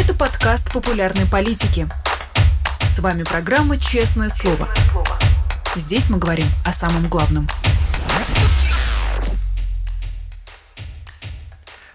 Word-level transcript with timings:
Это 0.00 0.14
подкаст 0.14 0.72
популярной 0.72 1.26
политики. 1.30 1.86
С 2.80 3.00
вами 3.00 3.22
программа 3.22 3.76
«Честное 3.76 4.30
слово». 4.30 4.66
Здесь 5.76 6.08
мы 6.08 6.16
говорим 6.16 6.46
о 6.64 6.72
самом 6.72 7.06
главном. 7.06 7.46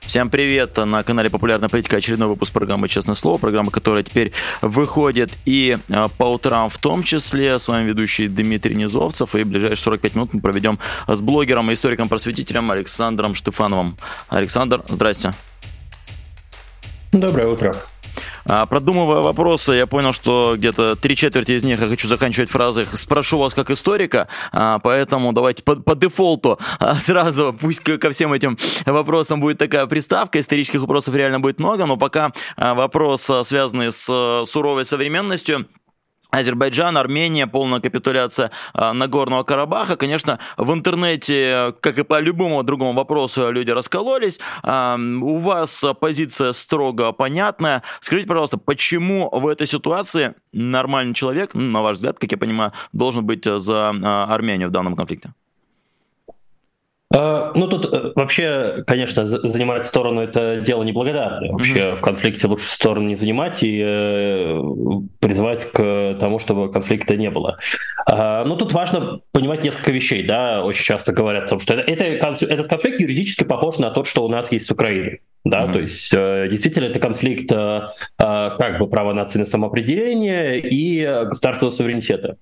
Всем 0.02 0.30
привет! 0.30 0.78
На 0.78 1.02
канале 1.02 1.32
Популярная 1.32 1.68
политика 1.68 1.98
очередной 1.98 2.28
выпуск 2.28 2.54
программы 2.54 2.88
«Честное 2.90 3.16
слово». 3.16 3.40
Программа, 3.40 3.72
которая 3.72 4.04
теперь 4.04 4.34
выходит 4.62 5.32
и 5.46 5.80
а, 5.90 6.08
по 6.10 6.26
утрам 6.26 6.70
в 6.70 6.78
том 6.78 7.02
числе. 7.02 7.58
С 7.58 7.68
вами 7.68 7.88
ведущий 7.88 8.28
Дмитрий 8.28 8.76
Низовцев. 8.76 9.34
И 9.34 9.44
в 9.44 9.48
ближайшие 9.48 9.78
45 9.78 10.14
минут 10.14 10.34
мы 10.36 10.42
проведем 10.42 10.78
с 11.08 11.22
блогером 11.22 11.72
и 11.72 11.74
историком-просветителем 11.74 12.70
Александром 12.70 13.34
Штефановым. 13.34 13.98
Александр, 14.30 14.84
здрасте. 14.90 15.34
Доброе 17.12 17.48
утро. 17.48 17.76
А, 18.46 18.66
продумывая 18.66 19.22
вопросы, 19.22 19.74
я 19.74 19.88
понял, 19.88 20.14
что 20.14 20.56
где-то 20.58 20.96
три 20.96 21.16
четверти 21.16 21.54
из 21.54 21.64
них 21.64 21.80
я 21.82 21.88
хочу 21.88 22.08
заканчивать 22.08 22.50
фразы. 22.50 22.86
«спрошу 22.94 23.38
вас 23.38 23.54
как 23.54 23.72
историка», 23.72 24.28
а, 24.52 24.80
поэтому 24.80 25.34
давайте 25.34 25.64
по, 25.64 25.76
по 25.76 25.96
дефолту 25.96 26.60
а, 26.80 27.00
сразу, 27.00 27.56
пусть 27.60 27.82
ко 27.82 28.10
всем 28.12 28.34
этим 28.34 28.58
вопросам 28.86 29.40
будет 29.40 29.58
такая 29.58 29.86
приставка, 29.88 30.40
исторических 30.40 30.82
вопросов 30.82 31.16
реально 31.16 31.40
будет 31.40 31.60
много, 31.60 31.86
но 31.86 31.98
пока 31.98 32.32
вопрос, 32.58 33.30
связанный 33.44 33.92
с 33.92 34.44
суровой 34.46 34.86
современностью, 34.86 35.68
Азербайджан, 36.40 36.98
Армения, 36.98 37.48
полная 37.48 37.80
капитуляция 37.80 38.52
э, 38.74 38.92
Нагорного 38.92 39.44
Карабаха. 39.44 39.96
Конечно, 39.96 40.40
в 40.58 40.74
интернете, 40.74 41.74
как 41.80 41.98
и 41.98 42.04
по 42.04 42.20
любому 42.20 42.64
другому 42.64 42.94
вопросу, 42.94 43.52
люди 43.52 43.72
раскололись. 43.72 44.40
Э, 44.64 44.98
у 44.98 45.38
вас 45.38 45.84
позиция 46.00 46.54
строго 46.54 47.12
понятная. 47.12 47.84
Скажите, 48.02 48.28
пожалуйста, 48.28 48.58
почему 48.58 49.30
в 49.32 49.48
этой 49.48 49.68
ситуации 49.68 50.36
нормальный 50.52 51.14
человек, 51.14 51.54
на 51.54 51.82
ваш 51.82 51.96
взгляд, 51.96 52.20
как 52.20 52.32
я 52.32 52.38
понимаю, 52.38 52.74
должен 52.94 53.26
быть 53.26 53.46
за 53.46 53.94
э, 53.94 54.06
Армению 54.06 54.70
в 54.70 54.72
данном 54.72 54.96
конфликте? 54.96 55.34
А, 57.14 57.54
ну, 57.56 57.68
тут 57.68 57.94
э, 57.94 58.12
вообще, 58.16 58.84
конечно, 58.88 59.26
занимать 59.26 59.86
сторону 59.86 60.22
это 60.22 60.62
дело 60.62 60.84
неблагодарное. 60.84 61.52
Вообще 61.52 61.74
mm-hmm. 61.74 61.96
в 61.96 62.02
конфликте 62.02 62.48
лучше 62.48 62.68
сторону 62.68 63.08
не 63.08 63.16
занимать 63.16 63.62
и 63.62 63.82
э, 63.86 64.62
призывать 65.20 65.72
к 65.72 66.18
тому, 66.20 66.40
чтобы 66.40 66.72
конфликта 66.72 67.16
не 67.16 67.30
было. 67.30 67.58
А, 68.08 68.44
ну, 68.46 68.56
тут 68.56 68.74
важно 68.74 69.20
понимать 69.32 69.64
несколько 69.64 69.92
вещей, 69.92 70.24
да, 70.24 70.64
очень 70.64 70.84
часто 70.84 71.14
говорят 71.14 71.46
о 71.46 71.50
том, 71.50 71.60
что 71.60 71.76
это, 71.76 72.04
это, 72.04 72.46
этот 72.46 72.68
конфликт 72.68 73.00
юридически 73.00 73.44
похож 73.44 73.78
на 73.78 73.92
тот, 73.92 74.08
что 74.08 74.26
у 74.26 74.30
нас 74.30 74.52
есть 74.52 74.66
с 74.66 74.72
Украиной. 74.72 75.22
Да, 75.46 75.66
mm-hmm. 75.66 75.74
то 75.74 75.80
есть 75.80 76.14
э, 76.14 76.48
действительно 76.50 76.86
это 76.86 77.00
конфликт 77.00 77.52
э, 77.52 77.56
э, 77.56 77.84
как 78.18 78.80
бы 78.80 78.88
права 78.88 79.14
нации 79.14 79.38
на 79.38 79.46
самоопределение 79.46 80.60
и 80.60 81.06
государственного 81.06 81.76
суверенитета. 81.76 82.38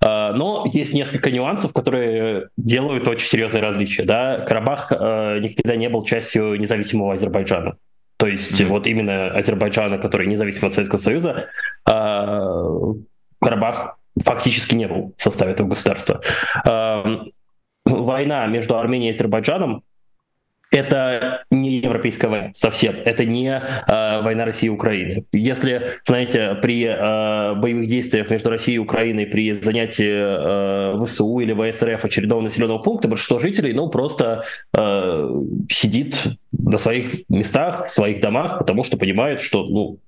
Но 0.00 0.68
есть 0.72 0.92
несколько 0.92 1.30
нюансов, 1.30 1.72
которые 1.72 2.48
делают 2.56 3.06
очень 3.06 3.28
серьезные 3.28 3.62
различия. 3.62 4.02
Да? 4.02 4.40
Карабах 4.40 4.90
никогда 4.90 5.76
не 5.76 5.88
был 5.88 6.04
частью 6.04 6.58
независимого 6.58 7.14
Азербайджана. 7.14 7.76
То 8.16 8.26
есть 8.26 8.60
mm-hmm. 8.60 8.66
вот 8.66 8.88
именно 8.88 9.28
Азербайджана, 9.28 9.98
который 9.98 10.26
независим 10.26 10.66
от 10.66 10.72
Советского 10.72 10.98
Союза, 10.98 11.46
Карабах 13.40 13.96
фактически 14.24 14.74
не 14.74 14.88
был 14.88 15.14
в 15.16 15.22
составе 15.22 15.52
этого 15.52 15.68
государства. 15.68 16.20
Война 17.84 18.46
между 18.46 18.76
Арменией 18.76 19.12
и 19.12 19.14
Азербайджаном 19.14 19.84
это 20.72 21.44
не 21.50 21.78
европейская 21.78 22.28
война 22.28 22.50
совсем, 22.54 22.96
это 23.04 23.24
не 23.24 23.48
э, 23.50 24.22
война 24.22 24.44
России 24.44 24.66
и 24.66 24.70
Украины. 24.70 25.24
Если, 25.32 25.82
знаете, 26.06 26.56
при 26.60 26.84
э, 26.84 27.54
боевых 27.54 27.86
действиях 27.86 28.30
между 28.30 28.50
Россией 28.50 28.76
и 28.76 28.78
Украиной, 28.78 29.26
при 29.26 29.52
занятии 29.52 30.10
э, 30.10 31.04
ВСУ 31.04 31.38
или 31.40 31.52
ВСРФ 31.52 32.04
очередного 32.04 32.40
населенного 32.40 32.78
пункта, 32.78 33.08
большинство 33.08 33.38
жителей, 33.38 33.74
ну, 33.74 33.88
просто 33.88 34.44
э, 34.76 35.42
сидит 35.70 36.16
на 36.52 36.78
своих 36.78 37.28
местах, 37.28 37.86
в 37.86 37.90
своих 37.90 38.20
домах, 38.20 38.58
потому 38.58 38.82
что 38.82 38.96
понимают, 38.96 39.42
что, 39.42 39.64
ну, 39.64 39.98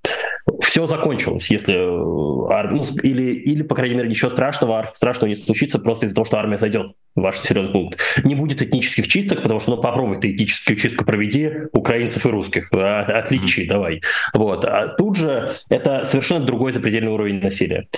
все 0.60 0.86
закончилось, 0.86 1.50
если 1.50 1.74
э, 1.74 2.68
ну, 2.70 2.84
или, 3.02 3.32
или, 3.32 3.62
по 3.62 3.74
крайней 3.74 3.94
мере, 3.96 4.08
ничего 4.08 4.30
страшного, 4.30 4.90
страшного 4.92 5.28
не 5.28 5.36
случится 5.36 5.78
просто 5.78 6.06
из-за 6.06 6.14
того, 6.14 6.24
что 6.24 6.38
армия 6.38 6.58
зайдет 6.58 6.92
в 7.14 7.20
ваш 7.20 7.40
населенный 7.40 7.72
пункт. 7.72 8.00
Не 8.24 8.34
будет 8.34 8.60
этнических 8.62 9.08
чисток, 9.08 9.42
потому 9.42 9.60
что, 9.60 9.72
ну, 9.72 9.82
попробуй 9.82 10.16
ты 10.20 10.34
этническую 10.34 10.76
чистку 10.76 11.04
проведи 11.04 11.50
украинцев 11.72 12.26
и 12.26 12.28
русских. 12.28 12.68
А, 12.72 13.00
отличий, 13.00 13.66
давай. 13.66 14.02
Вот. 14.32 14.64
А 14.64 14.88
тут 14.88 15.16
же 15.16 15.50
это 15.70 16.04
совершенно 16.04 16.44
другой 16.44 16.72
запредельный 16.72 17.12
уровень 17.12 17.40
насилия. 17.40 17.88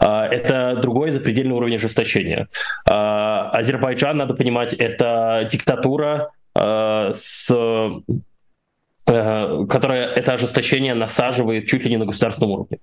А, 0.00 0.26
это 0.26 0.78
другой 0.80 1.10
запредельный 1.10 1.54
уровень 1.54 1.76
ожесточения. 1.76 2.48
Азербайджан, 2.84 4.16
надо 4.16 4.34
понимать, 4.34 4.74
это 4.74 5.48
диктатура 5.50 6.30
с 6.54 7.50
которое 9.06 10.06
это 10.06 10.34
ожесточение 10.34 10.94
насаживает 10.94 11.66
чуть 11.66 11.84
ли 11.84 11.90
не 11.90 11.96
на 11.96 12.06
государственном 12.06 12.50
уровне. 12.50 12.78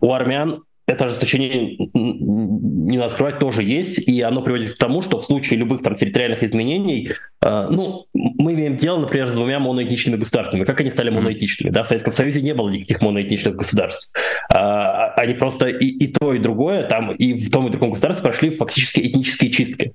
У 0.00 0.12
армян 0.12 0.62
это 0.86 1.04
ожесточение, 1.04 1.76
не 1.94 2.98
надо 2.98 3.10
скрывать, 3.10 3.38
тоже 3.38 3.62
есть, 3.62 3.98
и 3.98 4.20
оно 4.22 4.42
приводит 4.42 4.74
к 4.74 4.78
тому, 4.78 5.00
что 5.00 5.18
в 5.18 5.24
случае 5.24 5.60
любых 5.60 5.82
там 5.82 5.94
территориальных 5.94 6.42
изменений, 6.42 7.10
э, 7.40 7.68
ну, 7.70 8.06
мы 8.12 8.54
имеем 8.54 8.76
дело, 8.76 8.98
например, 8.98 9.28
с 9.28 9.34
двумя 9.34 9.60
моноэтничными 9.60 10.16
государствами. 10.16 10.64
Как 10.64 10.80
они 10.80 10.90
стали 10.90 11.10
моноэтничными? 11.10 11.70
Да, 11.70 11.84
в 11.84 11.86
Советском 11.86 12.12
Союзе 12.12 12.42
не 12.42 12.52
было 12.52 12.68
никаких 12.68 13.00
моноэтничных 13.00 13.54
государств. 13.54 14.12
Э, 14.52 15.12
они 15.16 15.34
просто 15.34 15.68
и, 15.68 15.86
и 15.86 16.08
то, 16.08 16.34
и 16.34 16.40
другое, 16.40 16.82
там, 16.82 17.12
и 17.12 17.34
в 17.34 17.50
том 17.50 17.68
и 17.68 17.70
другом 17.70 17.90
государстве 17.90 18.24
прошли 18.24 18.50
фактически 18.50 19.00
этнические 19.00 19.50
чистки. 19.52 19.92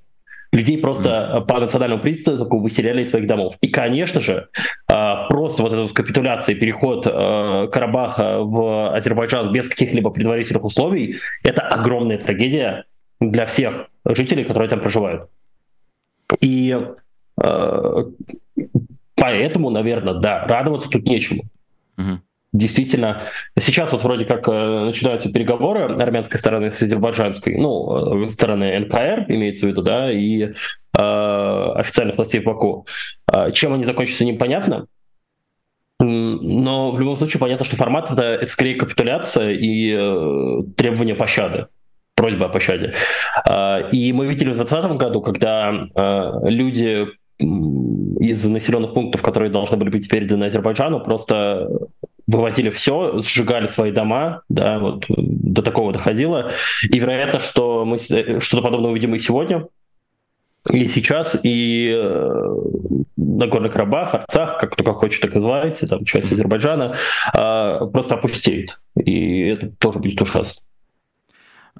Людей 0.52 0.78
просто 0.78 1.08
mm. 1.08 1.46
по 1.46 1.60
национальному 1.60 2.02
признаку 2.02 2.58
выселяли 2.60 3.02
из 3.02 3.10
своих 3.10 3.26
домов. 3.26 3.56
И, 3.60 3.68
конечно 3.68 4.20
же, 4.20 4.48
а, 4.90 5.26
просто 5.28 5.62
вот 5.62 5.72
эта 5.72 5.82
вот 5.82 5.92
капитуляция, 5.92 6.54
переход 6.54 7.06
а, 7.06 7.66
Карабаха 7.66 8.38
в 8.40 8.94
Азербайджан 8.94 9.52
без 9.52 9.68
каких-либо 9.68 10.10
предварительных 10.10 10.64
условий, 10.64 11.18
это 11.44 11.62
огромная 11.62 12.18
трагедия 12.18 12.84
для 13.20 13.44
всех 13.46 13.88
жителей, 14.04 14.44
которые 14.44 14.68
там 14.70 14.80
проживают. 14.80 15.28
И 16.40 16.76
поэтому, 19.14 19.70
наверное, 19.70 20.14
да, 20.14 20.44
радоваться 20.46 20.90
тут 20.90 21.04
нечему. 21.04 21.44
Mm-hmm 21.98 22.18
действительно, 22.52 23.22
сейчас 23.58 23.92
вот 23.92 24.02
вроде 24.02 24.24
как 24.24 24.48
э, 24.48 24.84
начинаются 24.84 25.30
переговоры 25.30 25.82
армянской 25.82 26.38
стороны 26.38 26.72
с 26.72 26.82
азербайджанской, 26.82 27.56
ну, 27.56 28.26
э, 28.26 28.30
стороны 28.30 28.78
НКР, 28.80 29.26
имеется 29.28 29.66
в 29.66 29.68
виду, 29.68 29.82
да, 29.82 30.10
и 30.10 30.44
э, 30.44 30.52
официальных 30.98 32.16
властей 32.16 32.40
Баку. 32.40 32.86
Э, 33.32 33.50
чем 33.52 33.74
они 33.74 33.84
закончатся, 33.84 34.24
непонятно. 34.24 34.86
Но 36.00 36.92
в 36.92 37.00
любом 37.00 37.16
случае 37.16 37.40
понятно, 37.40 37.64
что 37.64 37.76
формат 37.76 38.10
это, 38.10 38.22
это 38.22 38.52
скорее 38.52 38.76
капитуляция 38.76 39.50
и 39.50 39.92
э, 39.92 40.62
требование 40.76 41.16
пощады 41.16 41.66
просьба 42.14 42.46
о 42.46 42.48
пощаде. 42.48 42.94
Э, 43.48 43.90
и 43.90 44.12
мы 44.12 44.26
видели 44.26 44.50
в 44.52 44.56
2020 44.56 44.98
году, 44.98 45.20
когда 45.20 45.70
э, 45.72 46.32
люди 46.44 47.08
из 47.40 48.44
населенных 48.48 48.94
пунктов, 48.94 49.22
которые 49.22 49.50
должны 49.50 49.76
были 49.76 49.90
быть 49.90 50.08
переданы 50.08 50.44
Азербайджану, 50.44 51.00
просто 51.00 51.68
вывозили 52.28 52.70
все, 52.70 53.20
сжигали 53.22 53.66
свои 53.66 53.90
дома, 53.90 54.42
да, 54.48 54.78
вот 54.78 55.06
до 55.08 55.62
такого 55.62 55.92
доходило. 55.92 56.52
И 56.82 56.98
вероятно, 56.98 57.40
что 57.40 57.84
мы 57.84 57.98
что-то 57.98 58.62
подобное 58.62 58.90
увидим 58.90 59.14
и 59.14 59.18
сегодня, 59.18 59.66
и 60.70 60.86
сейчас, 60.86 61.38
и 61.42 61.90
э, 61.90 62.54
Нагорный 63.16 63.70
Карабах, 63.70 64.14
Арцах, 64.14 64.58
как 64.58 64.76
как 64.76 64.96
хочет, 64.96 65.22
так 65.22 65.32
называйте, 65.32 65.86
там 65.86 66.04
часть 66.04 66.30
Азербайджана, 66.30 66.94
э, 67.32 67.80
просто 67.92 68.16
опустеет. 68.16 68.78
И 68.94 69.46
это 69.46 69.70
тоже 69.78 69.98
будет 69.98 70.20
ужасно. 70.20 70.62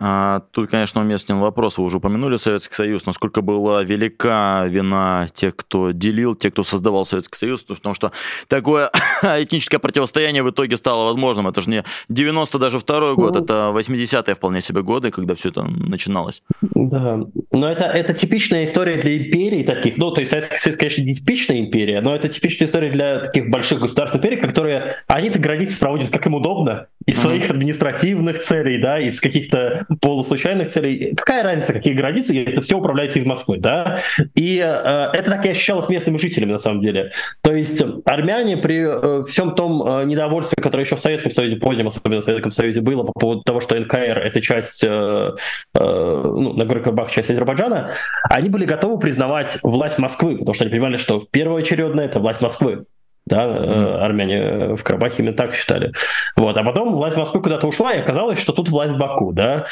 А, 0.01 0.43
тут, 0.53 0.71
конечно, 0.71 1.01
уместен 1.01 1.39
вопрос. 1.39 1.79
Вы 1.79 1.85
уже 1.85 1.97
упомянули 1.97 2.37
Советский 2.37 2.75
Союз. 2.75 3.07
Насколько 3.07 3.43
была 3.43 3.83
велика 3.83 4.65
вина 4.67 5.27
тех, 5.35 5.57
кто 5.57 5.91
делил, 5.91 6.35
тех, 6.35 6.53
кто 6.53 6.65
создавал 6.65 7.05
Советский 7.05 7.37
Союз, 7.37 7.63
потому 7.63 7.95
что 7.95 8.13
такое 8.47 8.91
этническое 9.23 9.81
противостояние 9.81 10.43
в 10.43 10.51
итоге 10.51 10.77
стало 10.77 11.07
возможным. 11.07 11.49
Это 11.49 11.61
же 11.61 11.71
не 11.71 11.85
90 12.09 12.59
даже 12.59 12.79
второй 12.79 13.15
год, 13.15 13.35
ну, 13.35 13.45
это 13.45 13.73
80-е 13.75 14.35
вполне 14.35 14.61
себе 14.61 14.83
годы, 14.83 15.11
когда 15.11 15.35
все 15.35 15.49
это 15.49 15.65
начиналось. 15.65 16.43
Да, 16.61 17.21
но 17.53 17.69
это, 17.69 17.85
это 17.85 18.15
типичная 18.15 18.65
история 18.65 19.01
для 19.01 19.17
империй 19.17 19.65
таких. 19.65 19.97
Ну, 19.97 20.11
то 20.13 20.21
есть 20.21 20.31
Советский 20.31 20.57
Союз, 20.57 20.79
конечно, 20.79 21.03
не 21.03 21.15
типичная 21.15 21.59
империя, 21.59 22.01
но 22.01 22.15
это 22.15 22.29
типичная 22.29 22.69
история 22.69 22.91
для 22.91 23.19
таких 23.21 23.51
больших 23.51 23.81
государств 23.81 24.17
империй, 24.17 24.37
которые, 24.37 24.97
они-то 25.09 25.39
границы 25.39 25.79
проводят 25.79 26.11
как 26.11 26.27
им 26.27 26.35
удобно, 26.35 26.87
из 27.07 27.21
своих 27.23 27.51
административных 27.51 28.41
целей, 28.41 28.79
да, 28.79 28.99
из 28.99 29.21
каких-то 29.21 29.87
полуслучайных 30.01 30.69
целей. 30.69 31.15
Какая 31.15 31.43
разница, 31.43 31.73
какие 31.73 31.95
границы, 31.95 32.35
если 32.35 32.61
все 32.61 32.77
управляется 32.77 33.19
из 33.19 33.25
Москвы, 33.25 33.59
да? 33.59 34.01
И 34.35 34.59
э, 34.59 35.11
это 35.13 35.31
так 35.31 35.47
и 35.47 35.51
ощущалось 35.51 35.89
местными 35.89 36.19
жителями, 36.19 36.53
на 36.53 36.59
самом 36.59 36.81
деле. 36.81 37.13
То 37.43 37.55
есть 37.55 37.83
армяне 38.05 38.57
при 38.57 38.85
э, 38.87 39.25
всем 39.25 39.55
том 39.55 39.83
э, 39.87 40.05
недовольстве, 40.05 40.63
которое 40.63 40.85
еще 40.85 40.97
в 40.97 41.01
Советском 41.01 41.31
Союзе, 41.31 41.57
позднем, 41.57 41.89
особенно 41.89 42.21
в 42.21 42.25
Советском 42.25 42.53
Союзе, 42.53 42.81
было 42.81 43.05
по 43.05 43.13
поводу 43.13 43.43
того, 43.43 43.61
что 43.61 43.79
НКР— 43.79 43.97
это 44.25 44.41
часть, 44.41 44.85
э, 44.85 44.89
э, 44.89 45.81
ну, 45.81 46.53
Нагорный 46.53 46.85
Карабах— 46.85 47.11
часть 47.13 47.31
Азербайджана, 47.31 47.91
они 48.29 48.49
были 48.49 48.65
готовы 48.65 48.99
признавать 48.99 49.59
власть 49.63 49.99
Москвы, 49.99 50.37
потому 50.37 50.55
что 50.55 50.65
они 50.65 50.73
понимали, 50.73 50.97
что 50.97 51.21
в 51.21 51.31
первоочередно 51.31 52.01
это 52.01 52.19
власть 52.19 52.41
Москвы 52.41 52.85
да, 53.29 53.45
mm-hmm. 53.45 53.99
армяне 53.99 54.77
в 54.77 54.83
Карабахе 54.83 55.23
именно 55.23 55.37
так 55.37 55.55
считали. 55.55 55.93
Вот. 56.37 56.57
А 56.57 56.65
потом 56.65 56.95
власть 56.95 57.17
Москвы 57.17 57.43
куда-то 57.43 57.67
ушла, 57.67 57.93
и 57.93 58.01
оказалось, 58.01 58.39
что 58.39 58.53
тут 58.53 58.69
власть 58.69 58.97
Баку, 58.97 59.33
да. 59.33 59.67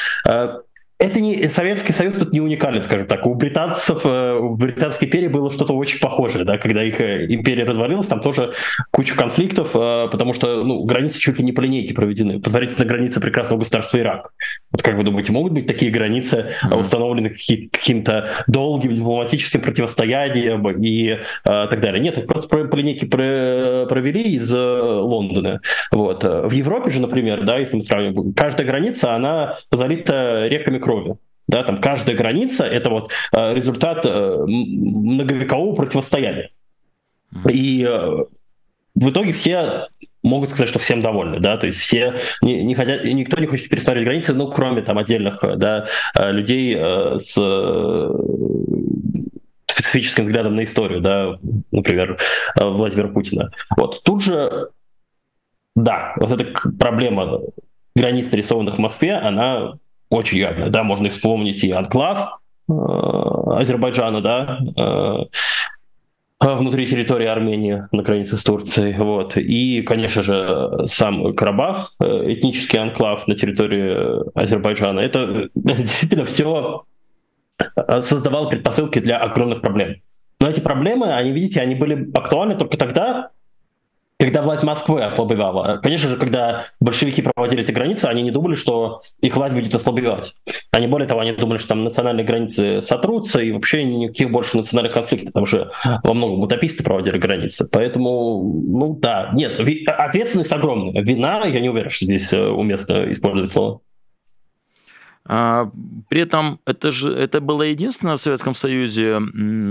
Э, 0.99 1.07
это 1.07 1.19
не 1.19 1.47
Советский 1.49 1.93
Союз 1.93 2.15
тут 2.15 2.33
не 2.33 2.41
уникален, 2.41 2.81
скажем 2.81 3.07
так. 3.07 3.25
У 3.25 3.33
британцев, 3.35 4.01
э, 4.03 4.39
в 4.39 4.57
Британской 4.57 5.07
империи 5.07 5.27
было 5.27 5.51
что-то 5.51 5.73
очень 5.73 5.99
похожее, 5.99 6.43
да, 6.43 6.57
когда 6.57 6.83
их 6.83 6.99
э, 6.99 7.25
империя 7.33 7.63
развалилась, 7.63 8.07
там 8.07 8.19
тоже 8.19 8.53
куча 8.91 9.15
конфликтов, 9.15 9.71
э, 9.75 10.07
потому 10.11 10.33
что 10.33 10.63
ну, 10.63 10.83
границы 10.83 11.19
чуть 11.19 11.37
ли 11.39 11.45
не 11.45 11.51
по 11.51 11.61
линейке 11.61 11.93
проведены. 11.93 12.39
Посмотрите 12.39 12.75
на 12.77 12.85
границы 12.85 13.19
прекрасного 13.19 13.59
государства 13.59 13.97
Ирак. 13.99 14.31
Вот 14.71 14.81
как 14.81 14.95
вы 14.95 15.03
думаете, 15.03 15.31
могут 15.31 15.53
быть 15.53 15.67
такие 15.67 15.91
границы 15.91 16.53
установлены 16.63 17.29
каким-то 17.29 18.29
долгим 18.47 18.93
дипломатическим 18.93 19.61
противостоянием 19.61 20.67
и 20.67 21.19
так 21.43 21.79
далее? 21.79 22.01
Нет, 22.01 22.17
их 22.17 22.27
просто 22.27 22.49
по, 22.49 22.63
по 22.65 22.75
линейке 22.75 23.05
провели 23.05 24.23
из 24.35 24.51
Лондона. 24.51 25.61
Вот. 25.91 26.23
В 26.23 26.51
Европе 26.51 26.91
же, 26.91 27.01
например, 27.01 27.43
да, 27.43 27.57
если 27.57 27.77
мы 27.77 27.81
сравним, 27.81 28.33
каждая 28.33 28.67
граница, 28.67 29.15
она 29.15 29.55
залита 29.71 30.47
реками 30.47 30.79
крови. 30.87 31.15
Да, 31.47 31.63
там 31.63 31.81
каждая 31.81 32.15
граница— 32.15 32.65
это 32.65 32.89
вот 32.89 33.11
э, 33.33 33.53
результат 33.53 34.05
э, 34.05 34.37
многовекового 34.45 35.75
противостояния. 35.75 36.49
И 37.49 37.85
э, 37.87 38.25
в 38.95 39.09
итоге 39.09 39.33
все 39.33 39.87
могут 40.23 40.49
сказать, 40.49 40.69
что 40.69 40.79
всем 40.79 41.01
довольны, 41.01 41.39
да, 41.39 41.57
то 41.57 41.67
есть 41.67 41.77
все 41.77 42.15
не, 42.41 42.63
не 42.63 42.75
хотят, 42.75 43.05
никто 43.05 43.39
не 43.39 43.47
хочет 43.47 43.69
пересмотреть 43.69 44.05
границы, 44.05 44.33
ну, 44.33 44.49
кроме 44.49 44.81
там 44.81 44.97
отдельных, 44.97 45.43
да, 45.57 45.85
людей 46.15 46.75
с 46.75 47.37
специфическим 49.67 50.23
взглядом 50.25 50.55
на 50.55 50.63
историю, 50.63 50.99
да, 50.99 51.37
например, 51.71 52.17
Владимира 52.59 53.07
Путина. 53.07 53.51
Вот 53.77 54.03
тут 54.03 54.21
же, 54.23 54.69
да, 55.75 56.13
вот 56.17 56.31
эта 56.31 56.51
проблема 56.77 57.39
границ, 57.95 58.31
нарисованных 58.31 58.75
в 58.75 58.79
Москве, 58.79 59.13
она 59.13 59.77
очень 60.09 60.37
явно, 60.37 60.69
да, 60.69 60.83
можно 60.83 61.09
вспомнить 61.09 61.63
и 61.63 61.71
анклав 61.71 62.39
э, 62.69 62.73
Азербайджана, 62.73 64.21
да, 64.21 64.59
э, 64.77 65.25
внутри 66.39 66.85
территории 66.85 67.25
Армении 67.25 67.83
на 67.91 68.03
границе 68.03 68.37
с 68.37 68.43
Турцией, 68.43 68.95
вот, 68.97 69.37
и, 69.37 69.81
конечно 69.81 70.21
же, 70.21 70.85
сам 70.85 71.33
Карабах, 71.33 71.91
э, 71.99 72.33
этнический 72.33 72.79
анклав 72.79 73.27
на 73.27 73.35
территории 73.35 74.39
Азербайджана, 74.39 74.99
это 74.99 75.49
действительно 75.55 76.25
все 76.25 76.83
создавало 78.01 78.49
предпосылки 78.49 78.99
для 78.99 79.17
огромных 79.17 79.61
проблем. 79.61 79.95
Но 80.39 80.47
эти 80.47 80.59
проблемы, 80.59 81.07
они, 81.13 81.31
видите, 81.31 81.59
они 81.59 81.73
были 81.73 82.09
актуальны 82.13 82.55
только 82.55 82.77
тогда, 82.77 83.31
когда 84.19 84.41
власть 84.41 84.63
Москвы 84.63 85.03
ослабевала. 85.03 85.77
Конечно 85.77 86.09
же, 86.09 86.17
когда 86.17 86.65
большевики 86.79 87.21
проводили 87.21 87.61
эти 87.61 87.71
границы, 87.71 88.05
они 88.05 88.23
не 88.23 88.31
думали, 88.31 88.55
что 88.55 89.01
их 89.21 89.35
власть 89.35 89.53
будет 89.53 89.73
ослабевать. 89.75 90.33
Они, 90.71 90.87
более 90.87 91.07
того, 91.07 91.21
они 91.21 91.33
думали, 91.33 91.57
что 91.57 91.69
там 91.69 91.83
национальные 91.83 92.25
границы 92.25 92.81
сотрутся, 92.81 93.39
и 93.39 93.51
вообще 93.51 93.83
никаких 93.83 94.31
больше 94.31 94.57
национальных 94.57 94.93
конфликтов. 94.93 95.33
Там 95.33 95.45
же 95.45 95.71
во 95.83 96.13
многом 96.13 96.41
утописты 96.41 96.83
проводили 96.83 97.17
границы. 97.17 97.69
Поэтому, 97.71 98.41
ну 98.43 98.97
да, 98.99 99.29
нет, 99.33 99.59
ответственность 99.59 100.51
огромная. 100.51 101.01
Вина, 101.03 101.45
я 101.45 101.59
не 101.59 101.69
уверен, 101.69 101.89
что 101.89 102.05
здесь 102.05 102.33
э, 102.33 102.47
уместно 102.47 103.11
использовать 103.11 103.51
слово. 103.51 103.81
А, 105.29 105.69
при 106.07 106.21
этом 106.21 106.59
это 106.65 106.91
же 106.91 107.09
это 107.13 107.41
было 107.41 107.63
единственное 107.63 108.15
в 108.15 108.19
Советском 108.19 108.55
Союзе 108.55 109.17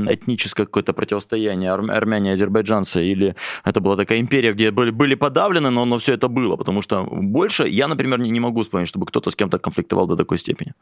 этническое 0.08 0.66
какое-то 0.66 0.92
противостояние 0.92 1.72
армяне 1.72 2.30
и 2.30 2.34
азербайджанцы, 2.34 3.04
или 3.04 3.34
это 3.64 3.80
была 3.80 3.96
такая 3.96 4.20
империя, 4.20 4.52
где 4.52 4.70
были, 4.70 4.90
были 4.90 5.14
подавлены, 5.14 5.70
но, 5.70 5.84
но 5.84 5.98
все 5.98 6.12
это 6.12 6.28
было, 6.28 6.56
потому 6.56 6.82
что 6.82 7.04
больше 7.04 7.68
я, 7.68 7.88
например, 7.88 8.18
не, 8.20 8.30
не 8.30 8.40
могу 8.40 8.62
вспомнить, 8.62 8.88
чтобы 8.88 9.06
кто-то 9.06 9.30
с 9.30 9.36
кем-то 9.36 9.58
конфликтовал 9.58 10.06
до 10.06 10.16
такой 10.16 10.38
степени. 10.38 10.74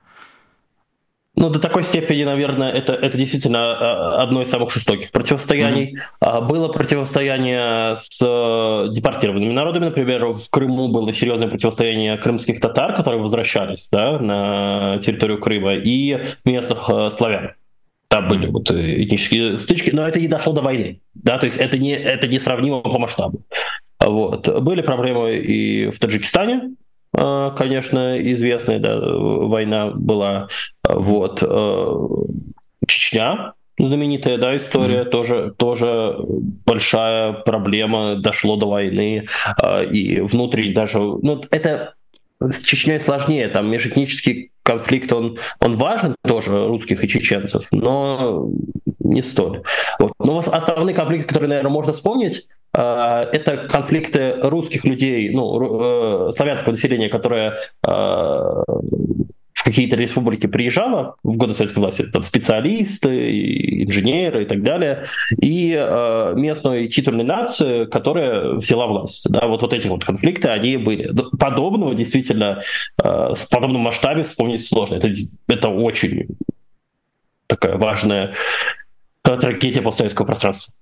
Ну, 1.36 1.50
до 1.50 1.58
такой 1.58 1.82
степени, 1.82 2.22
наверное, 2.22 2.70
это, 2.70 2.92
это 2.92 3.18
действительно 3.18 3.58
а, 3.58 4.22
одно 4.22 4.42
из 4.42 4.50
самых 4.50 4.72
жестоких 4.72 5.10
противостояний. 5.10 5.98
Mm-hmm. 6.20 6.46
Было 6.46 6.68
противостояние 6.68 7.96
с 7.96 8.22
э, 8.24 8.92
депортированными 8.92 9.52
народами, 9.52 9.86
например, 9.86 10.26
в 10.26 10.50
Крыму 10.50 10.88
было 10.88 11.12
серьезное 11.12 11.48
противостояние 11.48 12.16
крымских 12.18 12.60
татар, 12.60 12.94
которые 12.94 13.20
возвращались 13.20 13.88
да, 13.90 14.18
на 14.20 14.98
территорию 14.98 15.40
Крыма, 15.40 15.74
и 15.74 16.22
местных 16.44 16.88
э, 16.88 17.10
славян. 17.10 17.52
Там 18.06 18.28
были 18.28 18.46
вот 18.46 18.70
этнические 18.70 19.58
стычки, 19.58 19.90
но 19.90 20.06
это 20.06 20.20
не 20.20 20.28
дошло 20.28 20.52
до 20.52 20.62
войны. 20.62 21.00
Да, 21.14 21.38
то 21.38 21.46
есть 21.46 21.58
это 21.58 21.78
не, 21.78 21.96
это 21.96 22.28
не 22.28 22.38
сравнимо 22.38 22.80
по 22.80 22.98
масштабу. 23.00 23.42
Вот. 23.98 24.62
Были 24.62 24.82
проблемы 24.82 25.36
и 25.36 25.90
в 25.90 25.98
Таджикистане, 25.98 26.74
конечно, 27.56 28.20
известная 28.20 28.78
да, 28.78 28.98
война 29.00 29.90
была. 29.94 30.48
Вот. 30.88 31.42
Э, 31.42 32.06
Чечня, 32.86 33.54
знаменитая 33.78 34.38
да, 34.38 34.56
история, 34.56 35.02
mm-hmm. 35.02 35.10
тоже, 35.10 35.54
тоже 35.56 36.16
большая 36.66 37.32
проблема, 37.32 38.16
дошло 38.16 38.56
до 38.56 38.68
войны, 38.68 39.26
а, 39.56 39.82
и 39.82 40.20
внутри 40.20 40.72
даже... 40.72 40.98
Ну, 40.98 41.42
это 41.50 41.94
с 42.40 42.62
Чечней 42.62 43.00
сложнее, 43.00 43.48
там 43.48 43.70
межэтнический 43.70 44.50
конфликт, 44.62 45.12
он, 45.12 45.38
он 45.60 45.76
важен 45.76 46.16
тоже, 46.26 46.66
русских 46.66 47.04
и 47.04 47.08
чеченцев, 47.08 47.68
но 47.70 48.48
не 49.00 49.22
столь. 49.22 49.62
Вот. 49.98 50.12
Но 50.18 50.38
основные 50.38 50.94
конфликты, 50.94 51.28
которые, 51.28 51.48
наверное, 51.48 51.70
можно 51.70 51.92
вспомнить, 51.92 52.46
это 52.74 53.68
конфликты 53.68 54.36
русских 54.42 54.84
людей, 54.84 55.30
ну, 55.30 56.28
э, 56.28 56.32
славянского 56.32 56.72
населения, 56.72 57.08
которое 57.08 57.56
э, 57.86 57.88
в 57.88 59.64
какие-то 59.64 59.96
республики 59.96 60.46
приезжало 60.48 61.14
в 61.22 61.36
годы 61.36 61.54
советской 61.54 61.78
власти, 61.78 62.02
там 62.12 62.22
специалисты, 62.22 63.84
инженеры 63.84 64.42
и 64.42 64.46
так 64.46 64.62
далее, 64.62 65.04
и 65.40 65.70
местной 66.36 66.88
титульной 66.88 67.24
нации, 67.24 67.84
которая 67.86 68.54
взяла 68.54 68.88
власть. 68.88 69.24
Да, 69.30 69.46
вот, 69.46 69.62
вот 69.62 69.72
эти 69.72 69.86
вот 69.86 70.04
конфликты, 70.04 70.48
они 70.48 70.76
были. 70.76 71.10
Подобного 71.38 71.94
действительно, 71.94 72.60
в 72.98 73.48
подобном 73.50 73.82
масштабе 73.82 74.24
вспомнить 74.24 74.66
сложно. 74.66 74.96
Это, 74.96 75.14
это 75.48 75.68
очень 75.68 76.26
такая 77.46 77.78
важная 77.78 78.34
трагедия 79.22 79.80
постсоветского 79.80 80.26
пространства. 80.26 80.74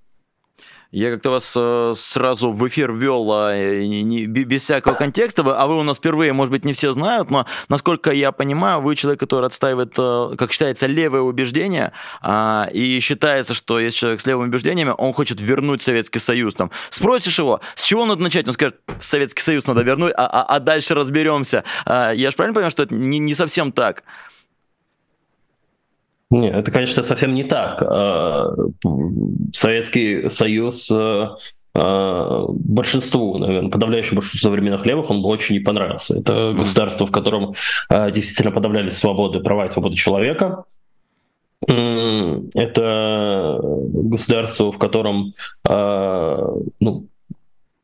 Я 0.93 1.09
как-то 1.09 1.31
вас 1.31 1.51
э, 1.55 1.93
сразу 1.97 2.51
в 2.51 2.67
эфир 2.67 2.93
ввел 2.93 3.27
э, 3.49 3.83
не, 3.83 4.27
без 4.27 4.61
всякого 4.61 4.93
контекста, 4.93 5.41
а 5.41 5.65
вы 5.65 5.79
у 5.79 5.81
нас 5.81 5.97
впервые, 5.97 6.33
может 6.33 6.51
быть, 6.51 6.65
не 6.65 6.73
все 6.73 6.93
знают, 6.93 7.31
но, 7.31 7.47
насколько 7.67 8.11
я 8.11 8.31
понимаю, 8.31 8.79
вы 8.79 8.95
человек, 8.95 9.19
который 9.19 9.47
отстаивает, 9.47 9.95
э, 9.97 10.35
как 10.37 10.51
считается, 10.51 10.85
левые 10.85 11.23
убеждения, 11.23 11.93
э, 12.21 12.65
и 12.73 12.99
считается, 12.99 13.55
что 13.55 13.79
если 13.79 13.97
человек 13.97 14.21
с 14.21 14.27
левыми 14.27 14.49
убеждениями, 14.49 14.93
он 14.95 15.13
хочет 15.13 15.41
вернуть 15.41 15.81
Советский 15.81 16.19
Союз. 16.19 16.53
Там, 16.53 16.69
спросишь 16.91 17.39
его, 17.39 17.59
с 17.73 17.83
чего 17.85 18.05
надо 18.05 18.21
начать? 18.21 18.47
Он 18.47 18.53
скажет, 18.53 18.75
Советский 18.99 19.41
Союз 19.41 19.65
надо 19.65 19.81
вернуть, 19.81 20.13
а, 20.15 20.27
а, 20.27 20.43
а 20.43 20.59
дальше 20.59 20.93
разберемся. 20.93 21.63
Э, 21.87 22.11
я 22.13 22.29
же 22.29 22.35
правильно 22.35 22.53
понимаю, 22.53 22.71
что 22.71 22.83
это 22.83 22.93
не, 22.93 23.17
не 23.17 23.33
совсем 23.33 23.71
так? 23.71 24.03
Нет, 26.33 26.55
это, 26.55 26.71
конечно, 26.71 27.03
совсем 27.03 27.35
не 27.35 27.43
так. 27.43 27.83
А, 27.83 28.55
Советский 29.53 30.29
Союз 30.29 30.89
а, 30.91 31.37
а, 31.75 32.45
большинству, 32.47 33.37
наверное, 33.37 33.69
подавляющему 33.69 34.15
большинству 34.15 34.49
современных 34.49 34.83
левых, 34.83 35.11
он 35.11 35.23
очень 35.25 35.53
не 35.53 35.59
понравился. 35.59 36.17
Это 36.17 36.53
государство, 36.53 37.05
в 37.05 37.11
котором 37.11 37.53
действительно 38.11 38.49
подавлялись 38.51 38.97
свободы, 38.97 39.41
права 39.41 39.67
и 39.67 39.69
свободы 39.69 39.95
человека. 39.95 40.63
Это 41.67 43.59
государство, 43.61 44.71
в 44.71 44.77
котором 44.79 45.35
ну, 45.69 47.07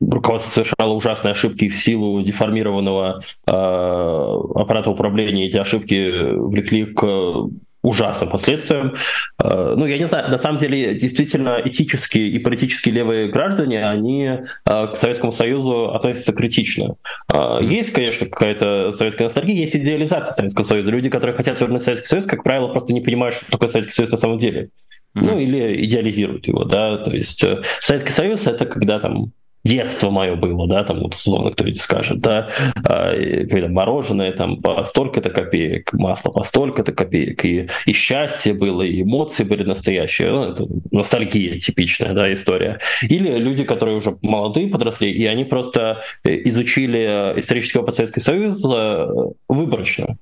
руководство 0.00 0.50
совершало 0.50 0.94
ужасные 0.94 1.32
ошибки 1.32 1.68
в 1.68 1.76
силу 1.76 2.20
деформированного 2.20 3.20
аппарата 3.46 4.90
управления. 4.90 5.46
Эти 5.46 5.56
ошибки 5.56 6.34
влекли 6.34 6.84
к 6.86 7.48
ужасным 7.82 8.30
последствиям. 8.30 8.94
Э, 9.42 9.74
ну, 9.76 9.86
я 9.86 9.98
не 9.98 10.04
знаю, 10.04 10.30
на 10.30 10.38
самом 10.38 10.58
деле, 10.58 10.94
действительно, 10.94 11.60
этические 11.64 12.28
и 12.28 12.38
политически 12.38 12.90
левые 12.90 13.28
граждане, 13.28 13.86
они 13.86 14.24
э, 14.24 14.40
к 14.64 14.96
Советскому 14.96 15.32
Союзу 15.32 15.94
относятся 15.94 16.32
критично. 16.32 16.96
Э, 17.32 17.58
есть, 17.62 17.92
конечно, 17.92 18.26
какая-то 18.26 18.92
советская 18.92 19.28
ностальгия, 19.28 19.56
есть 19.56 19.76
идеализация 19.76 20.34
Советского 20.34 20.64
Союза. 20.64 20.90
Люди, 20.90 21.08
которые 21.08 21.36
хотят 21.36 21.60
вернуть 21.60 21.82
Советский 21.82 22.08
Союз, 22.08 22.26
как 22.26 22.42
правило, 22.42 22.68
просто 22.68 22.92
не 22.92 23.00
понимают, 23.00 23.34
что 23.34 23.50
такое 23.50 23.68
Советский 23.68 23.94
Союз 23.94 24.10
на 24.10 24.18
самом 24.18 24.38
деле. 24.38 24.70
Mm-hmm. 25.16 25.22
Ну, 25.22 25.38
или 25.38 25.84
идеализируют 25.86 26.46
его, 26.46 26.62
да, 26.64 26.98
то 26.98 27.10
есть 27.10 27.44
Советский 27.80 28.12
Союз— 28.12 28.42
это 28.46 28.64
когда 28.64 29.00
там 29.00 29.32
детство 29.64 30.10
мое 30.10 30.36
было, 30.36 30.66
да, 30.66 30.84
там 30.84 31.00
вот 31.00 31.14
условно 31.14 31.50
кто-нибудь 31.50 31.80
скажет, 31.80 32.20
да, 32.20 32.48
а, 32.84 33.12
когда 33.46 33.68
мороженое 33.68 34.32
там 34.32 34.60
по 34.60 34.84
столько-то 34.84 35.30
копеек, 35.30 35.92
масло 35.92 36.30
по 36.30 36.42
столько-то 36.42 36.92
копеек, 36.92 37.44
и, 37.44 37.68
и 37.86 37.92
счастье 37.92 38.54
было, 38.54 38.82
и 38.82 39.02
эмоции 39.02 39.44
были 39.44 39.64
настоящие, 39.64 40.30
ну, 40.30 40.44
это 40.44 40.66
ностальгия 40.90 41.58
типичная, 41.58 42.12
да, 42.14 42.32
история. 42.32 42.80
Или 43.02 43.36
люди, 43.36 43.64
которые 43.64 43.96
уже 43.96 44.16
молодые 44.22 44.68
подросли, 44.68 45.10
и 45.10 45.26
они 45.26 45.44
просто 45.44 46.02
э, 46.24 46.48
изучили 46.48 47.34
исторический 47.38 47.78
опыт 47.78 47.94
Советского 47.94 48.22
Союза 48.22 48.76
э, 48.76 49.06
выборочно. 49.48 50.16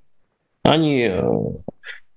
Они 0.62 1.08
э, 1.10 1.22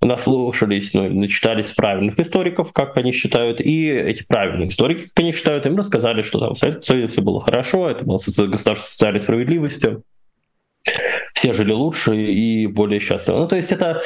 наслушались, 0.01 0.93
ну, 0.93 1.09
начитались 1.09 1.71
правильных 1.71 2.19
историков, 2.19 2.73
как 2.73 2.97
они 2.97 3.11
считают, 3.11 3.61
и 3.61 3.87
эти 3.89 4.23
правильные 4.23 4.69
историки, 4.69 5.03
как 5.03 5.19
они 5.19 5.31
считают, 5.31 5.65
им 5.65 5.77
рассказали, 5.77 6.23
что 6.23 6.39
там 6.39 6.53
в 6.53 6.57
Советском 6.57 6.83
Союзе 6.83 7.07
все 7.07 7.21
было 7.21 7.39
хорошо, 7.39 7.89
это 7.89 8.03
было 8.03 8.17
государство 8.17 8.75
социальной 8.75 9.19
справедливости, 9.19 10.01
все 11.33 11.53
жили 11.53 11.71
лучше 11.71 12.15
и 12.15 12.67
более 12.67 12.99
счастливо. 12.99 13.39
Ну, 13.39 13.47
то 13.47 13.55
есть 13.55 13.71
это, 13.71 14.01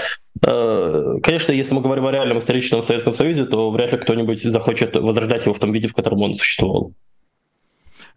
э, 0.46 1.16
конечно, 1.24 1.54
если 1.54 1.74
мы 1.74 1.82
говорим 1.82 2.06
о 2.06 2.12
реальном 2.12 2.40
историческом 2.40 2.84
Советском 2.84 3.14
Союзе, 3.14 3.46
то 3.46 3.72
вряд 3.72 3.94
ли 3.94 3.98
кто-нибудь 3.98 4.44
захочет 4.44 4.96
возрождать 4.96 5.46
его 5.46 5.54
в 5.54 5.60
том 5.60 5.72
виде, 5.72 5.88
в 5.88 5.94
котором 5.94 6.22
он 6.22 6.36
существовал. 6.36 6.94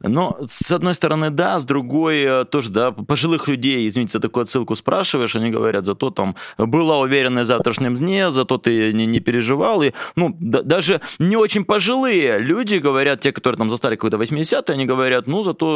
Но, 0.01 0.39
с 0.47 0.71
одной 0.71 0.95
стороны, 0.95 1.31
да, 1.31 1.59
с 1.59 1.65
другой 1.65 2.19
э, 2.19 2.45
тоже, 2.45 2.71
да, 2.71 2.93
пожилых 2.93 3.49
людей, 3.49 3.89
извините 3.89 4.13
за 4.13 4.21
такую 4.21 4.45
отсылку, 4.45 4.77
спрашиваешь, 4.77 5.35
они 5.35 5.51
говорят, 5.51 5.85
зато 5.85 6.11
там 6.11 6.37
была 6.57 7.01
уверенность 7.01 7.45
в 7.45 7.49
завтрашнем 7.49 7.95
дне, 7.95 8.31
зато 8.31 8.59
ты 8.59 8.93
не, 8.93 9.07
не 9.07 9.21
переживал. 9.21 9.83
И, 9.83 9.93
ну, 10.15 10.37
да, 10.39 10.63
даже 10.63 11.01
не 11.19 11.37
очень 11.37 11.65
пожилые 11.65 12.39
люди 12.39 12.77
говорят, 12.77 13.21
те, 13.21 13.33
которые 13.33 13.59
там 13.59 13.71
застали 13.71 13.97
какой-то 13.97 14.19
80-е, 14.19 14.75
они 14.75 14.87
говорят, 14.87 15.27
ну, 15.27 15.43
зато 15.43 15.67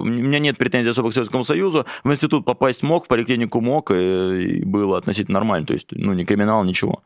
у 0.00 0.04
меня 0.04 0.40
нет 0.40 0.58
претензий 0.58 0.90
особо 0.90 1.10
к 1.10 1.14
Советскому 1.14 1.44
Союзу, 1.44 1.86
в 2.02 2.10
институт 2.10 2.44
попасть 2.44 2.82
мог, 2.82 3.04
в 3.04 3.08
поликлинику 3.08 3.60
мог, 3.60 3.92
и, 3.92 4.58
и 4.58 4.64
было 4.64 4.98
относительно 4.98 5.38
нормально, 5.38 5.66
то 5.66 5.74
есть, 5.74 5.88
ну, 5.92 6.14
не 6.14 6.24
криминал, 6.24 6.64
ничего. 6.64 7.02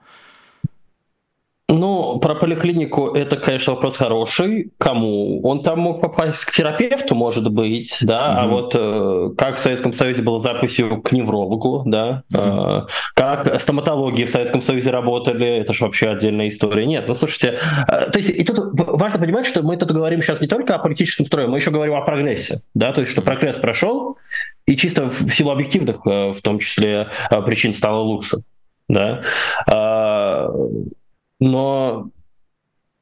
Ну, 1.73 2.19
про 2.19 2.35
поликлинику 2.35 3.09
это, 3.09 3.37
конечно, 3.37 3.73
вопрос 3.73 3.97
хороший. 3.97 4.73
Кому? 4.77 5.41
Он 5.43 5.63
там 5.63 5.81
мог 5.81 6.03
попасть 6.03 6.45
к 6.45 6.51
терапевту, 6.51 7.15
может 7.15 7.51
быть, 7.51 7.97
да, 8.03 8.15
mm-hmm. 8.15 8.37
а 8.37 8.47
вот 8.47 8.73
э, 8.75 9.29
как 9.39 9.57
в 9.57 9.59
Советском 9.59 9.95
Союзе 9.95 10.23
было 10.23 10.39
записью 10.39 11.01
к 11.01 11.13
неврологу, 11.13 11.83
да, 11.87 12.25
mm-hmm. 12.31 12.85
э, 12.85 12.87
как 13.15 13.59
стоматологии 13.59 14.27
в 14.27 14.31
Советском 14.31 14.61
Союзе 14.61 14.91
работали, 14.91 15.47
это 15.47 15.73
же 15.73 15.85
вообще 15.85 16.11
отдельная 16.11 16.49
история. 16.49 16.85
Нет, 16.85 17.09
ну 17.09 17.15
слушайте, 17.15 17.59
э, 17.89 18.11
то 18.11 18.19
есть 18.19 18.29
и 18.29 18.45
тут 18.45 18.59
важно 18.75 19.19
понимать, 19.19 19.47
что 19.47 19.63
мы 19.63 19.79
тут 19.79 19.93
говорим 19.93 20.21
сейчас 20.21 20.43
не 20.43 20.49
только 20.49 20.75
о 20.75 20.79
политическом 20.79 21.25
строе, 21.25 21.47
мы 21.47 21.57
еще 21.57 21.71
говорим 21.71 21.95
о 21.95 22.03
прогрессе, 22.03 22.61
да, 22.75 22.93
то 22.93 23.01
есть 23.01 23.13
что 23.13 23.23
прогресс 23.23 23.57
прошел, 23.57 24.19
и 24.67 24.77
чисто 24.77 25.09
в 25.09 25.31
силу 25.31 25.51
объективных, 25.51 26.01
э, 26.05 26.33
в 26.33 26.43
том 26.43 26.59
числе, 26.59 27.09
э, 27.31 27.43
причин 27.43 27.73
стало 27.73 28.03
лучше, 28.03 28.43
да. 28.89 29.23
Но 31.43 32.11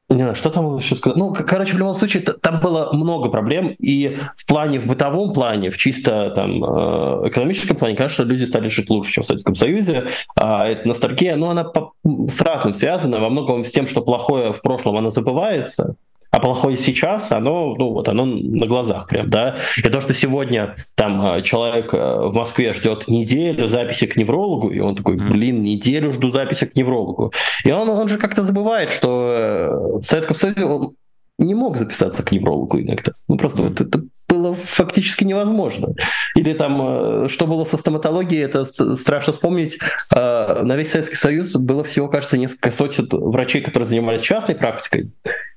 не 0.09 0.17
знаю, 0.17 0.35
что 0.35 0.49
там 0.49 0.77
еще 0.77 0.95
сказать. 0.95 1.17
Ну, 1.17 1.33
короче, 1.33 1.73
в 1.73 1.77
любом 1.77 1.95
случае, 1.95 2.23
там 2.23 2.59
было 2.59 2.91
много 2.91 3.29
проблем, 3.29 3.75
и 3.79 4.17
в 4.35 4.45
плане, 4.45 4.79
в 4.79 4.87
бытовом 4.87 5.33
плане, 5.33 5.69
в 5.69 5.77
чисто 5.77 6.31
там 6.31 6.63
э, 6.63 7.29
экономическом 7.29 7.77
плане, 7.77 7.95
конечно, 7.95 8.23
люди 8.23 8.43
стали 8.43 8.67
жить 8.67 8.89
лучше, 8.89 9.11
чем 9.13 9.23
в 9.23 9.27
Советском 9.27 9.55
Союзе. 9.55 10.07
А 10.35 10.67
эта 10.67 10.87
ностальгия, 10.87 11.35
ну, 11.35 11.47
она 11.49 11.71
с 12.03 12.41
разным 12.41 12.73
связана, 12.73 13.19
во 13.19 13.29
многом 13.29 13.63
с 13.63 13.71
тем, 13.71 13.87
что 13.87 14.01
плохое 14.01 14.51
в 14.51 14.61
прошлом, 14.61 14.97
оно 14.97 15.11
забывается, 15.11 15.95
а 16.31 16.39
плохое 16.39 16.77
сейчас, 16.77 17.31
оно, 17.33 17.75
ну 17.75 17.91
вот, 17.91 18.07
оно 18.07 18.25
на 18.25 18.65
глазах 18.65 19.07
прям, 19.07 19.29
да. 19.29 19.57
И 19.77 19.81
то, 19.81 19.99
что 19.99 20.13
сегодня 20.13 20.75
там 20.95 21.21
э, 21.25 21.41
человек 21.43 21.93
э, 21.93 21.97
в 21.97 22.33
Москве 22.33 22.73
ждет 22.73 23.09
неделю 23.09 23.67
записи 23.67 24.07
к 24.07 24.15
неврологу, 24.15 24.69
и 24.69 24.79
он 24.79 24.95
такой, 24.95 25.17
блин, 25.17 25.61
неделю 25.61 26.13
жду 26.13 26.29
записи 26.29 26.65
к 26.65 26.75
неврологу. 26.75 27.33
И 27.65 27.71
он, 27.71 27.89
он 27.89 28.07
же 28.07 28.17
как-то 28.17 28.43
забывает, 28.43 28.93
что 28.93 29.33
э, 29.35 29.99
в 29.99 30.03
Советском 30.03 30.37
Союзе 30.37 30.63
он 30.63 30.95
не 31.37 31.53
мог 31.53 31.75
записаться 31.75 32.23
к 32.23 32.31
неврологу 32.31 32.79
иногда. 32.79 33.11
Ну 33.27 33.35
просто 33.35 33.63
вот 33.63 33.81
это 33.81 34.01
было 34.29 34.55
фактически 34.55 35.25
невозможно. 35.25 35.89
Или 36.35 36.53
там, 36.53 37.27
что 37.29 37.47
было 37.47 37.65
со 37.65 37.77
стоматологией, 37.77 38.43
это 38.43 38.65
страшно 38.65 39.33
вспомнить. 39.33 39.79
На 40.15 40.75
весь 40.75 40.91
Советский 40.91 41.15
Союз 41.15 41.55
было 41.55 41.83
всего, 41.83 42.09
кажется, 42.09 42.37
несколько 42.37 42.69
сотен 42.69 43.07
врачей, 43.09 43.61
которые 43.61 43.89
занимались 43.89 44.21
частной 44.21 44.53
практикой 44.53 45.05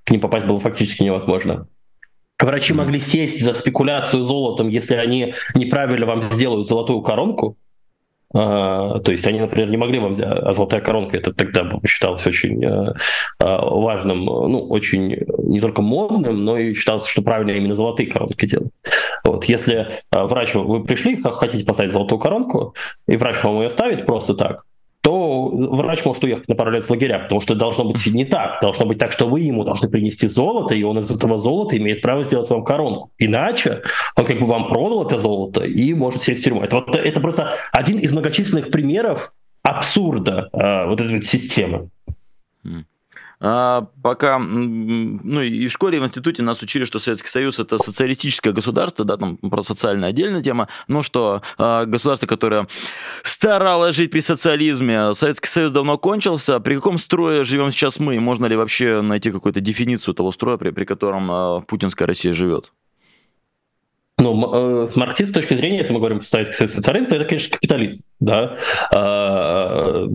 к 0.05 0.11
ним 0.11 0.21
попасть 0.21 0.47
было 0.47 0.59
фактически 0.59 1.03
невозможно. 1.03 1.67
Врачи 2.41 2.75
могли 2.75 3.01
сесть 3.01 3.43
за 3.43 3.55
спекуляцию 3.55 4.25
золотом, 4.25 4.69
если 4.69 4.97
они 4.97 5.35
неправильно 5.55 6.07
вам 6.07 6.23
сделают 6.23 6.67
золотую 6.67 7.01
коронку. 7.03 7.57
А, 8.37 8.99
то 8.99 9.13
есть 9.13 9.25
они, 9.29 9.39
например, 9.39 9.71
не 9.71 9.77
могли 9.77 10.01
вам 10.01 10.13
взять, 10.13 10.27
а 10.29 10.53
золотая 10.53 10.81
коронка 10.81 11.17
это 11.17 11.33
тогда 11.33 11.71
считалось 11.87 12.27
очень 12.27 12.65
а, 12.65 12.95
а, 13.39 13.65
важным, 13.65 14.25
ну, 14.25 14.67
очень 14.69 15.25
не 15.39 15.61
только 15.61 15.83
модным, 15.83 16.45
но 16.45 16.59
и 16.59 16.75
считалось, 16.75 17.07
что 17.07 17.23
правильно 17.23 17.53
именно 17.53 17.77
золотые 17.77 18.11
коронки 18.11 18.45
делать. 18.45 18.73
Вот, 19.25 19.45
если 19.45 19.89
врач, 20.11 20.53
вы 20.55 20.83
пришли, 20.83 21.23
хотите 21.23 21.65
поставить 21.65 21.93
золотую 21.93 22.19
коронку, 22.19 22.75
и 23.07 23.17
врач 23.17 23.41
вам 23.45 23.63
ее 23.63 23.71
ставит 23.71 24.05
просто 24.05 24.35
так, 24.35 24.65
то 25.05 25.51
врач 25.51 26.03
может 26.07 26.25
уехать 26.25 26.49
на 26.49 26.55
пару 26.55 26.71
лет 26.71 26.87
в 26.87 26.91
лагеря, 26.91 27.19
потому 27.19 27.43
что 27.43 27.55
должно 27.55 27.85
быть 27.85 28.07
не 28.07 28.25
так. 28.25 28.63
Должно 28.63 28.87
быть 28.87 28.99
так, 28.99 29.13
что 29.13 29.29
вы 29.29 29.41
ему 29.41 29.63
должны 29.63 29.87
принести 29.87 30.29
золото, 30.29 30.75
и 30.75 30.83
он 30.83 30.99
из 30.99 31.11
этого 31.11 31.39
золота 31.39 31.77
имеет 31.77 32.01
право 32.01 32.25
сделать 32.25 32.49
вам 32.49 32.65
коронку. 32.65 33.11
Иначе 33.19 33.83
он 34.17 34.25
как 34.25 34.41
бы 34.41 34.47
вам 34.47 34.67
продал 34.69 35.07
это 35.07 35.19
золото 35.19 35.63
и 35.63 35.93
может 35.93 36.23
сесть 36.23 36.41
в 36.41 36.45
тюрьму. 36.45 36.63
Это, 36.63 36.77
вот, 36.77 36.97
это 36.97 37.21
просто 37.21 37.57
один 37.71 37.99
из 37.99 38.13
многочисленных 38.13 38.71
примеров 38.71 39.35
абсурда 39.63 40.49
э, 40.55 40.87
вот 40.87 40.99
этой 40.99 41.17
вот 41.17 41.25
системы. 41.27 41.91
А, 42.65 42.71
пока, 43.41 44.39
ну 44.39 45.43
и 45.43 45.69
в 45.69 45.73
школе, 45.73 45.99
и 45.99 46.01
в 46.01 46.05
институте 46.05 46.43
нас 46.43 46.63
учили, 46.63 46.85
что 46.85 46.99
Советский 46.99 47.29
Союз 47.29 47.59
это 47.59 47.79
социалистическое 47.79 48.53
государство, 48.53 49.05
да, 49.05 49.17
там 49.17 49.37
про 49.37 49.63
социальная 49.63 50.11
отдельная 50.11 50.43
тема, 50.43 50.69
но 50.89 51.03
что 51.03 51.43
а, 51.59 51.85
государство, 51.85 52.27
которое 52.27 52.67
старалось 53.23 53.97
жить 53.97 54.11
при 54.11 54.21
социализме, 54.21 55.15
Советский 55.15 55.49
Союз 55.49 55.73
давно 55.73 55.99
кончился, 55.99 56.61
при 56.61 56.77
каком 56.77 56.99
строе 56.99 57.45
живем 57.45 57.71
сейчас 57.71 57.99
мы, 57.99 58.19
можно 58.21 58.47
ли 58.47 58.57
вообще 58.57 59.01
найти 59.01 59.31
какую-то 59.31 59.61
дефиницию 59.61 60.15
того 60.15 60.33
строя, 60.33 60.57
при, 60.57 60.71
при 60.71 60.85
котором 60.85 61.31
а, 61.31 61.61
путинская 61.61 62.07
Россия 62.07 62.33
живет? 62.33 62.73
Ну, 64.25 64.85
э, 64.85 64.87
с 64.87 64.97
марксистской 64.97 65.43
точки 65.43 65.55
зрения, 65.55 65.79
если 65.79 65.93
мы 65.93 65.99
говорим 65.99 66.21
про 66.21 66.27
Советский 66.27 66.57
Союз 66.57 66.73
социализм, 66.73 67.11
то 67.11 67.17
это, 67.17 67.27
конечно, 67.27 67.55
капитализм, 67.55 68.01
да, 68.21 68.57
а, 68.91 70.07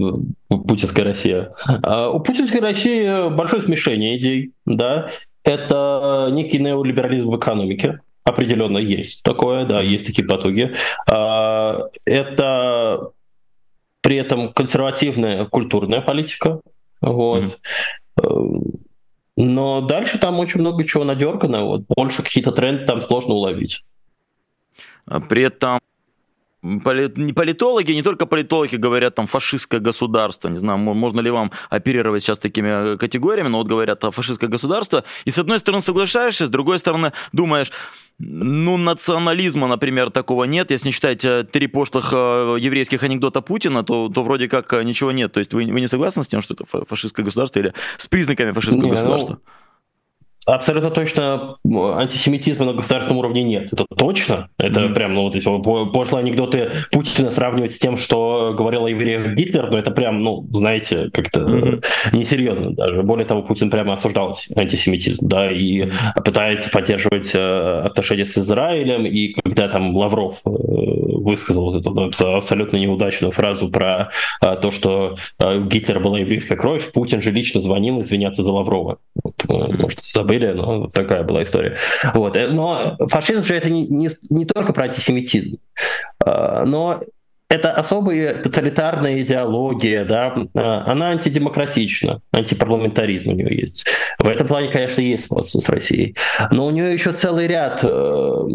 путинская 0.49 1.05
Россия. 1.05 1.53
А 1.83 2.09
у 2.09 2.19
путинской 2.19 2.59
России 2.59 3.29
большое 3.29 3.61
смешение 3.61 4.17
идей, 4.17 4.53
да, 4.65 5.09
это 5.43 6.29
некий 6.31 6.57
неолиберализм 6.57 7.29
в 7.29 7.37
экономике, 7.37 7.99
определенно 8.23 8.79
есть 8.79 9.21
такое, 9.21 9.65
да, 9.65 9.79
есть 9.79 10.07
такие 10.07 10.27
потуги. 10.27 10.73
А, 11.07 11.89
это 12.05 13.11
при 14.01 14.15
этом 14.15 14.51
консервативная 14.53 15.45
культурная 15.45 16.01
политика, 16.01 16.61
вот. 16.99 17.59
Mm-hmm. 18.17 18.79
Но 19.37 19.81
дальше 19.81 20.17
там 20.17 20.39
очень 20.39 20.61
много 20.61 20.83
чего 20.83 21.03
надергано, 21.03 21.63
вот 21.63 21.83
больше 21.95 22.23
какие-то 22.23 22.51
тренды 22.51 22.85
там 22.85 23.01
сложно 23.01 23.35
уловить. 23.35 23.83
А 25.09 25.19
при 25.19 25.41
этом 25.41 25.79
не 26.61 27.33
политологи, 27.33 27.93
не 27.93 28.03
только 28.03 28.25
политологи 28.25 28.75
говорят 28.75 29.15
там 29.15 29.27
фашистское 29.27 29.79
государство, 29.79 30.49
не 30.49 30.57
знаю, 30.57 30.77
можно 30.77 31.21
ли 31.21 31.31
вам 31.31 31.51
оперировать 31.69 32.21
сейчас 32.21 32.37
такими 32.37 32.95
э, 32.95 32.97
категориями, 32.97 33.47
но 33.47 33.59
вот 33.59 33.67
говорят 33.67 34.03
а, 34.03 34.11
фашистское 34.11 34.49
государство, 34.49 35.05
и 35.23 35.31
с 35.31 35.39
одной 35.39 35.59
стороны 35.59 35.81
соглашаешься, 35.81 36.47
с 36.47 36.49
другой 36.49 36.79
стороны 36.79 37.13
думаешь, 37.31 37.71
ну, 38.17 38.75
национализма, 38.75 39.67
например, 39.67 40.09
такого 40.09 40.43
нет. 40.43 40.71
Если 40.71 40.87
не 40.87 40.91
считать 40.91 41.23
э, 41.23 41.45
три 41.49 41.67
пошлых 41.67 42.09
э, 42.11 42.57
еврейских 42.59 43.03
анекдота 43.03 43.39
Путина, 43.39 43.85
то, 43.85 44.09
то 44.09 44.23
вроде 44.25 44.49
как 44.49 44.73
ничего 44.83 45.13
нет. 45.13 45.31
То 45.31 45.39
есть 45.39 45.53
вы, 45.53 45.63
вы 45.71 45.79
не 45.79 45.87
согласны 45.87 46.25
с 46.25 46.27
тем, 46.27 46.41
что 46.41 46.55
это 46.55 46.65
фашистское 46.85 47.23
государство 47.23 47.59
или 47.59 47.73
с 47.97 48.07
признаками 48.07 48.51
фашистского 48.51 48.83
не, 48.83 48.91
ну, 48.91 48.95
государства? 48.97 49.33
Ну 49.33 49.58
абсолютно 50.55 50.91
точно 50.91 51.55
антисемитизма 51.65 52.65
на 52.65 52.73
государственном 52.73 53.19
уровне 53.19 53.43
нет. 53.43 53.71
Это 53.71 53.85
точно. 53.95 54.49
Это 54.57 54.81
mm-hmm. 54.81 54.93
прям, 54.93 55.13
ну, 55.13 55.23
вот 55.23 55.35
эти 55.35 55.45
пошлые 55.91 56.23
анекдоты 56.23 56.71
Путина 56.91 57.31
сравнивать 57.31 57.73
с 57.73 57.79
тем, 57.79 57.97
что 57.97 58.53
говорил 58.57 58.85
о 58.85 58.89
евреях 58.89 59.35
Гитлер, 59.35 59.69
но 59.69 59.77
это 59.77 59.91
прям, 59.91 60.23
ну, 60.23 60.47
знаете, 60.51 61.09
как-то 61.13 61.41
mm-hmm. 61.41 61.83
несерьезно 62.13 62.71
даже. 62.71 63.03
Более 63.03 63.25
того, 63.25 63.43
Путин 63.43 63.69
прямо 63.69 63.93
осуждал 63.93 64.35
антисемитизм, 64.55 65.27
да, 65.27 65.51
и 65.51 65.89
пытается 66.23 66.69
поддерживать 66.69 67.31
э, 67.33 67.81
отношения 67.85 68.25
с 68.25 68.37
Израилем, 68.37 69.05
и 69.05 69.33
когда 69.33 69.67
там 69.67 69.95
Лавров 69.95 70.41
э, 70.45 70.49
высказал 71.29 71.71
вот 71.71 71.81
эту, 71.81 71.91
ну, 71.91 72.36
абсолютно 72.38 72.77
неудачную 72.77 73.31
фразу 73.31 73.69
про 73.69 74.12
э, 74.41 74.55
то, 74.62 74.71
что 74.71 75.15
Гитлер 75.39 76.00
была 76.00 76.19
еврейская 76.19 76.55
кровь, 76.55 76.91
Путин 76.91 77.21
же 77.21 77.31
лично 77.31 77.62
звонил 77.62 78.01
извиняться 78.01 78.43
за 78.43 78.51
Лаврова. 78.51 78.98
Вот, 79.24 79.36
может, 79.48 80.03
забыли, 80.03 80.51
но 80.53 80.88
такая 80.88 81.24
была 81.24 81.43
история. 81.43 81.77
Вот. 82.13 82.36
Но 82.36 82.98
фашизм 83.09 83.43
же 83.43 83.55
это 83.55 83.69
не, 83.69 83.88
не, 83.88 84.09
не 84.29 84.45
только 84.45 84.74
про 84.74 84.86
антисемитизм, 84.86 85.57
но 86.25 87.01
это 87.50 87.71
особая 87.71 88.36
тоталитарная 88.36 89.21
идеология, 89.21 90.05
да, 90.05 90.36
она 90.53 91.09
антидемократична, 91.09 92.21
антипарламентаризм 92.31 93.29
у 93.29 93.33
нее 93.33 93.59
есть. 93.59 93.86
В 94.19 94.27
этом 94.27 94.48
плане, 94.48 94.69
конечно, 94.69 95.01
есть 95.01 95.25
сходство 95.25 95.59
с 95.59 95.67
Россией. 95.67 96.15
Но 96.51 96.67
у 96.67 96.69
нее 96.69 96.93
еще 96.93 97.12
целый 97.12 97.48
ряд 97.48 97.79
э, 97.83 97.88
э, 97.88 98.48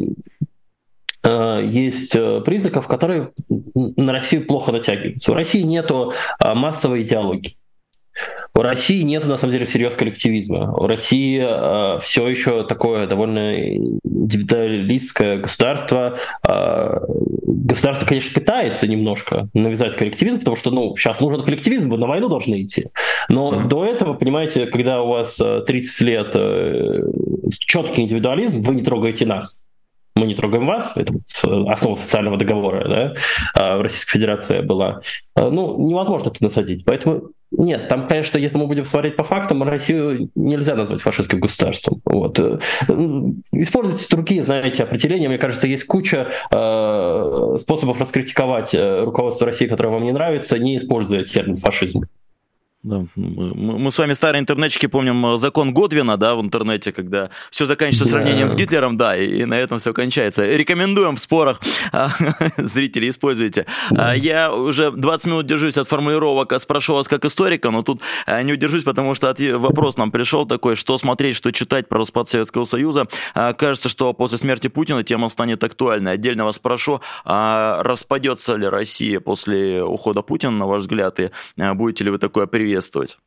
есть 1.26 2.14
э, 2.16 2.40
признаков, 2.44 2.86
которые 2.86 3.30
на 3.48 4.12
Россию 4.12 4.46
плохо 4.46 4.72
натягиваются. 4.72 5.32
В 5.32 5.34
России 5.34 5.62
нет 5.62 5.90
массовой 6.40 7.02
идеологии. 7.02 7.56
У 8.56 8.62
России 8.62 9.02
нет, 9.02 9.26
на 9.26 9.36
самом 9.36 9.52
деле, 9.52 9.66
всерьез 9.66 9.96
коллективизма. 9.96 10.72
У 10.72 10.86
России 10.86 11.42
э, 11.42 11.98
все 12.00 12.28
еще 12.28 12.64
такое 12.64 13.08
довольно 13.08 13.74
индивидуалистское 13.74 15.38
государство. 15.38 16.16
Э, 16.48 17.00
государство, 17.08 18.06
конечно, 18.06 18.32
пытается 18.32 18.86
немножко 18.86 19.48
навязать 19.54 19.96
коллективизм, 19.96 20.38
потому 20.38 20.56
что, 20.56 20.70
ну, 20.70 20.94
сейчас 20.96 21.20
нужен 21.20 21.44
коллективизм, 21.44 21.90
вы 21.90 21.98
на 21.98 22.06
войну 22.06 22.28
должны 22.28 22.62
идти. 22.62 22.84
Но 23.28 23.52
mm-hmm. 23.52 23.66
до 23.66 23.84
этого, 23.84 24.14
понимаете, 24.14 24.66
когда 24.66 25.02
у 25.02 25.08
вас 25.08 25.36
30 25.36 26.00
э, 26.00 26.04
лет 26.04 26.30
э, 26.34 27.02
четкий 27.58 28.02
индивидуализм, 28.02 28.62
вы 28.62 28.76
не 28.76 28.82
трогаете 28.82 29.26
нас 29.26 29.63
мы 30.16 30.26
не 30.26 30.34
трогаем 30.34 30.66
вас, 30.66 30.92
это 30.96 31.14
основа 31.68 31.96
социального 31.96 32.36
договора 32.36 32.88
да, 32.88 33.14
а, 33.54 33.78
в 33.78 33.82
Российской 33.82 34.12
Федерации 34.12 34.60
была, 34.60 35.00
а, 35.34 35.50
ну, 35.50 35.88
невозможно 35.88 36.28
это 36.28 36.42
насадить. 36.42 36.84
Поэтому 36.84 37.30
нет, 37.56 37.88
там, 37.88 38.08
конечно, 38.08 38.36
если 38.38 38.56
мы 38.58 38.66
будем 38.66 38.84
смотреть 38.84 39.16
по 39.16 39.22
фактам, 39.22 39.62
Россию 39.62 40.30
нельзя 40.34 40.74
назвать 40.74 41.02
фашистским 41.02 41.40
государством. 41.40 42.00
Вот. 42.04 42.38
Э, 42.38 42.58
используйте 43.52 44.06
другие, 44.10 44.42
знаете, 44.42 44.82
определения. 44.82 45.28
Мне 45.28 45.38
кажется, 45.38 45.68
есть 45.68 45.84
куча 45.84 46.30
э, 46.50 47.56
способов 47.60 48.00
раскритиковать 48.00 48.74
э, 48.74 49.04
руководство 49.04 49.46
России, 49.46 49.66
которое 49.66 49.90
вам 49.90 50.04
не 50.04 50.12
нравится, 50.12 50.58
не 50.58 50.78
используя 50.78 51.24
термин 51.24 51.56
фашизм. 51.56 52.02
Да, 52.84 53.06
мы, 53.14 53.78
мы 53.78 53.90
с 53.90 53.96
вами 53.96 54.12
старые 54.12 54.40
интернетчики 54.40 54.84
помним 54.84 55.24
э, 55.24 55.38
закон 55.38 55.72
Годвина, 55.72 56.18
да, 56.18 56.34
в 56.34 56.42
интернете, 56.42 56.92
когда 56.92 57.30
все 57.50 57.64
заканчивается 57.64 58.04
да. 58.04 58.10
сравнением 58.10 58.50
с 58.50 58.54
Гитлером, 58.54 58.98
да, 58.98 59.16
и, 59.16 59.40
и 59.40 59.44
на 59.46 59.54
этом 59.54 59.78
все 59.78 59.94
кончается. 59.94 60.44
Рекомендуем 60.44 61.16
в 61.16 61.18
спорах, 61.18 61.62
а, 61.92 62.10
зрители, 62.58 63.08
используйте. 63.08 63.64
Да. 63.90 64.10
А, 64.10 64.14
я 64.14 64.52
уже 64.52 64.90
20 64.90 65.26
минут 65.26 65.46
держусь 65.46 65.78
от 65.78 65.88
формулировок, 65.88 66.52
а 66.52 66.58
спрошу 66.58 66.92
вас 66.92 67.08
как 67.08 67.24
историка, 67.24 67.70
но 67.70 67.82
тут 67.82 68.02
не 68.42 68.52
удержусь, 68.52 68.82
потому 68.82 69.14
что 69.14 69.34
вопрос 69.54 69.96
нам 69.96 70.10
пришел 70.10 70.44
такой, 70.44 70.76
что 70.76 70.98
смотреть, 70.98 71.36
что 71.36 71.52
читать 71.52 71.88
про 71.88 71.96
распад 71.96 72.28
Советского 72.28 72.66
Союза. 72.66 73.06
Кажется, 73.32 73.88
что 73.88 74.12
после 74.12 74.36
смерти 74.36 74.68
Путина 74.68 75.02
тема 75.02 75.30
станет 75.30 75.64
актуальной. 75.64 76.12
Отдельно 76.12 76.44
вас 76.44 76.56
спрошу, 76.56 77.00
распадется 77.24 78.56
ли 78.56 78.66
Россия 78.66 79.20
после 79.20 79.82
ухода 79.82 80.20
Путина, 80.20 80.52
на 80.52 80.66
ваш 80.66 80.82
взгляд, 80.82 81.18
и 81.20 81.30
будете 81.56 82.04
ли 82.04 82.10
вы 82.10 82.18
такое 82.18 82.46
приветствовать? 82.46 82.73
Приветствовать? 82.74 83.18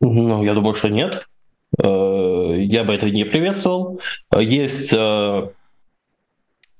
Ну, 0.00 0.44
я 0.44 0.54
думаю, 0.54 0.74
что 0.74 0.88
нет. 0.88 1.28
Э, 1.82 2.56
я 2.58 2.84
бы 2.84 2.92
это 2.92 3.08
не 3.10 3.24
приветствовал. 3.24 4.00
Есть 4.36 4.92
э, 4.92 5.48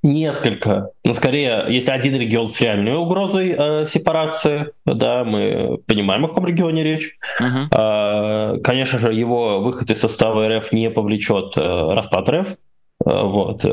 несколько, 0.03 0.91
ну, 1.05 1.15
скорее, 1.15 1.67
есть 1.69 1.89
один 1.89 2.17
регион 2.17 2.49
с 2.49 2.61
реальной 2.61 2.97
угрозой 2.97 3.55
э, 3.57 3.87
сепарации, 3.87 4.73
да, 4.85 5.25
мы 5.25 5.79
понимаем, 5.87 6.25
о 6.25 6.29
каком 6.29 6.47
регионе 6.47 6.83
речь. 6.83 7.17
Uh-huh. 7.41 8.57
Э, 8.57 8.61
конечно 8.61 8.99
же, 8.99 9.15
его 9.15 9.61
выход 9.61 9.91
из 9.91 10.01
состава 10.01 10.49
РФ 10.49 10.73
не 10.73 10.91
повлечет 10.91 11.57
э, 11.57 11.61
распад 11.61 12.29
РФ. 12.29 12.49
Э, 12.49 13.23
вот. 13.23 13.65
Э, 13.65 13.69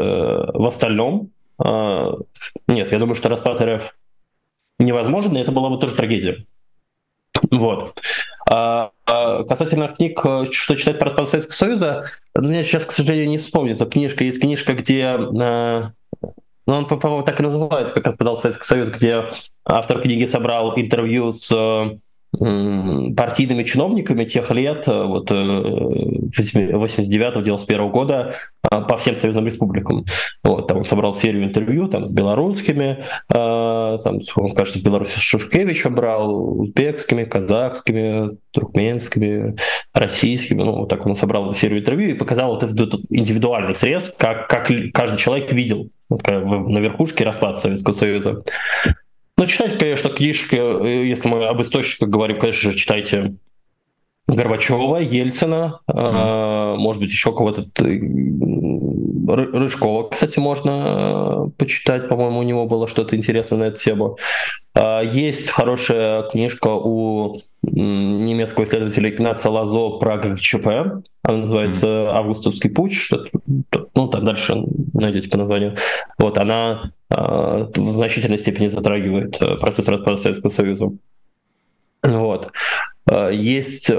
в 0.54 0.66
остальном, 0.66 1.32
э, 1.64 2.12
нет, 2.68 2.92
я 2.92 3.00
думаю, 3.00 3.16
что 3.16 3.30
распад 3.30 3.62
РФ 3.62 3.94
невозможен, 4.80 5.36
и 5.36 5.42
это 5.42 5.52
была 5.52 5.70
бы 5.70 5.80
тоже 5.80 5.96
трагедия. 5.96 6.46
Вот. 7.52 8.00
А, 8.50 8.92
а 9.06 9.44
касательно 9.44 9.88
книг, 9.90 10.20
что 10.52 10.76
читать 10.76 11.00
про 11.00 11.06
распад 11.06 11.30
Советского 11.30 11.56
Союза, 11.56 12.06
ну, 12.36 12.48
мне 12.48 12.64
сейчас, 12.64 12.86
к 12.86 12.92
сожалению, 12.92 13.30
не 13.30 13.38
вспомнится 13.38 13.86
книжка. 13.86 14.24
Есть 14.24 14.42
книжка, 14.42 14.74
где... 14.74 15.06
А, 15.06 15.92
ну, 16.66 16.74
он, 16.74 16.88
по-моему, 16.88 17.24
так 17.24 17.40
и 17.40 17.44
называется, 17.44 17.94
как 17.94 18.08
распадал 18.08 18.38
Советский 18.38 18.66
Союз, 18.66 18.90
где 18.90 19.26
автор 19.66 20.02
книги 20.02 20.26
собрал 20.26 20.78
интервью 20.80 21.32
с 21.32 21.52
партийными 22.40 23.64
чиновниками 23.64 24.26
тех 24.26 24.52
лет, 24.52 24.88
э, 24.88 25.04
вот 25.04 25.30
89-91 25.30 27.66
э, 27.68 27.90
года 27.90 28.36
э, 28.72 28.82
по 28.82 28.98
всем 28.98 29.16
союзным 29.16 29.46
республикам. 29.46 30.06
Вот, 30.44 30.68
там 30.68 30.78
он 30.78 30.84
собрал 30.84 31.14
серию 31.14 31.44
интервью 31.44 31.88
там, 31.88 32.08
с 32.08 32.12
белорусскими, 32.12 33.06
там, 33.30 34.20
он, 34.36 34.56
кажется, 34.56 34.80
в 34.80 34.84
Беларуси 34.84 35.16
с 35.18 35.22
Шушкевичем 35.22 35.94
брал, 35.94 36.62
узбекскими, 36.62 37.24
казахскими, 37.24 38.36
туркменскими, 38.52 39.56
российскими. 39.94 40.64
Ну, 40.64 40.80
вот 40.80 40.90
так 40.90 41.06
он 41.06 41.16
собрал 41.16 41.54
серию 41.54 41.82
интервью 41.82 42.10
и 42.10 42.18
показал 42.18 42.56
вот 42.56 42.64
этот 42.64 42.96
индивидуальный 43.10 43.76
срез, 43.76 44.12
как, 44.18 44.50
как 44.50 44.72
каждый 44.94 45.18
человек 45.18 45.52
видел 45.52 45.90
вот, 46.10 46.28
на 46.28 46.80
верхушке 46.80 47.26
распад 47.26 47.60
Советского 47.60 47.94
Союза. 47.94 48.42
Ну, 49.44 49.48
читать, 49.48 49.78
конечно, 49.78 50.10
книжки, 50.10 50.56
э, 50.56 51.06
если 51.06 51.28
мы 51.28 51.46
об 51.46 51.62
источниках 51.62 52.08
говорим, 52.08 52.40
конечно 52.40 52.72
же, 52.72 52.78
читайте 52.78 53.36
Горбачева, 54.26 55.00
Ельцина, 55.00 55.82
mm-hmm. 55.92 56.78
может 56.78 57.02
быть, 57.02 57.12
еще 57.12 57.36
кого-то. 57.36 57.66
Рыжкова, 59.28 60.08
кстати, 60.08 60.40
можно 60.40 61.48
э, 61.48 61.50
почитать, 61.58 62.08
по-моему, 62.08 62.40
у 62.40 62.44
него 62.44 62.66
было 62.68 62.88
что-то 62.88 63.18
интересное 63.18 63.60
на 63.60 63.64
эту 63.66 63.82
тему. 63.82 64.18
А, 64.76 65.02
есть 65.02 65.50
хорошая 65.50 66.24
книжка 66.24 66.70
у 66.70 67.42
немецкого 67.62 68.64
исследователя 68.64 69.10
Игнаца 69.10 69.50
Лазо 69.50 69.90
про 70.00 70.18
ГКЧП. 70.20 70.68
Она 71.24 71.38
называется 71.38 71.88
mm-hmm. 71.88 72.08
«Августовский 72.12 72.70
путь». 72.70 72.94
Что 72.94 73.26
ну, 73.94 74.08
там 74.08 74.24
дальше 74.24 74.56
найдете 74.94 75.28
по 75.28 75.38
названию. 75.38 75.76
Вот, 76.18 76.38
она 76.38 76.92
э, 77.03 77.03
в 77.14 77.92
значительной 77.92 78.38
степени 78.38 78.68
затрагивает 78.68 79.42
э, 79.42 79.56
процесс 79.58 79.88
распада 79.88 80.18
Советского 80.18 80.50
Союза. 80.50 80.92
Вот. 82.02 82.52
Э, 83.10 83.30
есть 83.34 83.92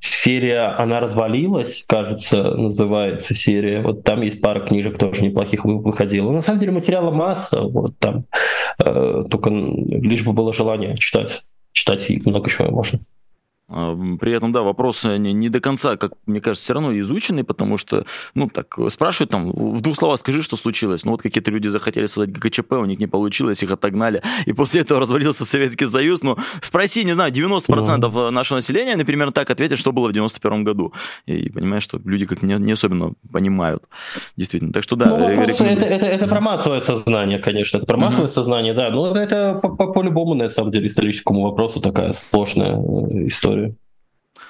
серия 0.00 0.74
«Она 0.78 1.00
развалилась», 1.00 1.84
кажется, 1.86 2.54
называется 2.54 3.34
серия. 3.34 3.82
Вот 3.82 4.04
там 4.04 4.22
есть 4.22 4.40
пара 4.40 4.60
книжек 4.60 4.98
тоже 4.98 5.22
неплохих 5.22 5.64
выходила. 5.64 6.30
На 6.30 6.40
самом 6.40 6.60
деле 6.60 6.72
материала 6.72 7.10
масса, 7.10 7.62
вот 7.62 7.98
там. 7.98 8.24
Э, 8.78 9.24
только 9.30 9.50
лишь 9.50 10.24
бы 10.24 10.32
было 10.32 10.52
желание 10.52 10.96
читать. 10.96 11.42
Читать 11.72 12.10
и 12.10 12.20
много 12.24 12.50
чего 12.50 12.70
можно. 12.70 13.00
А, 13.72 13.98
при 14.20 14.32
этом, 14.32 14.52
да, 14.52 14.62
вопрос 14.62 15.04
не, 15.04 15.32
не 15.32 15.48
до 15.48 15.60
конца, 15.60 15.96
как 15.96 16.12
мне 16.26 16.40
кажется, 16.40 16.64
все 16.64 16.74
равно 16.74 16.98
изученный, 17.00 17.42
потому 17.42 17.78
что, 17.78 18.04
ну, 18.34 18.48
так, 18.48 18.78
спрашивают 18.88 19.30
там, 19.30 19.50
в 19.50 19.80
двух 19.80 19.96
словах 19.96 20.20
скажи, 20.20 20.42
что 20.42 20.56
случилось. 20.56 21.04
Ну, 21.04 21.12
вот 21.12 21.22
какие-то 21.22 21.50
люди 21.50 21.68
захотели 21.68 22.06
создать 22.06 22.32
ГКЧП, 22.32 22.72
у 22.72 22.84
них 22.84 22.98
не 22.98 23.06
получилось, 23.06 23.62
их 23.62 23.70
отогнали, 23.70 24.22
и 24.44 24.52
после 24.52 24.82
этого 24.82 25.00
развалился 25.00 25.44
Советский 25.44 25.86
Союз. 25.86 26.22
Ну, 26.22 26.36
спроси, 26.60 27.04
не 27.04 27.12
знаю, 27.12 27.32
90% 27.32 27.66
mm. 27.66 28.30
нашего 28.30 28.58
населения, 28.58 28.96
например, 28.96 29.32
так 29.32 29.50
ответят, 29.50 29.78
что 29.78 29.92
было 29.92 30.08
в 30.08 30.12
91 30.12 30.64
году. 30.64 30.92
И 31.26 31.50
понимаешь, 31.50 31.82
что 31.82 31.98
люди 32.04 32.26
как 32.26 32.42
не, 32.42 32.54
не 32.54 32.72
особенно 32.72 33.12
понимают, 33.32 33.84
действительно. 34.36 34.72
Так 34.72 34.82
что, 34.82 34.96
да. 34.96 35.06
Ну, 35.06 35.36
вопрос, 35.36 35.60
это, 35.60 35.84
это, 35.84 36.06
это 36.06 36.28
про 36.28 36.40
массовое 36.40 36.80
сознание, 36.80 37.38
конечно, 37.38 37.78
это 37.78 37.86
про 37.86 37.96
массовое 37.96 38.26
mm-hmm. 38.26 38.34
сознание, 38.34 38.74
да, 38.74 38.90
но 38.90 39.16
это 39.16 39.58
по-любому, 39.62 40.32
по, 40.32 40.38
по, 40.38 40.44
на 40.44 40.48
самом 40.50 40.72
деле, 40.72 40.88
историческому 40.88 41.42
вопросу 41.42 41.80
такая 41.80 42.12
сложная 42.12 42.76
э, 42.76 43.28
история. 43.28 43.61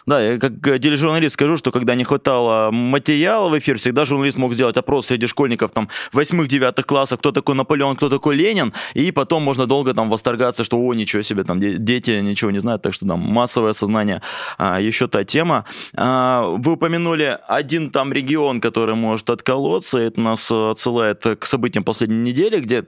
Да, 0.06 0.20
я 0.20 0.38
как 0.38 0.52
тележурналист 0.80 1.34
скажу, 1.34 1.56
что 1.56 1.70
когда 1.70 1.94
не 1.94 2.04
хватало 2.04 2.70
материала 2.70 3.48
в 3.48 3.58
эфир, 3.58 3.78
всегда 3.78 4.04
журналист 4.04 4.36
мог 4.36 4.54
сделать 4.54 4.76
опрос 4.76 5.06
среди 5.06 5.26
школьников 5.26 5.70
там 5.70 5.88
восьмых-девятых 6.12 6.86
классов, 6.86 7.20
кто 7.20 7.30
такой 7.30 7.54
Наполеон, 7.54 7.96
кто 7.96 8.08
такой 8.08 8.36
Ленин, 8.36 8.72
и 8.94 9.12
потом 9.12 9.42
можно 9.42 9.66
долго 9.66 9.94
там 9.94 10.10
восторгаться, 10.10 10.64
что 10.64 10.78
о, 10.78 10.94
ничего 10.94 11.22
себе, 11.22 11.44
там 11.44 11.60
дети 11.60 12.20
ничего 12.20 12.50
не 12.50 12.58
знают, 12.58 12.82
так 12.82 12.94
что 12.94 13.06
там 13.06 13.20
массовое 13.20 13.72
сознание 13.72 14.22
а, 14.58 14.80
еще 14.80 15.06
та 15.06 15.24
тема. 15.24 15.66
А, 15.94 16.46
вы 16.58 16.72
упомянули 16.72 17.38
один 17.46 17.90
там 17.90 18.12
регион, 18.12 18.60
который 18.60 18.96
может 18.96 19.30
отколоться, 19.30 19.98
это 19.98 20.20
нас 20.20 20.50
отсылает 20.50 21.24
к 21.38 21.46
событиям 21.46 21.84
последней 21.84 22.30
недели, 22.30 22.60
где 22.60 22.84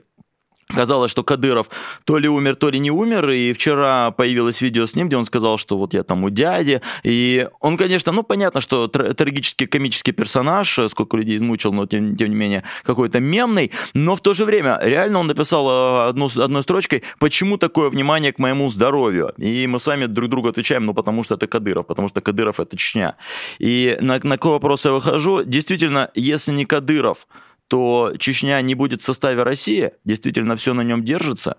Казалось, 0.67 1.11
что 1.11 1.23
Кадыров 1.23 1.69
то 2.05 2.17
ли 2.17 2.27
умер, 2.27 2.55
то 2.55 2.71
ли 2.71 2.79
не 2.79 2.89
умер, 2.89 3.29
и 3.29 3.53
вчера 3.53 4.09
появилось 4.11 4.61
видео 4.61 4.87
с 4.87 4.95
ним, 4.95 5.07
где 5.07 5.17
он 5.17 5.25
сказал, 5.25 5.57
что 5.57 5.77
вот 5.77 5.93
я 5.93 6.03
там 6.03 6.23
у 6.23 6.31
дяди, 6.31 6.81
и 7.03 7.47
он, 7.59 7.77
конечно, 7.77 8.11
ну, 8.11 8.23
понятно, 8.23 8.61
что 8.61 8.87
трагический 8.87 9.67
комический 9.67 10.11
персонаж, 10.11 10.79
сколько 10.89 11.17
людей 11.17 11.37
измучил, 11.37 11.71
но 11.71 11.85
тем, 11.85 12.15
тем 12.17 12.29
не 12.29 12.35
менее 12.35 12.63
какой-то 12.83 13.19
мемный, 13.19 13.71
но 13.93 14.15
в 14.15 14.21
то 14.21 14.33
же 14.33 14.45
время 14.45 14.79
реально 14.81 15.19
он 15.19 15.27
написал 15.27 15.69
э, 15.69 16.09
одну, 16.09 16.29
одной 16.35 16.63
строчкой, 16.63 17.03
почему 17.19 17.57
такое 17.57 17.89
внимание 17.91 18.33
к 18.33 18.39
моему 18.39 18.69
здоровью, 18.71 19.33
и 19.37 19.67
мы 19.67 19.79
с 19.79 19.85
вами 19.85 20.07
друг 20.07 20.31
другу 20.31 20.47
отвечаем, 20.47 20.85
ну, 20.87 20.95
потому 20.95 21.23
что 21.23 21.35
это 21.35 21.45
Кадыров, 21.45 21.85
потому 21.85 22.07
что 22.07 22.21
Кадыров 22.21 22.59
это 22.59 22.75
Чечня. 22.75 23.17
И 23.59 23.97
на, 24.01 24.19
на 24.23 24.37
какой 24.37 24.51
вопрос 24.53 24.85
я 24.85 24.91
выхожу? 24.93 25.43
Действительно, 25.43 26.09
если 26.15 26.53
не 26.53 26.65
Кадыров, 26.65 27.27
то 27.67 28.13
Чечня 28.17 28.61
не 28.61 28.75
будет 28.75 29.01
в 29.01 29.05
составе 29.05 29.43
России? 29.43 29.91
Действительно 30.03 30.55
все 30.55 30.73
на 30.73 30.81
нем 30.81 31.03
держится? 31.03 31.57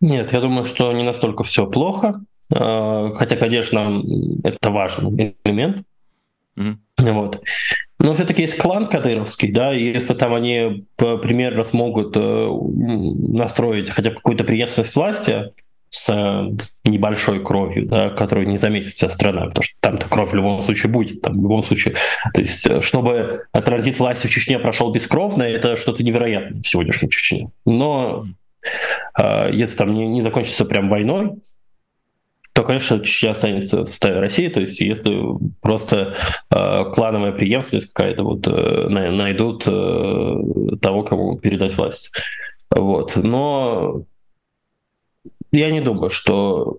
Нет, 0.00 0.32
я 0.32 0.40
думаю, 0.40 0.64
что 0.66 0.92
не 0.92 1.02
настолько 1.02 1.44
все 1.44 1.66
плохо. 1.66 2.20
А, 2.52 3.12
хотя, 3.14 3.36
конечно, 3.36 4.02
это 4.42 4.70
важный 4.70 5.36
элемент. 5.44 5.86
Mm-hmm. 6.56 7.12
Вот. 7.12 7.42
Но 7.98 8.14
все-таки 8.14 8.42
есть 8.42 8.58
клан 8.58 8.86
кадыровский, 8.86 9.50
да, 9.50 9.74
и 9.74 9.92
если 9.92 10.14
там 10.14 10.34
они 10.34 10.86
примерно 10.96 11.64
смогут 11.64 12.16
э, 12.16 12.48
настроить 12.48 13.88
хотя 13.88 14.10
бы 14.10 14.16
какую-то 14.16 14.44
преемственность 14.44 14.94
власти, 14.94 15.52
с 15.94 16.08
э, 16.08 16.50
небольшой 16.84 17.40
кровью, 17.40 17.86
да, 17.86 18.10
которую 18.10 18.48
не 18.48 18.58
заметит 18.58 18.94
вся 18.94 19.08
страна, 19.10 19.46
потому 19.46 19.62
что 19.62 19.76
там-то 19.78 20.08
кровь 20.08 20.32
в 20.32 20.34
любом 20.34 20.60
случае 20.60 20.90
будет, 20.90 21.22
там 21.22 21.38
в 21.38 21.42
любом 21.42 21.62
случае. 21.62 21.94
То 22.34 22.40
есть, 22.40 22.66
э, 22.66 22.80
чтобы 22.80 23.44
транзит 23.52 24.00
власти 24.00 24.26
в 24.26 24.30
Чечне 24.30 24.58
прошел 24.58 24.90
бескровно, 24.90 25.44
это 25.44 25.76
что-то 25.76 26.02
невероятное 26.02 26.60
в 26.62 26.66
сегодняшней 26.66 27.10
Чечне. 27.10 27.50
Но 27.64 28.26
э, 29.16 29.50
если 29.52 29.76
там 29.76 29.94
не, 29.94 30.08
не 30.08 30.22
закончится 30.22 30.64
прям 30.64 30.88
войной, 30.88 31.34
то, 32.54 32.64
конечно, 32.64 32.98
Чечня 32.98 33.30
останется 33.30 33.82
в 33.82 33.86
составе 33.86 34.18
России. 34.18 34.48
То 34.48 34.62
есть, 34.62 34.80
если 34.80 35.22
просто 35.60 36.16
э, 36.52 36.84
клановая 36.92 37.30
преемственность 37.30 37.92
какая-то 37.92 38.24
вот 38.24 38.48
э, 38.48 38.88
найдут 38.88 39.62
э, 39.64 40.76
того, 40.82 41.04
кому 41.04 41.38
передать 41.38 41.76
власть. 41.76 42.10
Вот. 42.72 43.14
Но 43.14 44.00
я 45.58 45.70
не 45.70 45.80
думаю, 45.80 46.10
что 46.10 46.78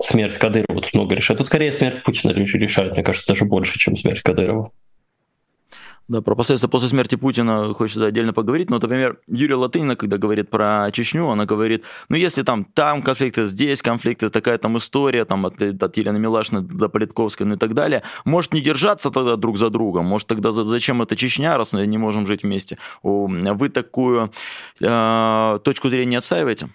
смерть 0.00 0.38
Кадырова 0.38 0.80
тут 0.80 0.94
много 0.94 1.14
решает. 1.14 1.38
Тут 1.38 1.46
скорее 1.46 1.72
смерть 1.72 2.02
Путина 2.02 2.32
решает, 2.32 2.92
мне 2.94 3.02
кажется, 3.02 3.28
даже 3.28 3.44
больше, 3.44 3.78
чем 3.78 3.96
смерть 3.96 4.22
Кадырова. 4.22 4.70
Да, 6.06 6.20
про 6.20 6.34
последствия 6.34 6.68
после 6.68 6.90
смерти 6.90 7.14
Путина 7.14 7.72
хочется 7.72 8.04
отдельно 8.04 8.34
поговорить. 8.34 8.68
Но, 8.68 8.78
например, 8.78 9.20
Юрия 9.26 9.54
Латынина, 9.54 9.96
когда 9.96 10.18
говорит 10.18 10.50
про 10.50 10.90
Чечню, 10.92 11.30
она 11.30 11.46
говорит, 11.46 11.84
ну, 12.10 12.16
если 12.16 12.42
там, 12.42 12.66
там 12.66 13.02
конфликты, 13.02 13.46
здесь 13.46 13.80
конфликты, 13.80 14.28
такая 14.28 14.58
там 14.58 14.76
история, 14.76 15.24
там, 15.24 15.46
от, 15.46 15.62
от 15.62 15.96
Елены 15.96 16.18
Милашина 16.18 16.60
до 16.60 16.90
Политковской, 16.90 17.46
ну 17.46 17.54
и 17.54 17.58
так 17.58 17.72
далее, 17.72 18.02
может 18.26 18.52
не 18.52 18.60
держаться 18.60 19.10
тогда 19.10 19.36
друг 19.36 19.56
за 19.56 19.70
другом, 19.70 20.04
может 20.04 20.28
тогда 20.28 20.52
зачем 20.52 21.00
это 21.00 21.16
Чечня, 21.16 21.56
раз 21.56 21.72
мы 21.72 21.86
не 21.86 21.96
можем 21.96 22.26
жить 22.26 22.42
вместе? 22.42 22.76
Вы 23.02 23.68
такую 23.70 24.30
э, 24.80 25.58
точку 25.64 25.88
зрения 25.88 26.18
отстаиваете? 26.18 26.68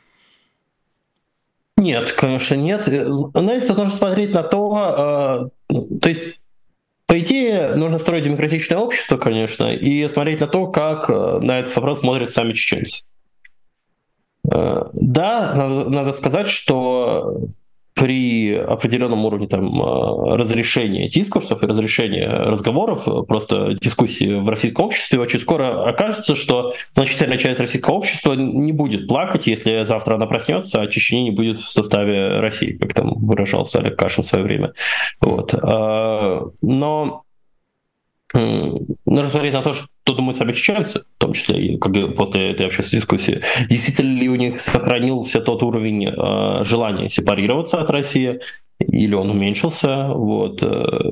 Нет, 1.80 2.12
конечно, 2.12 2.56
нет. 2.56 2.86
Знаете, 2.86 3.68
тут 3.68 3.78
нужно 3.78 3.96
смотреть 3.96 4.34
на 4.34 4.44
то, 4.44 5.50
э, 5.70 5.76
то 6.02 6.10
есть 6.10 6.40
по 7.08 7.18
идее, 7.20 7.76
нужно 7.76 8.00
строить 8.00 8.26
демократичное 8.26 8.78
общество, 8.78 9.18
конечно, 9.18 9.74
и 9.74 10.08
смотреть 10.10 10.42
на 10.42 10.48
то, 10.48 10.68
как 10.68 11.10
э, 11.10 11.40
на 11.42 11.60
этот 11.60 11.74
вопрос 11.76 12.02
смотрят 12.02 12.32
сами 12.32 12.52
чеченцы. 12.54 13.04
Э, 14.52 14.84
да, 14.94 15.54
надо, 15.56 15.90
надо 15.90 16.14
сказать, 16.14 16.50
что 16.50 17.48
при 18.00 18.56
определенном 18.56 19.26
уровне 19.26 19.48
там, 19.48 19.82
а, 19.82 20.38
разрешения 20.38 21.10
дискурсов 21.10 21.62
и 21.62 21.68
разрешения 21.68 22.28
разговоров, 22.28 23.04
просто 23.28 23.74
дискуссии 23.74 24.40
в 24.40 24.48
российском 24.48 24.86
обществе, 24.86 25.20
очень 25.20 25.40
скоро 25.40 25.88
окажется, 25.90 26.36
что 26.36 26.74
значительная 26.96 27.38
часть 27.38 27.60
российского 27.60 27.96
общества 27.96 28.34
не 28.34 28.72
будет 28.72 29.08
плакать, 29.08 29.48
если 29.48 29.84
завтра 29.84 30.16
она 30.16 30.28
проснется, 30.28 30.82
а 30.82 30.88
Чечни 30.88 31.24
не 31.24 31.32
будет 31.32 31.60
в 31.60 31.70
составе 31.70 32.40
России, 32.40 32.78
как 32.78 32.94
там 32.94 33.14
выражался 33.16 33.80
Олег 33.80 33.98
Кашин 33.98 34.24
в 34.24 34.28
свое 34.28 34.46
время. 34.46 34.74
Вот. 35.20 35.54
А, 35.54 36.48
но 36.62 37.24
нужно 38.34 39.28
смотреть 39.28 39.54
на 39.54 39.62
то, 39.62 39.74
что 39.74 39.88
думают 40.06 40.38
сами 40.38 40.54
чеченцы, 40.54 41.02
в 41.02 41.18
том 41.18 41.34
числе 41.34 41.66
и 41.66 41.78
как 41.78 42.16
после 42.16 42.52
этой 42.52 42.68
общественной 42.68 43.02
дискуссии. 43.02 43.42
Действительно 43.70 44.20
ли 44.20 44.30
у 44.30 44.36
них 44.36 44.62
сохранился 44.62 45.42
тот 45.42 45.64
уровень 45.64 46.08
э, 46.08 46.64
желания 46.64 47.10
сепарироваться 47.10 47.82
от 47.82 47.90
России, 47.90 48.40
или 48.80 49.14
он 49.14 49.30
уменьшился? 49.30 50.10
Вот, 50.10 50.62
э, 50.62 51.12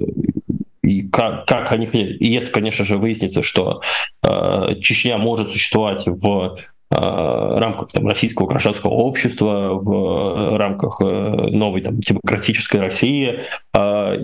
и 0.83 1.07
как, 1.09 1.45
как 1.47 1.71
они 1.71 1.85
И 1.87 2.27
если, 2.27 2.51
конечно 2.51 2.85
же, 2.85 2.97
выяснится, 2.97 3.41
что 3.41 3.81
э, 4.23 4.75
Чечня 4.79 5.17
может 5.17 5.51
существовать 5.51 6.05
в 6.05 6.57
рамках 6.89 7.91
там, 7.91 8.07
российского 8.07 8.47
гражданского 8.47 8.91
общества, 8.91 9.73
в 9.73 9.91
э, 9.91 10.57
рамках 10.57 11.01
э, 11.01 11.05
новой 11.05 11.81
там, 11.81 11.99
демократической 11.99 12.77
России, 12.77 13.41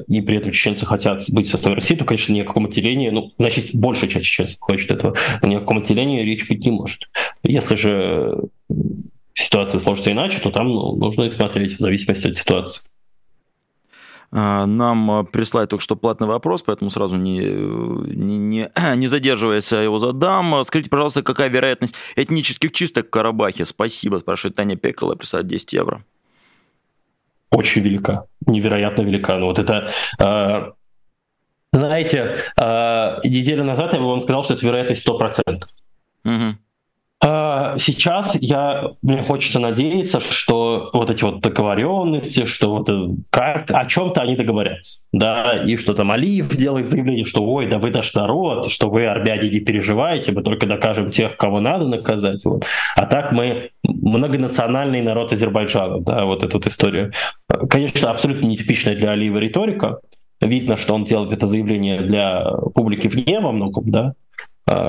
и 0.08 0.22
при 0.22 0.38
этом 0.38 0.52
чеченцы 0.52 0.86
хотят 0.86 1.24
быть 1.30 1.48
в 1.48 1.52
составе 1.52 1.76
России, 1.76 1.96
то, 1.96 2.06
конечно, 2.06 2.34
ни 2.34 2.42
о 2.42 2.46
каком 2.46 2.66
отделении, 2.66 3.10
ну, 3.10 3.32
значит, 3.38 3.76
большая 3.76 4.10
часть 4.10 4.26
чеченцев 4.26 4.58
хочет 4.60 4.90
этого, 4.90 5.16
ни 5.44 5.56
о 5.56 5.60
каком 5.60 5.80
отделении 5.80 6.24
речь 6.24 6.48
быть 6.48 6.66
не 6.66 6.72
может. 6.72 7.10
Если 7.44 7.76
же 7.76 8.40
ситуация 9.34 9.80
сложится 9.80 10.12
иначе, 10.12 10.40
то 10.40 10.50
там 10.50 10.70
ну, 10.70 10.96
нужно 10.96 11.30
смотреть 11.30 11.76
в 11.76 11.80
зависимости 11.80 12.28
от 12.28 12.38
ситуации. 12.38 12.82
А, 14.36 14.66
нам 14.66 15.12
а, 15.12 15.24
прислали 15.24 15.68
только 15.68 15.84
что 15.84 15.96
платный 15.96 16.28
вопрос, 16.28 16.64
поэтому 16.64 16.90
сразу 16.90 17.18
не, 17.18 17.38
не, 17.38 18.38
не, 18.38 18.72
не 18.96 19.08
задерживаясь, 19.08 19.72
его 19.72 20.00
задам. 20.00 20.64
Скажите, 20.64 20.90
пожалуйста, 20.90 21.22
какая 21.22 21.50
вероятность 21.50 21.96
этнических 22.16 22.72
чисток 22.72 23.08
в 23.08 23.10
Карабахе? 23.12 23.66
Спасибо, 23.66 24.18
спрашивает 24.18 24.56
Таня 24.56 24.76
Пекала, 24.76 25.14
присылает 25.14 25.48
10 25.48 25.74
евро. 25.74 26.04
Очень 27.52 27.84
велика, 27.84 28.26
невероятно 28.48 29.04
велика. 29.04 29.38
Ну 29.38 29.46
вот 29.46 29.60
это... 29.60 29.92
Э, 30.20 30.72
знаете, 31.72 32.38
неделю 33.24 33.64
назад 33.64 33.94
я 33.94 34.00
бы 34.00 34.08
вам 34.08 34.20
сказал, 34.20 34.44
что 34.44 34.56
это 34.56 34.66
вероятность 34.66 35.08
100%. 35.08 35.64
Угу. 36.26 36.58
А, 37.26 37.78
сейчас 37.78 38.36
я, 38.42 38.92
мне 39.02 39.24
хочется 39.24 39.58
надеяться, 39.60 40.20
что 40.20 40.90
вот 40.92 41.10
эти 41.10 41.24
вот 41.24 41.40
договоренности, 41.40 42.44
что 42.46 42.70
вот 42.76 42.90
э, 42.90 43.16
как, 43.30 43.72
о 43.72 43.86
чем-то 43.86 44.22
они 44.22 44.36
договорятся, 44.36 45.00
да, 45.14 45.64
и 45.64 45.78
что 45.78 45.94
там 45.94 46.12
Алиев 46.12 46.54
делает 46.54 46.90
заявление, 46.90 47.24
что 47.24 47.46
ой, 47.46 47.68
да 47.68 47.80
вы 47.80 47.92
наш 47.92 48.14
народ, 48.14 48.70
что 48.70 48.90
вы, 48.90 49.06
армяне, 49.06 49.50
не 49.50 49.62
переживайте, 49.62 50.34
мы 50.34 50.44
только 50.44 50.68
докажем 50.68 51.12
тех, 51.12 51.38
кого 51.38 51.62
надо 51.62 51.88
наказать, 51.88 52.44
вот. 52.44 52.66
А 52.98 53.06
так 53.06 53.32
мы 53.32 53.70
многонациональный 53.84 55.02
народ 55.02 55.32
Азербайджана, 55.32 56.02
да, 56.02 56.26
вот 56.26 56.44
эту 56.44 56.58
вот 56.58 56.68
историю. 56.68 57.14
Конечно, 57.70 58.12
абсолютно 58.12 58.48
нетипичная 58.48 58.96
для 58.96 59.12
Алиева 59.12 59.38
риторика, 59.38 60.00
видно, 60.42 60.76
что 60.76 60.94
он 60.94 61.06
делает 61.06 61.32
это 61.32 61.48
заявление 61.48 62.02
для 62.02 62.52
публики 62.76 63.08
вне 63.08 63.40
во 63.40 63.54
многом, 63.54 63.90
да, 63.90 64.14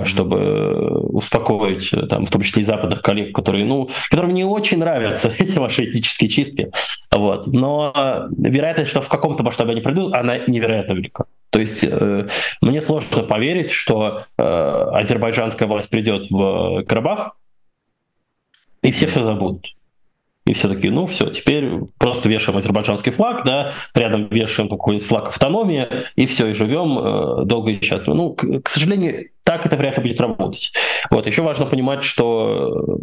чтобы 0.04 1.00
успокоить, 1.00 1.90
там, 2.08 2.26
в 2.26 2.30
том 2.30 2.42
числе 2.42 2.62
и 2.62 2.64
западных 2.64 3.02
коллег, 3.02 3.34
которые, 3.34 3.64
ну, 3.64 3.88
которым 4.08 4.32
не 4.32 4.44
очень 4.44 4.78
нравятся 4.78 5.32
эти 5.38 5.58
ваши 5.58 5.90
этнические 5.90 6.30
чистки. 6.30 6.70
Вот. 7.10 7.46
Но 7.48 8.28
вероятность, 8.36 8.90
что 8.90 9.00
в 9.00 9.08
каком-то 9.08 9.42
масштабе 9.42 9.72
они 9.72 9.80
придут, 9.80 10.14
она 10.14 10.38
невероятно 10.38 10.92
велика. 10.92 11.24
То 11.50 11.60
есть 11.60 11.84
э, 11.84 12.28
мне 12.60 12.82
сложно 12.82 13.22
поверить, 13.22 13.70
что 13.70 14.22
э, 14.36 14.42
азербайджанская 14.42 15.68
власть 15.68 15.88
придет 15.88 16.28
в 16.28 16.82
Карабах, 16.84 17.36
и 18.82 18.90
все 18.90 19.06
все 19.06 19.22
забудут. 19.22 19.64
И 20.46 20.52
все 20.52 20.68
такие, 20.68 20.92
ну 20.92 21.06
все, 21.06 21.30
теперь 21.30 21.70
просто 21.96 22.28
вешаем 22.28 22.58
азербайджанский 22.58 23.12
флаг, 23.12 23.44
да, 23.46 23.72
рядом 23.94 24.26
вешаем 24.26 24.68
какой-нибудь 24.68 25.06
флаг 25.06 25.28
автономии, 25.28 25.88
и 26.16 26.26
все, 26.26 26.48
и 26.48 26.54
живем 26.54 26.98
э, 26.98 27.44
долго 27.44 27.70
и 27.70 27.80
счастливо. 27.80 28.14
Ну, 28.14 28.34
к, 28.34 28.62
к 28.62 28.68
сожалению, 28.68 29.30
так 29.56 29.66
это 29.66 29.76
вряд 29.76 29.96
ли 29.96 30.02
будет 30.02 30.20
работать. 30.20 30.72
Вот, 31.10 31.26
еще 31.26 31.42
важно 31.42 31.66
понимать, 31.66 32.02
что 32.02 32.98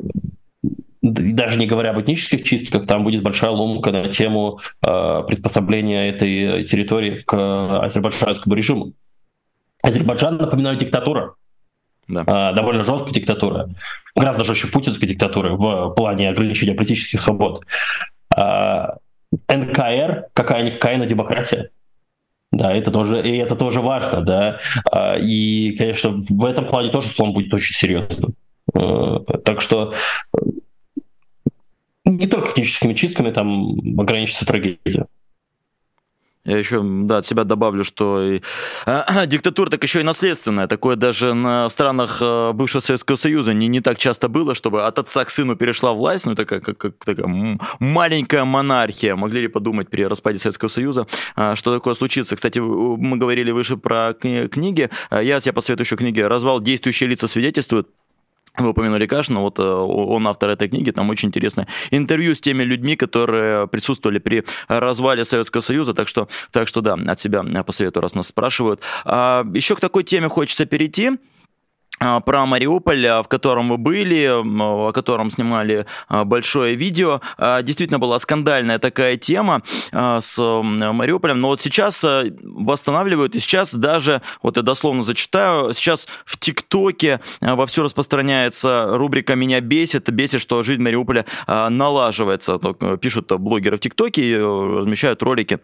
даже 1.02 1.58
не 1.58 1.66
говоря 1.66 1.92
об 1.92 2.02
этнических 2.02 2.44
чистках, 2.44 2.86
там 2.86 3.04
будет 3.04 3.24
большая 3.24 3.52
ломка 3.52 3.92
на 3.92 4.10
тему 4.10 4.60
э, 4.86 5.24
приспособления 5.28 6.10
этой 6.10 6.64
территории 6.66 7.24
к 7.26 7.86
азербайджанскому 7.86 8.54
режиму. 8.54 8.94
Азербайджан, 9.82 10.38
напоминаю, 10.38 10.78
диктатура. 10.78 11.36
Да. 12.08 12.22
Э, 12.22 12.56
довольно 12.56 12.84
жесткая 12.84 13.14
диктатура. 13.14 13.70
Гораздо 14.16 14.44
жестче 14.44 14.68
путинской 14.68 15.08
диктатуры 15.08 15.56
в 15.56 15.94
плане 15.96 16.30
ограничения 16.30 16.76
политических 16.76 17.20
свобод. 17.20 17.64
Э, 18.38 18.90
НКР, 19.48 20.28
какая-никакая, 20.34 20.98
но 20.98 21.06
демократия. 21.06 21.72
Да, 22.52 22.74
это 22.74 22.92
тоже, 22.92 23.22
и 23.22 23.38
это 23.38 23.56
тоже 23.56 23.80
важно, 23.80 24.22
да. 24.22 24.60
А, 24.92 25.18
и, 25.18 25.76
конечно, 25.78 26.12
в 26.12 26.46
этом 26.46 26.68
плане 26.68 26.92
тоже 26.92 27.08
слом 27.08 27.34
будет 27.34 27.54
очень 27.54 27.74
серьезным. 27.74 28.36
Э, 28.74 29.20
так 29.46 29.62
что 29.62 29.94
э, 30.36 30.40
не 32.06 32.28
только 32.28 32.52
этническими 32.52 32.94
чистками 32.94 33.32
там 33.32 34.00
ограничится 34.00 34.46
трагедия. 34.46 35.08
Я 36.43 36.58
еще, 36.58 36.82
да, 36.84 37.17
от 37.17 37.25
себя 37.25 37.43
добавлю, 37.43 37.84
что 37.84 38.21
и, 38.23 38.41
а, 38.86 39.25
диктатура 39.27 39.69
так 39.69 39.84
еще 39.84 39.99
и 39.99 40.04
наследственная. 40.04 40.67
Такое 40.67 40.95
даже 40.95 41.36
на, 41.36 41.69
в 41.69 41.71
странах 41.71 42.17
а, 42.21 42.51
бывшего 42.54 42.82
Советского 42.82 43.15
Союза 43.15 43.54
не, 43.54 43.67
не 43.67 43.80
так 43.80 43.99
часто 43.99 44.27
было, 44.27 44.56
чтобы 44.56 44.86
от 44.86 44.97
отца 44.97 45.23
к 45.23 45.30
сыну 45.30 45.56
перешла 45.56 45.93
власть. 45.93 46.25
Ну, 46.25 46.34
такая, 46.34 46.60
как, 46.60 46.77
как, 46.77 46.93
такая 47.06 47.60
маленькая 47.80 48.43
монархия. 48.43 49.15
Могли 49.15 49.41
ли 49.41 49.47
подумать 49.47 49.89
при 49.89 50.01
распаде 50.04 50.39
Советского 50.39 50.69
Союза, 50.69 51.06
а, 51.36 51.56
что 51.56 51.75
такое 51.75 51.93
случится? 51.93 52.36
Кстати, 52.36 52.58
мы 52.58 53.17
говорили 53.17 53.51
выше 53.51 53.77
про 53.77 54.13
книги. 54.13 54.89
А, 55.12 55.21
я 55.21 55.39
себе 55.39 55.54
посоветую 55.54 55.86
еще 55.86 55.95
книги 55.95 56.21
«Развал. 56.21 56.60
Действующие 56.60 57.08
лица 57.08 57.27
свидетельствуют». 57.27 57.88
Вы 58.58 58.70
упомянули 58.70 59.08
Кашина, 59.08 59.40
вот 59.40 59.60
э, 59.60 59.64
он 59.64 60.28
автор 60.28 60.50
этой 60.50 60.68
книги, 60.68 60.92
там 60.92 61.10
очень 61.10 61.30
интересное 61.30 61.68
интервью 61.90 62.36
с 62.36 62.42
теми 62.42 62.64
людьми, 62.64 62.98
которые 62.98 63.68
присутствовали 63.68 64.20
при 64.20 64.44
развале 64.68 65.24
Советского 65.24 65.62
Союза, 65.62 65.94
так 65.94 66.10
что, 66.10 66.28
так 66.52 66.68
что 66.68 66.82
да, 66.82 66.94
от 66.94 67.20
себя 67.20 67.44
посоветую, 67.64 68.04
раз 68.04 68.14
нас 68.14 68.28
спрашивают. 68.28 68.82
А, 69.06 69.46
еще 69.54 69.76
к 69.76 69.80
такой 69.80 70.04
теме 70.04 70.28
хочется 70.28 70.66
перейти. 70.66 71.12
А, 72.02 72.20
про 72.20 72.48
Мариуполь, 72.48 73.06
а, 73.06 73.22
в 73.22 73.28
котором 73.28 73.70
вы 73.70 73.78
были, 73.78 74.26
о 74.26 74.92
котором 74.92 75.30
снимали 75.30 75.86
а, 76.08 76.26
большое 76.26 76.76
видео. 76.76 77.22
Действительно 77.38 78.00
была 78.00 78.18
скандальная 78.20 78.80
такая 78.80 79.18
тема 79.18 79.62
с 79.92 80.38
Мариуполем, 80.40 81.42
но 81.42 81.50
вот 81.50 81.62
сейчас 81.62 82.04
восстанавливают, 82.04 83.36
и 83.36 83.40
сейчас 83.40 83.74
даже, 83.74 84.22
вот 84.42 84.58
я 84.58 84.64
дословно 84.64 85.04
зачитаю, 85.04 85.74
сейчас 85.74 86.08
в 86.26 86.40
ТикТоке 86.40 87.20
вовсю 87.42 87.84
распространяется 87.84 88.88
рубрика 88.98 89.36
«Меня 89.36 89.62
бесит», 89.62 90.10
бесит, 90.10 90.42
что 90.42 90.64
жизнь 90.64 90.82
Мариуполя 90.82 91.26
налаживается. 91.48 92.58
Пишут 93.02 93.32
блогеры 93.32 93.78
в 93.78 93.80
ТикТоке 93.80 94.24
и 94.24 94.38
размещают 94.38 95.22
ролики 95.24 95.60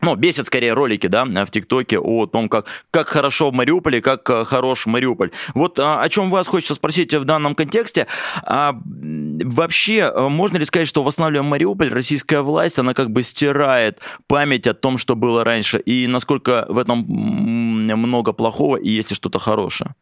ну, 0.00 0.14
бесит 0.14 0.46
скорее 0.46 0.72
ролики, 0.72 1.06
да, 1.06 1.24
в 1.24 1.50
ТикТоке 1.50 1.98
о 1.98 2.26
том, 2.26 2.48
как, 2.48 2.66
как 2.90 3.08
хорошо 3.08 3.50
в 3.50 3.54
Мариуполе, 3.54 4.00
как 4.00 4.28
э, 4.30 4.44
хорош 4.44 4.86
Мариуполь. 4.86 5.30
Вот 5.54 5.78
а, 5.78 6.00
о 6.00 6.08
чем 6.08 6.30
вас 6.30 6.46
хочется 6.46 6.74
спросить 6.74 7.12
в 7.14 7.24
данном 7.24 7.54
контексте. 7.54 8.06
А, 8.42 8.74
вообще, 8.74 10.10
э, 10.14 10.28
можно 10.28 10.56
ли 10.56 10.64
сказать, 10.64 10.88
что 10.88 11.02
восстанавливая 11.02 11.46
Мариуполь, 11.46 11.92
российская 11.92 12.42
власть, 12.42 12.78
она 12.78 12.94
как 12.94 13.10
бы 13.10 13.22
стирает 13.22 14.00
память 14.26 14.66
о 14.66 14.74
том, 14.74 14.98
что 14.98 15.14
было 15.14 15.44
раньше, 15.44 15.78
и 15.78 16.06
насколько 16.06 16.66
в 16.68 16.78
этом 16.78 17.04
много 17.06 18.32
плохого, 18.32 18.76
и 18.76 18.90
есть 18.90 19.10
ли 19.10 19.16
что-то 19.16 19.38
хорошее? 19.38 19.94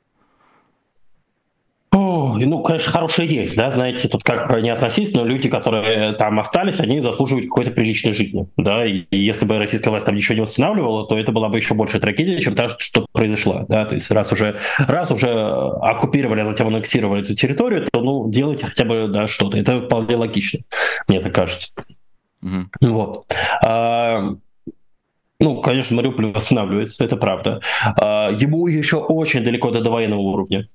Ну, 1.93 2.63
конечно, 2.63 2.93
хорошие 2.93 3.29
есть, 3.29 3.57
да, 3.57 3.71
знаете, 3.71 4.09
тут 4.09 4.23
как 4.23 4.55
не 4.61 4.71
относись, 4.71 5.13
но 5.15 5.25
люди, 5.25 5.49
которые 5.49 6.13
там 6.15 6.39
остались, 6.39 6.81
они 6.81 7.01
заслуживают 7.01 7.49
какой-то 7.49 7.71
приличной 7.71 8.13
жизни, 8.13 8.47
да, 8.57 8.85
и, 8.85 9.05
если 9.11 9.45
бы 9.45 9.59
российская 9.59 9.91
власть 9.91 10.07
там 10.07 10.15
ничего 10.15 10.35
не 10.35 10.41
восстанавливала, 10.43 11.07
то 11.07 11.19
это 11.19 11.33
была 11.33 11.49
бы 11.49 11.57
еще 11.57 11.75
большая 11.75 12.01
трагедия, 12.01 12.39
чем 12.41 12.55
та, 12.55 12.69
что 12.69 13.07
произошла, 13.13 13.65
да, 13.69 13.87
то 13.87 13.95
есть 13.95 14.11
раз 14.11 14.33
уже, 14.33 14.59
раз 14.79 15.11
уже 15.11 15.31
оккупировали, 15.31 16.41
а 16.41 16.45
затем 16.45 16.69
аннексировали 16.69 17.23
эту 17.23 17.35
территорию, 17.35 17.89
то, 17.91 18.01
ну, 18.01 18.31
делайте 18.31 18.67
хотя 18.67 18.85
бы, 18.85 19.09
да, 19.09 19.27
что-то, 19.27 19.57
это 19.57 19.81
вполне 19.81 20.17
логично, 20.17 20.61
мне 21.09 21.21
так 21.21 21.35
кажется. 21.35 21.69
Mm-hmm. 22.45 22.67
Вот. 22.83 23.25
А, 23.65 24.35
ну, 25.41 25.61
конечно, 25.63 25.97
Мариуполь 25.97 26.33
восстанавливается, 26.33 27.05
это 27.05 27.17
правда. 27.17 27.61
А, 28.01 28.31
ему 28.31 28.67
еще 28.67 28.97
очень 28.97 29.45
далеко 29.45 29.71
до 29.71 29.81
довоенного 29.81 30.21
уровня. 30.21 30.69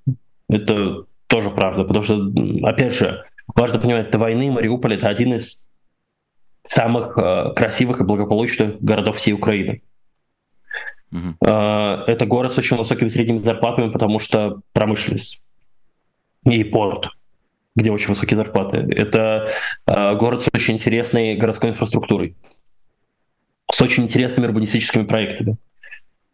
Это 0.53 1.05
тоже 1.27 1.49
правда, 1.49 1.83
потому 1.83 2.03
что, 2.03 2.31
опять 2.63 2.93
же, 2.93 3.23
важно 3.55 3.79
понимать, 3.79 4.11
до 4.11 4.17
войны 4.17 4.51
Мариуполь 4.51 4.95
это 4.95 5.07
один 5.09 5.33
из 5.33 5.67
самых 6.63 7.17
э, 7.17 7.53
красивых 7.55 7.99
и 7.99 8.03
благополучных 8.03 8.81
городов 8.81 9.17
всей 9.17 9.33
Украины. 9.33 9.81
Mm-hmm. 11.11 11.35
Э, 11.45 12.03
это 12.07 12.25
город 12.25 12.53
с 12.53 12.57
очень 12.57 12.77
высокими 12.77 13.09
средними 13.09 13.37
зарплатами, 13.37 13.91
потому 13.91 14.19
что 14.19 14.61
промышленность 14.73 15.41
и 16.45 16.63
порт, 16.63 17.07
где 17.75 17.91
очень 17.91 18.09
высокие 18.09 18.37
зарплаты. 18.37 18.77
Это 18.77 19.49
э, 19.87 20.15
город 20.15 20.41
с 20.41 20.49
очень 20.53 20.75
интересной 20.75 21.35
городской 21.35 21.71
инфраструктурой, 21.71 22.35
с 23.71 23.81
очень 23.81 24.03
интересными 24.03 24.47
урбанистическими 24.47 25.03
проектами. 25.03 25.57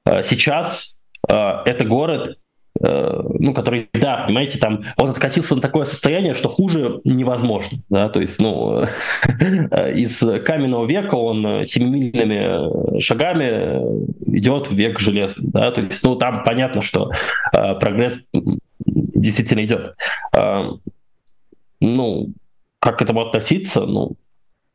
Э, 0.06 0.24
сейчас 0.24 0.98
э, 1.28 1.34
это 1.34 1.86
город, 1.86 2.39
ну, 2.82 3.54
который, 3.54 3.90
да, 3.94 4.24
понимаете, 4.26 4.58
там 4.58 4.84
он 4.98 5.10
откатился 5.10 5.56
на 5.56 5.62
такое 5.62 5.86
состояние, 5.86 6.34
что 6.34 6.48
хуже 6.48 7.02
невозможно, 7.04 7.80
да, 7.90 8.10
то 8.10 8.22
есть, 8.22 8.40
ну, 8.40 8.84
из 9.24 10.20
каменного 10.46 10.86
века 10.86 11.16
он 11.16 11.66
семимильными 11.66 13.00
шагами 13.00 13.82
идет 14.38 14.70
в 14.70 14.76
век 14.76 15.00
железный, 15.00 15.50
да, 15.52 15.72
то 15.72 15.82
есть, 15.82 16.04
ну, 16.04 16.16
там 16.16 16.44
понятно, 16.44 16.82
что 16.82 17.12
э, 17.54 17.76
прогресс 17.76 18.28
действительно 18.86 19.66
идет. 19.66 19.96
Э, 20.36 20.70
ну, 21.80 22.34
как 22.80 23.00
к 23.00 23.02
этому 23.02 23.22
относиться, 23.22 23.82
ну, 23.86 24.16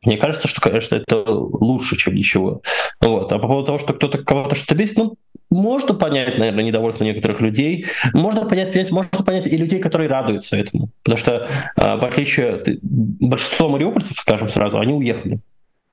мне 0.03 0.17
кажется, 0.17 0.47
что, 0.47 0.61
конечно, 0.61 0.95
это 0.95 1.23
лучше, 1.31 1.97
чем 1.97 2.13
ничего. 2.13 2.61
Вот. 3.01 3.31
А 3.33 3.39
по 3.39 3.47
поводу 3.47 3.65
того, 3.65 3.77
что 3.79 3.93
кто-то 3.93 4.19
кого-то 4.19 4.55
что-то 4.55 4.75
бесит, 4.75 4.97
ну, 4.97 5.15
можно 5.55 5.93
понять, 5.93 6.37
наверное, 6.37 6.63
недовольство 6.63 7.03
некоторых 7.03 7.41
людей. 7.41 7.85
Можно 8.13 8.45
понять, 8.45 8.73
понять, 8.73 8.91
можно 8.91 9.23
понять 9.23 9.47
и 9.47 9.57
людей, 9.57 9.79
которые 9.79 10.09
радуются 10.09 10.57
этому. 10.57 10.89
Потому 11.03 11.17
что, 11.17 11.47
а, 11.77 11.97
в 11.97 12.05
отличие 12.05 12.61
большинство 12.81 13.69
мариупольцев, 13.69 14.17
скажем 14.17 14.49
сразу, 14.49 14.79
они 14.79 14.93
уехали. 14.93 15.39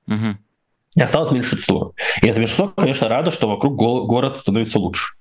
Угу. 0.07 0.37
И 0.95 1.01
осталось 1.01 1.31
меньшинство. 1.31 1.93
И 2.21 2.27
это 2.27 2.39
меньшинство, 2.39 2.67
конечно, 2.67 3.07
радо, 3.07 3.31
что 3.31 3.47
вокруг 3.47 3.75
город 3.75 4.37
становится 4.37 4.79
лучше. 4.79 5.15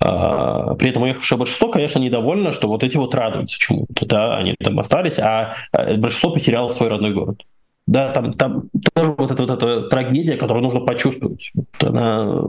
А, 0.00 0.74
при 0.74 0.90
этом 0.90 1.02
уехавшее 1.02 1.38
большинство, 1.38 1.68
конечно, 1.68 1.98
недовольно, 1.98 2.52
что 2.52 2.68
вот 2.68 2.82
эти 2.82 2.96
вот 2.96 3.14
радуются 3.14 3.58
чему-то, 3.58 4.06
да, 4.06 4.36
они 4.36 4.54
там 4.58 4.78
остались, 4.78 5.18
а, 5.18 5.54
а 5.72 5.94
большинство 5.94 6.30
потеряло 6.30 6.68
свой 6.70 6.88
родной 6.88 7.12
город. 7.12 7.42
Да, 7.86 8.12
там, 8.12 8.32
там 8.34 8.68
тоже 8.94 9.14
вот 9.18 9.30
эта 9.32 9.42
вот 9.42 9.50
эта 9.50 9.82
трагедия, 9.88 10.36
которую 10.36 10.62
нужно 10.62 10.80
почувствовать. 10.80 11.50
Вот 11.54 11.66
она, 11.80 12.42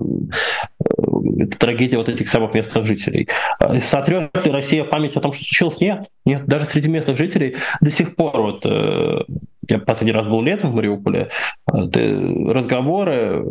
э, 0.79 0.92
это 1.39 1.57
трагедия 1.57 1.97
вот 1.97 2.09
этих 2.09 2.29
самых 2.29 2.53
местных 2.53 2.85
жителей. 2.85 3.27
А 3.59 3.73
сотрет 3.75 4.31
ли 4.45 4.51
Россия 4.51 4.83
память 4.83 5.15
о 5.15 5.21
том, 5.21 5.33
что 5.33 5.43
случилось? 5.43 5.79
Нет. 5.79 6.07
Нет, 6.25 6.45
даже 6.45 6.65
среди 6.65 6.89
местных 6.89 7.17
жителей 7.17 7.57
до 7.81 7.91
сих 7.91 8.15
пор, 8.15 8.41
вот 8.41 8.65
э, 8.65 9.23
я 9.69 9.79
последний 9.79 10.13
раз 10.13 10.25
был 10.25 10.41
летом 10.41 10.71
в 10.71 10.75
Мариуполе, 10.75 11.29
э, 11.71 12.49
разговоры, 12.49 13.45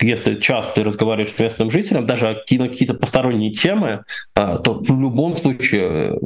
если 0.00 0.36
часто 0.36 0.74
ты 0.74 0.84
разговариваешь 0.84 1.32
с 1.32 1.38
местным 1.38 1.70
жителем, 1.70 2.06
даже 2.06 2.26
на 2.26 2.68
какие-то 2.68 2.94
посторонние 2.94 3.52
темы, 3.52 4.04
то 4.34 4.80
в 4.80 5.00
любом 5.00 5.36
случае 5.36 6.18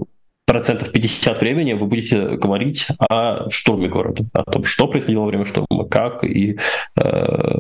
процентов 0.47 0.93
50 0.93 1.41
времени 1.41 1.75
вы 1.75 1.87
будете 1.87 2.37
говорить 2.37 2.87
о 2.99 3.51
штурме 3.51 3.89
города, 3.89 4.25
о 4.33 4.45
том, 4.45 4.65
что 4.65 4.87
происходило 4.87 5.23
во 5.23 5.27
время 5.27 5.45
штурма, 5.45 5.85
как 5.89 6.25
и 6.25 6.59
э, 6.99 7.55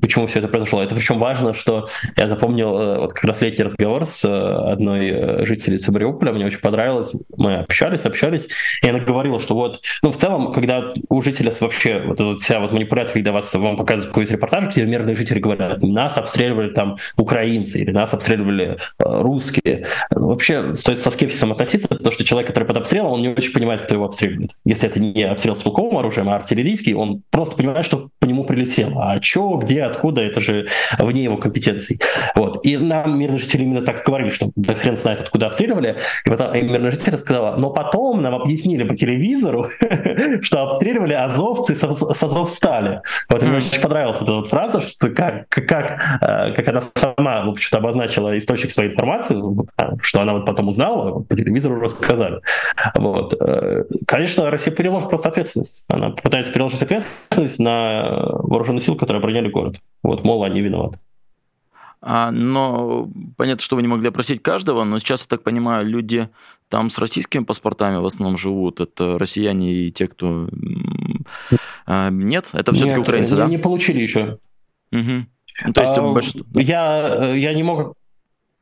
почему 0.00 0.26
все 0.26 0.38
это 0.38 0.48
произошло. 0.48 0.82
Это 0.82 0.94
причем 0.94 1.18
важно, 1.18 1.54
что 1.54 1.86
я 2.16 2.28
запомнил 2.28 2.78
э, 2.78 2.98
вот 2.98 3.12
как 3.12 3.24
раз 3.24 3.40
летний 3.40 3.64
разговор 3.64 4.06
с 4.06 4.24
э, 4.24 4.28
одной 4.28 5.08
э, 5.08 5.44
жительницей 5.44 5.92
Мариуполя, 5.92 6.32
мне 6.32 6.46
очень 6.46 6.60
понравилось, 6.60 7.12
мы 7.36 7.56
общались, 7.56 8.04
общались, 8.04 8.48
и 8.82 8.88
она 8.88 9.00
говорила, 9.00 9.40
что 9.40 9.54
вот, 9.54 9.82
ну, 10.02 10.10
в 10.10 10.16
целом, 10.16 10.52
когда 10.52 10.94
у 11.08 11.22
жителя 11.22 11.52
вообще 11.60 12.00
вот 12.00 12.20
эта 12.20 12.32
вся 12.38 12.60
вот 12.60 12.72
манипуляция, 12.72 13.14
когда 13.14 13.32
вас, 13.32 13.52
вам 13.54 13.76
показывают 13.76 14.08
какой-то 14.08 14.32
репортаж, 14.32 14.72
где 14.72 14.84
мирные 14.84 15.16
жители 15.16 15.38
говорят, 15.38 15.82
нас 15.82 16.16
обстреливали 16.16 16.70
там 16.70 16.96
украинцы, 17.16 17.78
или 17.78 17.90
нас 17.90 18.12
обстреливали 18.12 18.78
русские. 18.98 19.86
Вообще 20.10 20.74
стоит 20.74 20.98
со 20.98 21.10
скепсисом 21.10 21.52
относиться, 21.52 21.88
потому 21.88 22.12
что 22.12 22.24
человек, 22.24 22.48
который 22.48 22.64
под 22.64 22.78
обстрелом, 22.78 23.12
он 23.12 23.22
не 23.22 23.28
очень 23.28 23.52
понимает, 23.52 23.82
кто 23.82 23.94
его 23.94 24.06
обстреливает. 24.06 24.52
Если 24.64 24.88
это 24.88 25.00
не 25.00 25.22
обстрел 25.22 25.56
с 25.56 25.62
стрелковым 25.66 25.98
оружием, 25.98 26.28
а 26.28 26.36
артиллерийский, 26.36 26.94
он 26.94 27.22
просто 27.30 27.56
понимает, 27.56 27.84
что 27.84 28.08
по 28.18 28.26
нему 28.26 28.44
прилетело. 28.44 29.12
А 29.12 29.22
что, 29.22 29.56
где, 29.66 29.82
откуда, 29.82 30.22
это 30.22 30.40
же 30.40 30.68
вне 30.98 31.24
его 31.24 31.36
компетенций. 31.36 32.00
Вот. 32.34 32.64
И 32.64 32.76
нам 32.76 33.18
мирные 33.18 33.38
жители 33.38 33.62
именно 33.62 33.82
так 33.82 34.04
говорили, 34.04 34.30
что 34.30 34.50
да 34.56 34.74
хрен 34.74 34.96
знает, 34.96 35.20
откуда 35.20 35.46
обстреливали. 35.46 35.96
И 36.24 36.30
потом 36.30 36.54
и 36.54 36.62
мирные 36.62 36.92
жители 36.92 37.16
сказала, 37.16 37.56
но 37.56 37.70
потом 37.70 38.22
нам 38.22 38.34
объяснили 38.34 38.84
по 38.84 38.94
телевизору, 38.94 39.68
что 40.42 40.62
обстреливали 40.62 41.12
азовцы 41.12 41.74
с, 41.74 41.80
с 41.80 42.22
Азовстали. 42.22 43.02
Вот 43.28 43.42
мне 43.42 43.56
очень 43.56 43.80
понравилась 43.80 44.18
эта 44.20 44.32
вот 44.32 44.48
фраза, 44.48 44.80
что 44.80 45.08
как, 45.10 45.48
как, 45.48 46.20
э, 46.22 46.52
как 46.52 46.68
она 46.68 46.82
сама, 46.94 47.44
в 47.44 47.50
общем-то, 47.50 47.78
обозначила 47.78 48.38
источник 48.38 48.72
своей 48.72 48.90
информации, 48.90 49.36
что 50.02 50.20
она 50.20 50.34
вот 50.34 50.46
потом 50.46 50.68
узнала, 50.68 51.20
по 51.20 51.36
телевизору 51.36 51.80
рассказали. 51.80 52.40
Вот. 52.94 53.34
Э, 53.40 53.84
конечно, 54.06 54.50
Россия 54.50 54.74
переложит 54.74 55.08
просто 55.08 55.28
ответственность. 55.28 55.84
Она 55.88 56.10
пытается 56.10 56.52
переложить 56.52 56.82
ответственность 56.82 57.58
на 57.58 58.26
вооруженные 58.32 58.80
силы, 58.80 58.96
которые 58.96 59.18
обороняли 59.18 59.45
город. 59.48 59.80
Вот, 60.02 60.24
мол, 60.24 60.44
они 60.44 60.60
виноваты. 60.60 60.98
А, 62.00 62.30
но 62.30 63.08
понятно, 63.36 63.62
что 63.62 63.76
вы 63.76 63.82
не 63.82 63.88
могли 63.88 64.08
опросить 64.08 64.42
каждого, 64.42 64.84
но 64.84 64.98
сейчас, 64.98 65.22
я 65.22 65.26
так 65.28 65.42
понимаю, 65.42 65.86
люди 65.86 66.28
там 66.68 66.90
с 66.90 66.98
российскими 66.98 67.44
паспортами 67.44 67.96
в 67.96 68.06
основном 68.06 68.36
живут. 68.36 68.80
Это 68.80 69.18
россияне 69.18 69.72
и 69.74 69.92
те, 69.92 70.06
кто... 70.06 70.48
А, 71.86 72.10
нет? 72.10 72.50
Это 72.52 72.72
все-таки 72.72 73.00
украинцы, 73.00 73.36
да? 73.36 73.46
не 73.46 73.58
получили 73.58 74.00
еще. 74.00 74.38
Угу. 74.92 75.72
То 75.74 75.80
есть, 75.80 75.98
а, 75.98 76.02
большинство... 76.02 76.60
я, 76.60 77.34
я 77.34 77.54
не 77.54 77.62
мог 77.62 77.94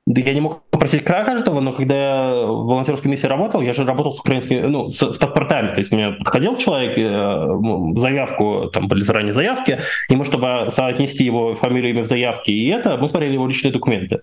да 0.06 0.20
я 0.20 0.34
не 0.34 0.40
мог 0.40 0.62
попросить 0.70 1.02
каждого, 1.02 1.60
но 1.60 1.72
когда 1.72 1.94
я 1.94 2.46
в 2.46 2.66
волонтерской 2.66 3.10
миссии 3.10 3.26
работал, 3.26 3.62
я 3.62 3.72
же 3.72 3.84
работал 3.84 4.14
с 4.14 4.20
украинскими, 4.20 4.60
ну, 4.60 4.90
с, 4.90 4.98
с 4.98 5.16
паспортами. 5.16 5.72
То 5.72 5.78
есть 5.78 5.92
мне 5.92 6.10
подходил 6.10 6.58
человек, 6.58 6.98
э, 6.98 7.98
заявку, 7.98 8.70
там 8.70 8.88
были 8.88 9.02
заранее 9.02 9.32
заявки, 9.32 9.78
ему, 10.10 10.24
чтобы 10.24 10.68
соотнести 10.72 11.24
его 11.24 11.54
фамилию, 11.54 11.92
имя 11.92 12.02
в 12.02 12.06
заявке 12.06 12.52
и 12.52 12.68
это, 12.68 12.98
мы 12.98 13.08
смотрели 13.08 13.32
его 13.32 13.46
личные 13.46 13.72
документы. 13.72 14.20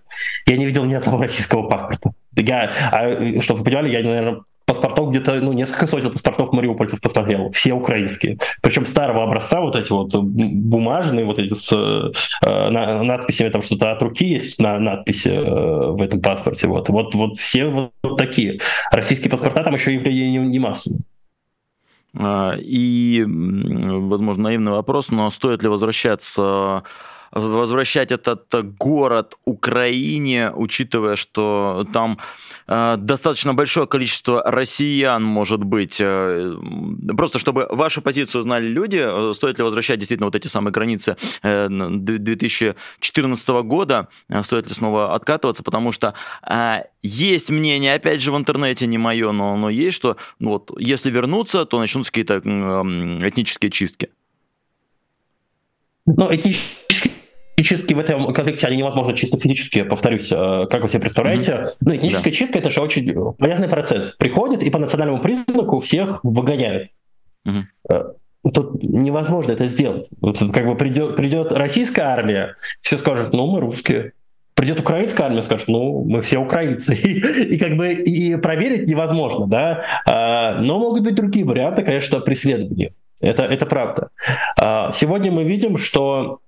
Я 0.48 0.58
не 0.58 0.66
видел 0.66 0.86
ни 0.86 0.94
одного 0.94 1.24
российского 1.24 1.68
паспорта. 1.68 2.12
Я, 2.36 2.72
а, 2.92 3.42
чтобы 3.42 3.60
вы 3.60 3.66
понимали, 3.66 3.90
я, 3.90 4.04
наверное, 4.04 4.42
паспортов 4.72 5.10
где-то, 5.10 5.34
ну, 5.42 5.52
несколько 5.52 5.88
сотен 5.88 6.12
паспортов 6.12 6.54
мариупольцев 6.54 7.02
посмотрел, 7.02 7.52
все 7.52 7.74
украинские. 7.74 8.38
Причем 8.62 8.86
старого 8.86 9.24
образца, 9.24 9.60
вот 9.60 9.76
эти 9.76 9.92
вот 9.92 10.16
бумажные, 10.16 11.26
вот 11.26 11.40
эти 11.40 11.54
с 11.54 11.74
э, 11.74 12.70
на, 12.70 13.04
надписями, 13.04 13.50
там 13.50 13.62
что-то 13.62 13.92
от 13.92 14.02
руки 14.02 14.26
есть 14.26 14.60
на 14.60 14.80
надписи 14.80 15.28
э, 15.28 15.92
в 15.92 16.02
этом 16.02 16.22
паспорте. 16.22 16.68
Вот, 16.68 16.88
вот, 16.90 17.14
вот 17.16 17.38
все 17.38 17.66
вот, 17.66 18.18
такие. 18.18 18.60
Российские 18.92 19.30
паспорта 19.30 19.64
там 19.64 19.74
еще 19.74 19.94
и 19.94 20.30
не, 20.30 20.38
не 20.38 20.60
массовые. 20.60 21.02
А, 22.18 22.56
и, 22.58 23.24
возможно, 23.28 24.44
наивный 24.44 24.72
вопрос, 24.72 25.10
но 25.12 25.30
стоит 25.30 25.64
ли 25.64 25.70
возвращаться 25.70 26.84
возвращать 27.32 28.12
этот 28.12 28.76
город 28.78 29.38
Украине, 29.46 30.52
учитывая, 30.52 31.16
что 31.16 31.88
там 31.94 32.18
э, 32.68 32.98
достаточно 32.98 33.54
большое 33.54 33.88
количество 33.88 34.44
россиян 34.46 35.24
может 35.24 35.64
быть. 35.64 36.02
Э, 36.02 36.54
просто 37.16 37.40
чтобы 37.40 37.68
вашу 37.70 38.02
позицию 38.02 38.44
знали 38.44 38.68
люди, 38.68 39.00
э, 39.02 39.32
стоит 39.34 39.58
ли 39.58 39.64
возвращать 39.64 40.00
действительно 40.00 40.28
вот 40.28 40.36
эти 40.36 40.48
самые 40.48 40.74
границы 40.74 41.16
2014 41.44 43.50
года, 43.64 44.10
стоит 44.44 44.68
ли 44.68 44.74
снова 44.74 45.16
откатываться, 45.16 45.64
потому 45.64 45.92
что 45.92 46.14
есть 47.04 47.50
мнение, 47.50 47.96
опять 47.96 48.22
же, 48.22 48.32
в 48.32 48.38
интернете, 48.38 48.88
не 48.88 48.98
мое, 48.98 49.32
но 49.32 49.54
оно 49.54 49.70
есть, 49.70 49.98
что 49.98 50.18
ну, 50.40 50.52
вот, 50.52 50.72
если 50.80 51.12
вернуться, 51.12 51.66
то 51.66 51.80
начнутся 51.80 52.12
какие-то 52.12 52.40
этнические 52.40 53.72
чистки. 53.72 54.10
Ну, 56.06 56.34
этнические 56.34 57.21
чистки 57.58 57.94
в 57.94 58.00
этом 58.00 58.34
конфликте, 58.34 58.68
они 58.68 58.78
невозможны 58.78 59.16
чисто 59.16 59.38
физически, 59.38 59.84
повторюсь, 59.84 60.32
э, 60.32 60.66
как 60.70 60.82
вы 60.82 60.88
себе 60.88 61.02
представляете. 61.02 61.52
Mm-hmm. 61.52 61.68
Ну, 61.82 61.96
этническая 61.96 62.32
да. 62.34 62.38
чистка— 62.38 62.60
это 62.60 62.70
же 62.70 62.82
очень 62.82 63.34
полезный 63.36 63.68
процесс. 63.68 64.16
Приходит 64.18 64.64
и 64.64 64.70
по 64.70 64.80
национальному 64.80 65.22
признаку 65.22 65.80
всех 65.80 66.24
выгоняют. 66.24 66.90
Mm-hmm. 67.48 68.14
Тут 68.54 68.82
невозможно 68.82 69.52
это 69.52 69.68
сделать. 69.68 70.10
Вот, 70.20 70.40
как 70.40 70.66
бы 70.66 70.76
придет, 70.76 71.16
придет 71.16 71.52
российская 71.52 72.04
армия, 72.04 72.56
все 72.82 72.98
скажут, 72.98 73.34
ну, 73.34 73.46
мы 73.48 73.60
русские. 73.60 74.14
Придет 74.56 74.80
украинская 74.80 75.28
армия, 75.28 75.44
скажет, 75.44 75.68
ну, 75.68 76.04
мы 76.04 76.22
все 76.22 76.38
украинцы. 76.40 76.94
И, 77.04 77.20
и 77.54 77.58
как 77.58 77.78
бы 77.78 77.90
и 77.90 78.36
проверить 78.36 78.90
невозможно, 78.90 79.48
да. 79.48 79.84
А, 80.06 80.60
но 80.60 80.80
могут 80.80 81.04
быть 81.04 81.16
другие 81.16 81.46
варианты, 81.46 81.84
конечно, 81.84 82.20
преследования. 82.20 82.94
Это, 83.22 83.44
это 83.44 83.66
правда. 83.66 84.10
А, 84.60 84.92
сегодня 84.94 85.32
мы 85.32 85.44
видим, 85.44 85.78
что 85.78 86.40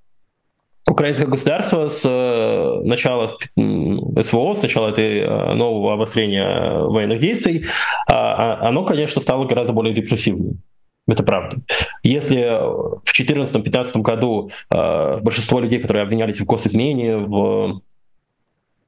украинское 0.88 1.28
государство 1.28 1.88
с 1.88 2.04
э, 2.06 2.82
начала 2.84 3.30
СВО, 3.30 4.54
с 4.56 4.62
начала 4.62 4.90
этой 4.90 5.20
э, 5.20 5.54
нового 5.54 5.94
обострения 5.94 6.80
военных 6.80 7.20
действий, 7.20 7.66
а, 8.08 8.60
а, 8.62 8.68
оно, 8.68 8.84
конечно, 8.84 9.22
стало 9.22 9.46
гораздо 9.46 9.74
более 9.74 9.94
репрессивным. 9.94 10.62
Это 11.08 11.24
правда. 11.24 11.58
Если 12.04 12.38
в 12.38 13.04
2014-2015 13.06 14.02
году 14.02 14.52
э, 14.70 15.20
большинство 15.22 15.60
людей, 15.60 15.80
которые 15.80 16.04
обвинялись 16.04 16.40
в 16.40 16.46
госизмене, 16.46 17.18
в 17.18 17.82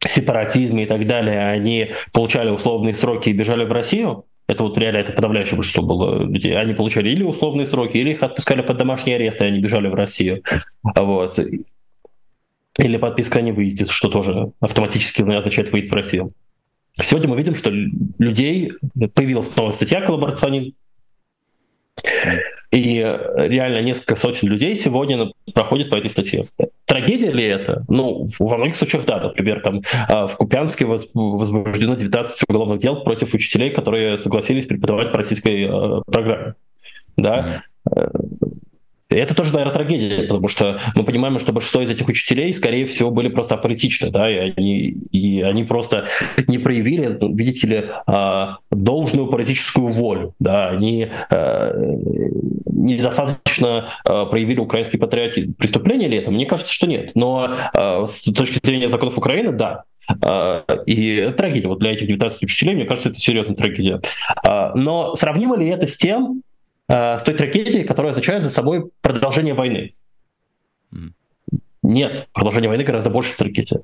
сепаратизме 0.08 0.84
и 0.84 0.86
так 0.86 1.08
далее, 1.08 1.50
они 1.50 1.92
получали 2.14 2.50
условные 2.50 2.94
сроки 2.94 3.30
и 3.30 3.34
бежали 3.34 3.66
в 3.66 3.72
Россию, 3.72 4.26
это 4.48 4.64
вот 4.64 4.78
реально 4.78 4.98
это 4.98 5.12
подавляющее 5.12 5.56
большинство 5.56 5.84
было 5.84 6.24
людей. 6.24 6.56
Они 6.56 6.74
получали 6.74 7.10
или 7.10 7.24
условные 7.24 7.66
сроки, 7.66 7.98
или 7.98 8.12
их 8.12 8.22
отпускали 8.22 8.62
под 8.62 8.78
домашний 8.78 9.14
арест, 9.14 9.42
и 9.42 9.46
они 9.46 9.60
бежали 9.60 9.88
в 9.88 9.96
Россию. 9.96 10.44
Вот. 10.84 11.40
Или 12.78 12.98
подписка 12.98 13.40
о 13.40 13.42
невыезде, 13.42 13.86
что 13.86 14.10
тоже 14.10 14.52
автоматически 14.60 15.22
означает 15.22 15.72
выезд 15.72 15.92
в 15.92 15.96
Россию. 15.96 16.34
Сегодня 17.00 17.30
мы 17.30 17.38
видим, 17.38 17.56
что 17.56 17.72
людей 18.20 18.72
появилась 19.14 19.54
новая 19.56 19.74
статья 19.74 20.02
коллаборационизм, 20.02 20.74
и 22.72 23.08
реально 23.36 23.82
несколько 23.82 24.16
сотен 24.16 24.50
людей 24.50 24.76
сегодня 24.76 25.32
проходят 25.54 25.90
по 25.90 25.96
этой 25.96 26.10
статье. 26.10 26.46
Трагедия 26.86 27.32
ли 27.32 27.44
это? 27.46 27.86
Ну, 27.88 28.26
во 28.40 28.58
многих 28.58 28.76
случаях 28.76 29.06
да. 29.06 29.20
Например, 29.20 29.62
там 29.62 29.82
а, 30.10 30.28
в 30.28 30.36
Купянске 30.36 30.86
возбуждено 30.86 31.96
19 31.96 32.44
уголовных 32.50 32.80
дел 32.80 33.04
против 33.04 33.34
учителей, 33.34 33.72
которые 33.72 34.18
согласились 34.18 34.66
преподавать 34.66 35.12
по 35.12 35.18
российской 35.18 35.68
э, 35.68 36.02
программе. 36.06 36.56
Да? 37.18 37.64
Mm-hmm. 37.88 38.25
Это 39.10 39.36
тоже, 39.36 39.52
наверное, 39.54 39.74
трагедия, 39.74 40.24
потому 40.24 40.48
что 40.48 40.80
мы 40.96 41.04
понимаем, 41.04 41.38
что 41.38 41.54
большинство 41.54 41.82
из 41.82 41.90
этих 41.90 42.08
учителей, 42.08 42.54
скорее 42.56 42.86
всего, 42.86 43.12
были 43.12 43.28
просто 43.28 43.54
аполитичны, 43.54 44.10
да, 44.10 44.30
и 44.30 44.52
они, 44.58 44.98
и 45.12 45.42
они 45.42 45.64
просто 45.64 46.08
не 46.48 46.58
проявили, 46.58 47.16
видите 47.36 47.68
ли, 47.68 47.86
а, 48.08 48.58
должную 48.72 49.28
политическую 49.28 49.90
волю, 49.90 50.34
да, 50.40 50.70
они 50.70 51.12
э, 51.30 51.96
недостаточно 52.66 53.90
э, 54.08 54.26
проявили 54.26 54.60
украинский 54.60 54.98
патриотизм. 54.98 55.54
Преступление 55.54 56.10
ли 56.10 56.18
это? 56.18 56.32
Мне 56.32 56.46
кажется, 56.48 56.74
что 56.74 56.88
нет. 56.88 57.12
Но 57.16 57.56
э, 57.74 58.06
с 58.08 58.24
точки 58.34 58.60
зрения 58.66 58.90
законов 58.90 59.18
Украины, 59.18 59.52
да, 59.52 59.84
и 60.86 61.34
трагедия 61.36 61.68
вот 61.68 61.80
для 61.80 61.92
этих 61.92 62.06
19 62.06 62.44
учителей, 62.44 62.76
мне 62.76 62.86
кажется, 62.86 63.10
это 63.10 63.20
серьезная 63.20 63.56
трагедия. 63.56 64.02
Но 64.44 65.16
сравнимо 65.16 65.58
ли 65.58 65.66
это 65.66 65.88
с 65.88 65.98
тем, 65.98 66.44
э, 66.90 67.18
с 67.18 67.24
той 67.24 67.34
трагедией, 67.34 67.84
которая 67.84 68.12
означает 68.12 68.44
за 68.44 68.50
собой 68.50 68.92
продолжение 69.02 69.54
войны. 69.54 69.96
Mm. 70.94 71.12
Нет, 71.84 72.30
продолжение 72.34 72.70
войны 72.70 72.84
гораздо 72.84 73.10
больше 73.10 73.36
трагедия. 73.38 73.82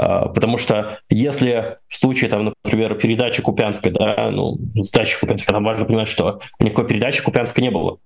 Э, 0.00 0.28
потому 0.34 0.58
что 0.58 0.98
если 1.08 1.76
в 1.88 1.96
случае, 1.96 2.30
там, 2.30 2.54
например, 2.64 2.94
передачи 2.96 3.42
Купянской, 3.42 3.90
да, 3.90 4.30
ну, 4.30 4.58
сдачи 4.82 5.18
Купянской, 5.18 5.52
там 5.52 5.64
важно 5.64 5.84
понимать, 5.84 6.08
что 6.08 6.40
никакой 6.58 6.86
передачи 6.86 7.22
Купянской 7.22 7.62
не 7.62 7.70
было. 7.70 7.98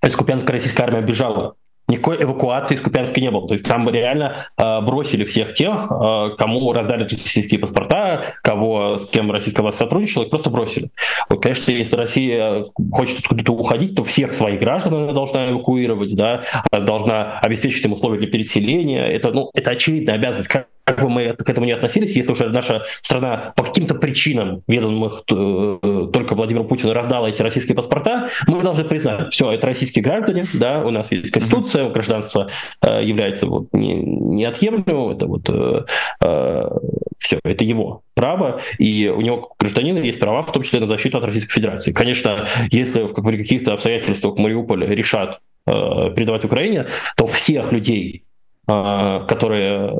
То 0.00 0.06
есть 0.06 0.16
Купянская 0.16 0.52
российская 0.52 0.84
армия 0.84 1.00
бежала 1.00 1.54
никакой 1.88 2.22
эвакуации 2.22 2.74
из 2.74 2.80
Купянска 2.80 3.20
не 3.20 3.30
было. 3.30 3.48
То 3.48 3.54
есть 3.54 3.66
там 3.66 3.88
реально 3.88 4.46
э, 4.56 4.80
бросили 4.82 5.24
всех 5.24 5.54
тех, 5.54 5.90
э, 5.90 6.30
кому 6.36 6.72
раздали 6.72 7.02
российские 7.02 7.58
паспорта, 7.58 8.22
кого 8.42 8.98
с 8.98 9.06
кем 9.06 9.30
российская 9.30 9.62
власть 9.62 9.78
сотрудничала, 9.78 10.24
их 10.24 10.30
просто 10.30 10.50
бросили. 10.50 10.90
Вот, 11.28 11.42
конечно, 11.42 11.70
если 11.70 11.96
Россия 11.96 12.64
хочет 12.92 13.18
откуда-то 13.20 13.52
уходить, 13.52 13.94
то 13.94 14.04
всех 14.04 14.34
своих 14.34 14.60
граждан 14.60 14.94
она 14.94 15.12
должна 15.12 15.50
эвакуировать, 15.50 16.14
да, 16.14 16.42
должна 16.70 17.38
обеспечить 17.40 17.84
им 17.84 17.94
условия 17.94 18.18
для 18.18 18.28
переселения. 18.28 19.06
Это, 19.06 19.32
ну, 19.32 19.50
это 19.54 19.70
очевидная 19.70 20.14
обязанность 20.16 20.48
как 20.88 21.02
бы 21.02 21.10
мы 21.10 21.34
к 21.34 21.50
этому 21.50 21.66
не 21.66 21.72
относились, 21.72 22.16
если 22.16 22.32
уже 22.32 22.48
наша 22.48 22.82
страна 23.02 23.52
по 23.56 23.62
каким-то 23.62 23.94
причинам, 23.94 24.62
ведомых 24.66 25.22
э, 25.30 26.08
только 26.14 26.34
Владимиру 26.34 26.64
Путину, 26.64 26.94
раздала 26.94 27.28
эти 27.28 27.42
российские 27.42 27.76
паспорта, 27.76 28.30
мы 28.46 28.62
должны 28.62 28.84
признать, 28.84 29.30
все, 29.30 29.52
это 29.52 29.66
российские 29.66 30.02
граждане, 30.02 30.46
да, 30.54 30.82
у 30.82 30.90
нас 30.90 31.12
есть 31.12 31.30
конституция, 31.30 31.90
гражданство 31.90 32.48
э, 32.80 33.04
является 33.04 33.46
вот 33.46 33.68
неотъемлемым, 33.72 35.10
это 35.10 35.26
вот 35.26 35.50
э, 35.50 36.70
все, 37.18 37.38
это 37.44 37.64
его 37.64 38.00
право, 38.14 38.58
и 38.78 39.12
у 39.14 39.20
него, 39.20 39.54
гражданина, 39.58 39.98
есть 39.98 40.18
права, 40.18 40.40
в 40.40 40.52
том 40.52 40.62
числе 40.62 40.80
на 40.80 40.86
защиту 40.86 41.18
от 41.18 41.24
Российской 41.24 41.52
Федерации. 41.52 41.92
Конечно, 41.92 42.46
если 42.70 43.02
в 43.02 43.12
каких-то 43.12 43.74
обстоятельствах 43.74 44.38
Мариуполь 44.38 44.86
решат 44.86 45.40
передавать 45.66 46.44
Украине, 46.44 46.86
то 47.16 47.26
всех 47.26 47.72
людей, 47.72 48.24
которые 48.66 49.92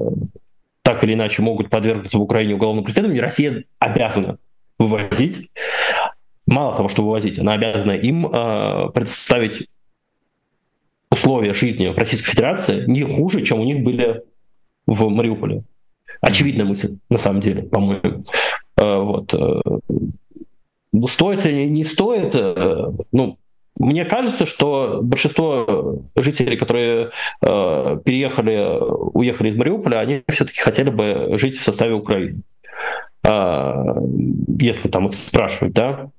так 0.89 1.05
или 1.05 1.13
иначе 1.13 1.43
могут 1.43 1.69
подвергнуться 1.69 2.17
в 2.17 2.23
Украине 2.23 2.55
уголовному 2.55 2.83
преследованию, 2.83 3.23
Россия 3.23 3.65
обязана 3.79 4.39
вывозить. 4.79 5.51
Мало 6.47 6.75
того, 6.75 6.89
что 6.89 7.03
вывозить, 7.03 7.39
она 7.39 7.53
обязана 7.53 7.93
им 7.93 8.23
представить 8.95 9.69
условия 11.11 11.53
жизни 11.53 11.89
в 11.89 11.99
Российской 11.99 12.31
Федерации 12.31 12.85
не 12.87 13.03
хуже, 13.03 13.45
чем 13.45 13.61
у 13.61 13.65
них 13.65 13.85
были 13.85 14.23
в 14.87 15.11
Мариуполе. 15.11 15.65
Очевидная 16.23 16.65
мысль, 16.65 16.97
на 17.11 17.19
самом 17.19 17.43
деле, 17.43 17.65
по-моему. 17.65 18.23
Вот. 18.79 19.35
Стоит 21.11 21.45
или 21.45 21.69
не 21.69 21.85
стоит, 21.85 22.33
ну, 23.13 23.37
мне 23.79 24.05
кажется, 24.05 24.45
что 24.45 25.01
большинство 25.03 26.03
жителей, 26.17 26.57
которые 26.57 27.11
э, 27.43 27.99
переехали, 28.05 28.79
уехали 29.15 29.51
из 29.51 29.57
Мариуполя, 29.57 30.01
они 30.01 30.23
все-таки 30.29 30.61
хотели 30.61 30.91
бы 30.91 31.39
жить 31.39 31.57
в 31.57 31.63
составе 31.63 31.95
Украины. 31.95 32.43
Э, 33.23 33.95
если 34.59 34.89
там 34.89 35.09
их 35.09 35.15
спрашивать, 35.15 35.73
да. 35.73 36.11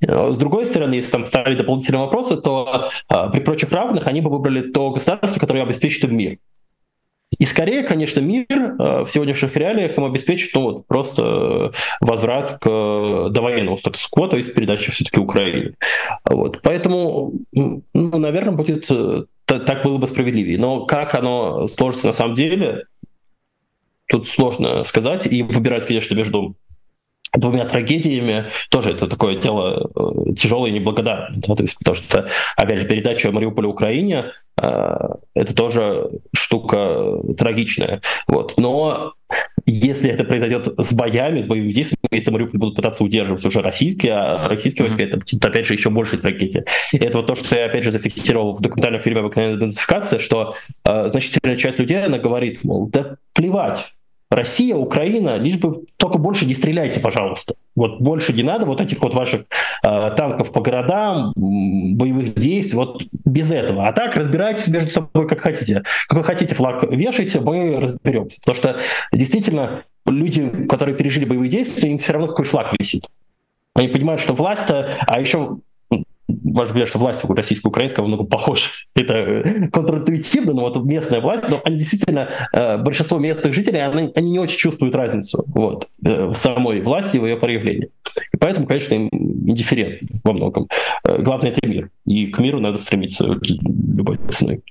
С 0.00 0.36
другой 0.36 0.66
стороны, 0.66 0.94
если 0.94 1.12
там 1.12 1.26
ставить 1.26 1.56
дополнительные 1.56 2.02
вопросы, 2.02 2.36
то 2.36 2.90
э, 3.08 3.30
при 3.30 3.40
прочих 3.40 3.70
равных 3.70 4.08
они 4.08 4.20
бы 4.20 4.30
выбрали 4.30 4.60
то 4.60 4.90
государство, 4.90 5.38
которое 5.38 5.62
обеспечит 5.62 6.04
им 6.04 6.16
мир. 6.16 6.38
И 7.38 7.44
скорее, 7.46 7.82
конечно, 7.82 8.20
мир 8.20 8.46
э, 8.50 9.04
в 9.04 9.08
сегодняшних 9.08 9.56
реалиях 9.56 9.96
им 9.98 10.04
обеспечит 10.04 10.54
ну, 10.54 10.60
вот, 10.62 10.86
просто 10.86 11.72
возврат 12.00 12.58
к 12.60 13.28
довоенному 13.30 13.78
статус-кво, 13.78 14.28
то 14.28 14.36
есть 14.36 14.54
передача 14.54 14.92
все-таки 14.92 15.18
Украине. 15.18 15.74
Вот. 16.24 16.60
Поэтому, 16.62 17.32
ну, 17.52 17.82
наверное, 17.92 18.52
будет 18.52 18.86
э, 18.90 19.24
так 19.46 19.82
было 19.84 19.98
бы 19.98 20.06
справедливее. 20.06 20.58
Но 20.58 20.86
как 20.86 21.14
оно 21.14 21.66
сложится 21.66 22.06
на 22.06 22.12
самом 22.12 22.34
деле, 22.34 22.84
тут 24.08 24.28
сложно 24.28 24.84
сказать. 24.84 25.26
И 25.26 25.42
выбирать, 25.42 25.86
конечно, 25.86 26.14
между 26.14 26.54
двумя 27.36 27.64
трагедиями, 27.66 28.46
тоже 28.70 28.90
это 28.90 29.06
такое 29.06 29.36
дело 29.36 29.90
э, 29.94 30.34
тяжелое 30.34 30.70
и 30.70 30.74
неблагодарное. 30.74 31.40
Да, 31.46 31.54
то 31.54 31.62
есть, 31.62 31.78
потому 31.78 31.96
что, 31.96 32.26
опять 32.56 32.80
же, 32.80 32.86
передача 32.86 33.32
Мариуполя 33.32 33.68
Украине 33.68 34.32
э, 34.60 34.96
это 35.34 35.54
тоже 35.54 36.10
штука 36.34 37.18
трагичная. 37.36 38.00
Вот. 38.28 38.54
Но 38.56 39.14
если 39.66 40.10
это 40.10 40.24
произойдет 40.24 40.68
с 40.78 40.92
боями, 40.92 41.40
с 41.40 41.46
боевыми 41.46 41.72
действиями, 41.72 41.98
если 42.10 42.30
Мариуполь 42.30 42.60
будут 42.60 42.76
пытаться 42.76 43.02
удерживать 43.02 43.44
уже 43.44 43.62
российские, 43.62 44.12
а 44.12 44.48
российские 44.48 44.84
войска, 44.84 45.02
это 45.04 45.18
будет, 45.18 45.44
опять 45.44 45.66
же, 45.66 45.74
еще 45.74 45.90
больше 45.90 46.18
трагедия. 46.18 46.64
И 46.92 46.98
это 46.98 47.18
вот 47.18 47.26
то, 47.26 47.34
что 47.34 47.56
я, 47.56 47.66
опять 47.66 47.84
же, 47.84 47.90
зафиксировал 47.90 48.52
в 48.52 48.60
документальном 48.60 49.00
фильме 49.00 49.20
«Обыкновенная 49.20 49.58
идентификация», 49.58 50.18
что 50.18 50.54
э, 50.84 51.08
значительная 51.08 51.56
часть 51.56 51.78
людей, 51.78 52.02
она 52.02 52.18
говорит, 52.18 52.62
мол, 52.62 52.88
да 52.88 53.16
плевать, 53.32 53.92
Россия, 54.34 54.74
Украина, 54.76 55.36
лишь 55.36 55.56
бы 55.56 55.84
только 55.96 56.18
больше 56.18 56.46
не 56.46 56.54
стреляйте, 56.54 57.00
пожалуйста. 57.00 57.54
Вот 57.74 58.00
больше 58.00 58.32
не 58.32 58.42
надо 58.42 58.66
вот 58.66 58.80
этих 58.80 59.00
вот 59.00 59.14
ваших 59.14 59.42
э, 59.82 60.10
танков 60.16 60.52
по 60.52 60.60
городам, 60.60 61.32
боевых 61.36 62.34
действий, 62.34 62.76
вот 62.76 63.02
без 63.24 63.50
этого. 63.50 63.88
А 63.88 63.92
так 63.92 64.16
разбирайтесь 64.16 64.68
между 64.68 64.90
собой 64.90 65.28
как 65.28 65.40
хотите. 65.40 65.82
Как 66.08 66.18
вы 66.18 66.24
хотите 66.24 66.54
флаг 66.54 66.84
вешайте, 66.90 67.40
мы 67.40 67.78
разберемся. 67.80 68.40
Потому 68.40 68.56
что 68.56 68.76
действительно 69.12 69.84
люди, 70.06 70.66
которые 70.66 70.96
пережили 70.96 71.24
боевые 71.24 71.50
действия, 71.50 71.90
им 71.90 71.98
все 71.98 72.12
равно 72.12 72.28
какой 72.28 72.44
флаг 72.44 72.72
висит. 72.78 73.06
Они 73.74 73.88
понимают, 73.88 74.20
что 74.20 74.34
власть-то, 74.34 74.88
а 75.06 75.20
еще 75.20 75.58
важно 76.28 76.74
понять, 76.74 76.88
что 76.88 76.98
власть 76.98 77.24
российско-украинская 77.24 78.04
много 78.04 78.24
похожа. 78.24 78.70
Это 78.94 79.14
э, 79.14 79.68
контринтуитивно, 79.68 80.52
но 80.52 80.62
вот 80.62 80.82
местная 80.84 81.20
власть, 81.20 81.48
но 81.48 81.60
они 81.64 81.78
действительно, 81.78 82.28
э, 82.52 82.78
большинство 82.78 83.18
местных 83.18 83.54
жителей, 83.54 83.80
они, 83.80 84.10
они 84.14 84.30
не 84.30 84.38
очень 84.38 84.58
чувствуют 84.58 84.94
разницу 84.94 85.44
вот, 85.46 85.88
э, 86.04 86.26
в 86.26 86.36
самой 86.36 86.80
власти 86.80 87.16
и 87.16 87.20
в 87.20 87.26
ее 87.26 87.36
проявлении. 87.36 87.90
И 88.32 88.36
поэтому, 88.36 88.66
конечно, 88.66 88.94
им 88.94 89.08
индифферентно 89.10 90.20
во 90.24 90.32
многом. 90.32 90.68
Главное— 91.04 91.50
это 91.52 91.66
мир. 91.66 91.90
И 92.06 92.26
к 92.26 92.38
миру 92.38 92.60
надо 92.60 92.78
стремиться 92.78 93.24
любой 93.24 94.18
ценой. 94.30 94.62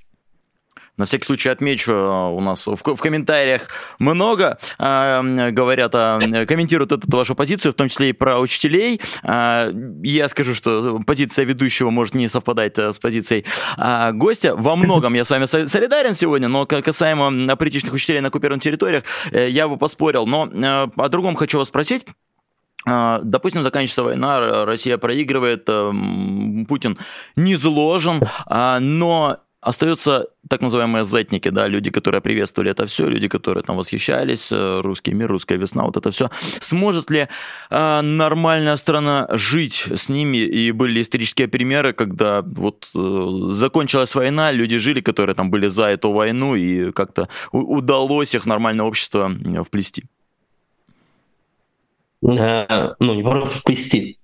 На 0.96 1.06
всякий 1.06 1.26
случай 1.26 1.50
отмечу, 1.50 1.92
э, 1.92 2.36
у 2.36 2.40
нас 2.40 2.68
в, 2.68 2.76
в 2.76 2.98
комментариях 2.98 3.68
много 3.98 4.60
э, 4.78 5.50
говорят, 5.50 5.92
э, 5.96 6.46
комментируют 6.46 6.92
эту 6.92 7.18
вашу 7.18 7.34
позицию, 7.34 7.72
в 7.72 7.76
том 7.76 7.90
числе 7.90 8.10
и 8.10 8.14
про 8.14 8.40
учителей. 8.40 9.02
Э, 9.24 9.72
я 10.04 10.30
скажу, 10.30 10.54
что 10.54 11.02
позиция 11.06 11.46
ведущего 11.46 11.90
может 11.90 12.14
не 12.14 12.28
совпадать 12.28 12.78
э, 12.78 12.94
с 12.94 13.00
позицией 13.00 13.44
э, 13.76 14.12
гостя. 14.12 14.56
Во 14.56 14.76
многом 14.76 15.16
я 15.16 15.24
с 15.24 15.32
вами 15.32 15.46
солидарен 15.46 16.14
сегодня, 16.14 16.48
но 16.48 16.68
касаемо 16.68 17.52
апритичных 17.52 17.94
учителей 17.94 18.22
на 18.22 18.28
оккупированных 18.28 18.64
территориях, 18.64 19.04
э, 19.32 19.50
я 19.50 19.68
бы 19.68 19.78
поспорил. 19.78 20.28
Но 20.28 20.46
э, 20.46 20.88
о 20.96 21.10
другом 21.10 21.36
хочу 21.36 21.58
вас 21.58 21.70
спросить. 21.70 22.06
Допустим, 22.86 23.64
заканчивается 23.64 24.04
война, 24.04 24.66
Россия 24.66 24.98
проигрывает, 24.98 25.64
Путин 26.68 26.98
не 27.38 27.56
зложен, 27.56 28.22
но 28.50 29.38
Остаются 29.64 30.28
так 30.50 30.62
называемые 30.62 31.06
зетники, 31.06 31.50
да, 31.50 31.68
люди, 31.68 31.90
которые 31.90 32.22
приветствовали 32.22 32.72
это 32.72 32.86
все, 32.86 33.08
люди, 33.08 33.28
которые 33.28 33.64
там 33.64 33.78
восхищались, 33.78 34.52
э, 34.52 34.82
русский 34.82 35.14
мир, 35.14 35.30
русская 35.30 35.58
весна, 35.58 35.84
вот 35.84 35.98
это 35.98 36.12
все. 36.12 36.30
Сможет 36.60 37.12
ли 37.12 37.28
э, 37.70 38.02
нормальная 38.02 38.78
страна 38.78 39.28
жить 39.32 39.88
с 39.94 40.10
ними? 40.10 40.38
И 40.38 40.72
были 40.72 41.02
исторические 41.02 41.48
примеры, 41.48 41.94
когда 41.94 42.42
вот 42.42 42.90
э, 42.96 43.54
закончилась 43.54 44.16
война, 44.16 44.52
люди 44.52 44.78
жили, 44.78 45.02
которые 45.02 45.36
там 45.36 45.50
были 45.50 45.70
за 45.70 45.86
эту 45.86 46.12
войну, 46.12 46.56
и 46.56 46.92
как-то 46.92 47.30
удалось 47.52 48.36
их 48.36 48.46
нормальное 48.46 48.86
общество 48.86 49.32
вплести. 49.66 50.04
Э, 52.22 52.96
ну, 53.00 53.14
не 53.16 53.24
просто 53.24 53.60
вплести 53.60 54.18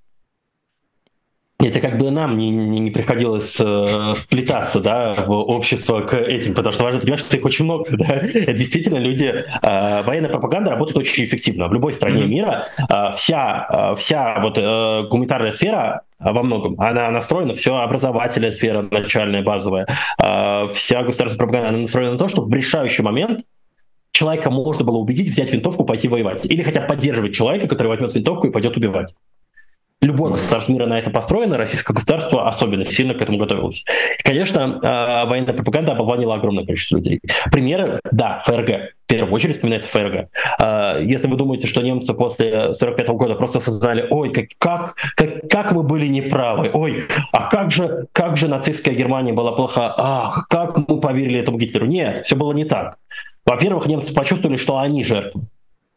это 1.68 1.82
как 1.82 1.98
бы 1.98 2.10
нам 2.10 2.38
не, 2.38 2.50
не, 2.50 2.80
не 2.80 2.90
приходилось 2.90 3.58
э, 3.60 4.14
вплетаться 4.16 4.80
да, 4.80 5.14
в 5.14 5.32
общество 5.34 6.02
к 6.02 6.14
этим, 6.14 6.54
потому 6.54 6.72
что 6.72 6.86
важно 6.86 7.02
понимать, 7.02 7.20
что 7.20 7.36
их 7.36 7.44
очень 7.44 7.66
много. 7.66 7.86
Да? 8.00 8.16
Это 8.16 8.54
действительно 8.54 8.98
люди... 8.98 9.44
Э, 9.62 10.04
военная 10.04 10.30
пропаганда 10.30 10.72
работает 10.72 10.98
очень 10.98 11.26
эффективно. 11.26 11.68
В 11.68 11.74
любой 11.74 11.92
стране 11.92 12.24
mm-hmm. 12.24 12.28
мира 12.28 12.66
э, 12.78 13.12
вся, 13.18 13.68
э, 13.92 13.96
вся 13.96 14.40
вот, 14.40 14.58
э, 14.58 15.08
гуманитарная 15.10 15.52
сфера 15.52 16.04
во 16.18 16.44
многом. 16.44 16.80
Она 16.80 17.12
настроена, 17.12 17.56
все 17.56 17.76
образовательная 17.76 18.54
сфера 18.54 18.88
начальная, 18.90 19.44
базовая, 19.44 19.86
э, 20.24 20.68
вся 20.74 21.04
государственная 21.04 21.38
пропаганда 21.38 21.70
она 21.70 21.78
настроена 21.80 22.14
на 22.14 22.18
то, 22.18 22.30
что 22.30 22.42
в 22.44 22.54
решающий 22.54 23.02
момент 23.02 23.42
человека 24.12 24.50
можно 24.50 24.86
было 24.86 24.98
убедить 24.98 25.30
взять 25.30 25.52
винтовку, 25.52 25.84
пойти 25.84 26.08
воевать. 26.08 26.46
Или 26.46 26.64
хотя 26.64 26.82
бы 26.82 26.88
поддерживать 26.88 27.36
человека, 27.36 27.68
который 27.68 27.88
возьмет 27.88 28.16
винтовку 28.16 28.48
и 28.48 28.52
пойдет 28.52 28.78
убивать. 28.78 29.14
Любое 30.02 30.32
государство 30.32 30.72
мира 30.72 30.86
на 30.86 30.98
это 30.98 31.10
построено, 31.10 31.58
российское 31.58 31.94
государство 31.94 32.48
особенно 32.48 32.86
сильно 32.86 33.14
к 33.14 33.22
этому 33.22 33.38
готовилось. 33.38 33.84
И, 34.18 34.24
конечно, 34.24 34.80
а, 34.82 35.26
военная 35.26 35.54
пропаганда 35.54 35.92
оболванила 35.92 36.36
огромное 36.36 36.66
количество 36.66 36.96
людей. 36.98 37.20
Примеры, 37.52 38.00
да, 38.10 38.42
ФРГ. 38.46 38.94
В 39.04 39.08
первую 39.08 39.34
очередь 39.34 39.56
вспоминается 39.56 39.90
ФРГ. 39.90 40.30
А, 40.58 41.00
если 41.00 41.28
вы 41.28 41.36
думаете, 41.36 41.68
что 41.68 41.82
немцы 41.82 42.14
после 42.14 42.72
45 42.72 43.10
года 43.10 43.36
просто 43.36 43.58
осознали, 43.58 44.08
ой, 44.10 44.32
как, 44.32 44.46
как, 44.58 44.96
как, 45.18 45.50
как 45.50 45.72
мы 45.74 45.84
были 45.84 46.08
неправы, 46.08 46.70
ой, 46.72 47.04
а 47.34 47.50
как 47.50 47.72
же, 47.72 48.08
как 48.14 48.38
же 48.38 48.48
нацистская 48.48 48.94
Германия 48.94 49.34
была 49.34 49.52
плоха, 49.52 49.94
ах, 49.98 50.48
как 50.48 50.78
мы 50.78 51.02
поверили 51.02 51.42
этому 51.42 51.58
Гитлеру. 51.58 51.88
Нет, 51.88 52.20
все 52.20 52.38
было 52.38 52.54
не 52.54 52.64
так. 52.64 52.96
Во-первых, 53.46 53.88
немцы 53.88 54.14
почувствовали, 54.14 54.56
что 54.56 54.78
они 54.78 55.04
жертвы 55.04 55.49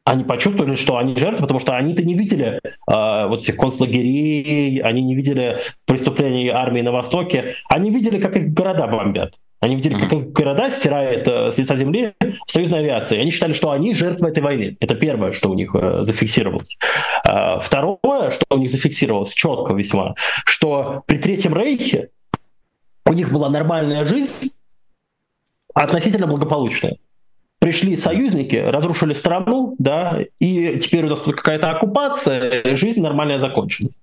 они 0.04 0.24
почувствовали, 0.24 0.74
что 0.74 0.96
они 0.98 1.16
жертвы, 1.16 1.42
потому 1.42 1.60
что 1.60 1.76
они-то 1.76 2.02
не 2.02 2.14
видели 2.14 2.60
э, 2.62 3.26
вот 3.26 3.42
этих 3.42 3.56
концлагерей, 3.56 4.80
они 4.80 5.02
не 5.02 5.14
видели 5.14 5.58
преступлений 5.84 6.48
армии 6.48 6.80
на 6.80 6.90
Востоке, 6.92 7.54
они 7.68 7.90
видели, 7.90 8.20
как 8.20 8.36
их 8.36 8.52
города 8.52 8.86
бомбят. 8.88 9.38
Они 9.60 9.76
видели, 9.76 9.94
как 9.94 10.12
их 10.12 10.32
города 10.32 10.70
стирает 10.70 11.28
э, 11.28 11.52
с 11.52 11.58
лица 11.58 11.76
земли 11.76 12.14
союзная 12.48 12.80
авиация. 12.80 13.18
И 13.18 13.22
они 13.22 13.30
считали, 13.30 13.52
что 13.52 13.70
они 13.70 13.94
жертвы 13.94 14.28
этой 14.28 14.42
войны. 14.42 14.76
Это 14.80 14.96
первое, 14.96 15.30
что 15.30 15.50
у 15.50 15.54
них 15.54 15.72
э, 15.74 16.02
зафиксировалось. 16.02 16.78
Э, 17.24 17.60
второе, 17.60 18.30
что 18.30 18.44
у 18.50 18.58
них 18.58 18.70
зафиксировалось 18.70 19.32
четко 19.32 19.72
весьма, 19.72 20.16
что 20.44 21.04
при 21.06 21.16
Третьем 21.16 21.54
Рейхе 21.54 22.08
у 23.06 23.12
них 23.12 23.30
была 23.30 23.48
нормальная 23.50 24.04
жизнь, 24.04 24.50
относительно 25.74 26.26
благополучная 26.26 26.96
пришли 27.62 27.96
союзники, 27.96 28.56
разрушили 28.56 29.14
страну, 29.14 29.76
да, 29.78 30.18
и 30.40 30.80
теперь 30.80 31.04
у 31.04 31.10
нас 31.10 31.20
тут 31.20 31.36
какая-то 31.36 31.70
оккупация, 31.70 32.74
жизнь 32.74 33.00
нормальная 33.00 33.38
закончилась. 33.38 33.94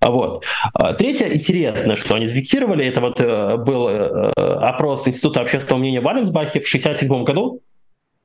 Вот. 0.00 0.44
А 0.72 0.94
третье 0.94 1.34
интересное, 1.34 1.96
что 1.96 2.14
они 2.14 2.24
зафиксировали, 2.24 2.86
это 2.86 3.02
вот 3.02 3.20
э, 3.20 3.56
был 3.58 3.88
э, 3.90 4.30
опрос 4.32 5.06
Института 5.06 5.42
общественного 5.42 5.80
мнения 5.80 6.00
в 6.00 6.04
Валенсбахе 6.04 6.60
в 6.60 6.66
1967 6.66 7.24
году. 7.24 7.60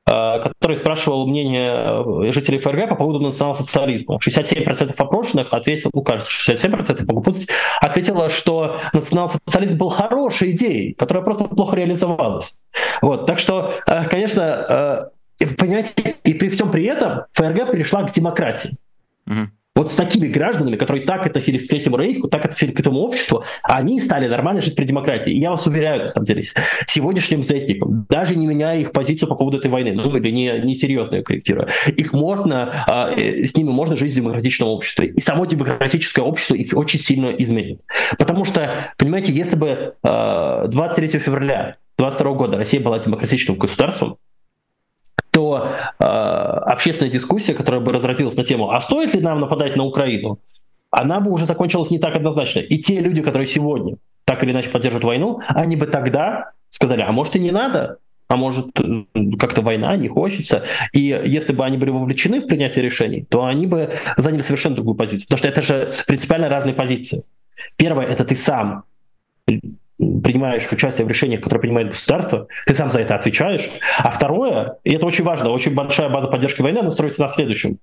Который 0.06 0.76
спрашивал 0.76 1.26
мнение 1.26 2.32
жителей 2.32 2.58
ФРГ 2.58 2.90
по 2.90 2.96
поводу 2.96 3.20
национал-социализма. 3.20 4.18
67% 4.18 4.94
опрошенных 4.96 5.54
ответил, 5.54 5.90
ну, 5.94 6.02
кажется, 6.02 6.30
67%, 6.30 7.06
могу 7.06 7.22
путать, 7.22 7.48
ответило, 7.80 8.28
что 8.28 8.80
национал-социализм 8.92 9.78
был 9.78 9.88
хорошей 9.88 10.50
идеей, 10.50 10.92
которая 10.94 11.24
просто 11.24 11.44
плохо 11.44 11.76
реализовалась. 11.76 12.56
Вот, 13.00 13.24
так 13.26 13.38
что, 13.38 13.72
конечно, 14.10 15.10
понимаете, 15.58 16.16
и 16.24 16.34
при 16.34 16.48
всем 16.48 16.70
при 16.70 16.84
этом 16.84 17.22
ФРГ 17.32 17.72
перешла 17.72 18.02
к 18.02 18.12
демократии. 18.12 18.76
Угу. 19.26 19.48
Вот 19.76 19.90
с 19.90 19.96
такими 19.96 20.28
гражданами, 20.28 20.76
которые 20.76 21.04
так 21.04 21.26
относились 21.26 21.66
к 21.66 21.70
Третьему 21.70 21.96
Рейху, 21.96 22.28
так 22.28 22.44
относились 22.44 22.74
к 22.74 22.80
этому 22.80 23.00
обществу, 23.00 23.44
они 23.64 24.00
стали 24.00 24.28
нормально 24.28 24.60
жить 24.60 24.76
при 24.76 24.84
демократии. 24.84 25.32
И 25.32 25.40
я 25.40 25.50
вас 25.50 25.66
уверяю, 25.66 26.02
на 26.02 26.08
самом 26.08 26.26
деле, 26.26 26.44
сегодняшним 26.86 27.42
зетникам, 27.42 28.06
даже 28.08 28.36
не 28.36 28.46
меняя 28.46 28.78
их 28.78 28.92
позицию 28.92 29.28
по 29.28 29.34
поводу 29.34 29.58
этой 29.58 29.70
войны, 29.70 29.92
ну 29.92 30.16
или 30.16 30.30
не, 30.30 30.60
не 30.60 30.76
серьезно 30.76 31.16
ее 31.16 31.22
корректируя, 31.22 31.68
их 31.88 32.12
можно, 32.12 32.72
э, 33.16 33.46
с 33.46 33.56
ними 33.56 33.70
можно 33.70 33.96
жить 33.96 34.12
в 34.12 34.14
демократичном 34.14 34.68
обществе. 34.68 35.06
И 35.08 35.20
само 35.20 35.44
демократическое 35.44 36.22
общество 36.22 36.54
их 36.54 36.72
очень 36.76 37.00
сильно 37.00 37.30
изменит. 37.30 37.80
Потому 38.16 38.44
что, 38.44 38.92
понимаете, 38.96 39.32
если 39.32 39.56
бы 39.56 39.94
э, 40.04 40.64
23 40.68 41.08
февраля 41.18 41.76
22 41.98 42.32
года 42.34 42.56
Россия 42.56 42.80
была 42.80 42.98
демократичным 42.98 43.56
государством, 43.56 44.18
то 45.34 45.68
э, 45.98 46.04
общественная 46.04 47.10
дискуссия, 47.10 47.54
которая 47.54 47.80
бы 47.80 47.92
разразилась 47.92 48.36
на 48.36 48.44
тему, 48.44 48.70
а 48.70 48.80
стоит 48.80 49.14
ли 49.14 49.20
нам 49.20 49.40
нападать 49.40 49.74
на 49.74 49.82
Украину, 49.84 50.38
она 50.92 51.18
бы 51.18 51.32
уже 51.32 51.44
закончилась 51.44 51.90
не 51.90 51.98
так 51.98 52.14
однозначно. 52.14 52.60
И 52.60 52.78
те 52.78 53.00
люди, 53.00 53.20
которые 53.20 53.48
сегодня 53.48 53.96
так 54.24 54.44
или 54.44 54.52
иначе 54.52 54.70
поддерживают 54.70 55.04
войну, 55.04 55.40
они 55.48 55.74
бы 55.74 55.86
тогда 55.86 56.52
сказали, 56.70 57.02
а 57.02 57.10
может 57.10 57.34
и 57.34 57.40
не 57.40 57.50
надо, 57.50 57.98
а 58.28 58.36
может 58.36 58.66
как-то 59.38 59.60
война, 59.62 59.96
не 59.96 60.08
хочется. 60.08 60.64
И 60.92 61.00
если 61.00 61.52
бы 61.52 61.64
они 61.64 61.78
были 61.78 61.90
вовлечены 61.90 62.40
в 62.40 62.46
принятие 62.46 62.84
решений, 62.84 63.26
то 63.28 63.44
они 63.44 63.66
бы 63.66 63.90
заняли 64.16 64.42
совершенно 64.42 64.76
другую 64.76 64.94
позицию. 64.94 65.26
Потому 65.26 65.38
что 65.38 65.48
это 65.48 65.62
же 65.62 65.90
принципиально 66.06 66.48
разные 66.48 66.74
позиции. 66.74 67.24
Первое— 67.76 68.06
это 68.08 68.24
ты 68.24 68.36
сам 68.36 68.84
принимаешь 69.98 70.70
участие 70.70 71.06
в 71.06 71.08
решениях, 71.08 71.40
которые 71.40 71.60
принимает 71.60 71.88
государство, 71.88 72.48
ты 72.66 72.74
сам 72.74 72.90
за 72.90 73.00
это 73.00 73.14
отвечаешь. 73.14 73.70
А 73.98 74.10
второе, 74.10 74.76
и 74.84 74.92
это 74.92 75.06
очень 75.06 75.24
важно, 75.24 75.50
очень 75.50 75.74
большая 75.74 76.08
база 76.08 76.28
поддержки 76.28 76.62
войны, 76.62 76.78
она 76.78 76.90
строится 76.90 77.22
на 77.22 77.28
следующем. 77.28 77.78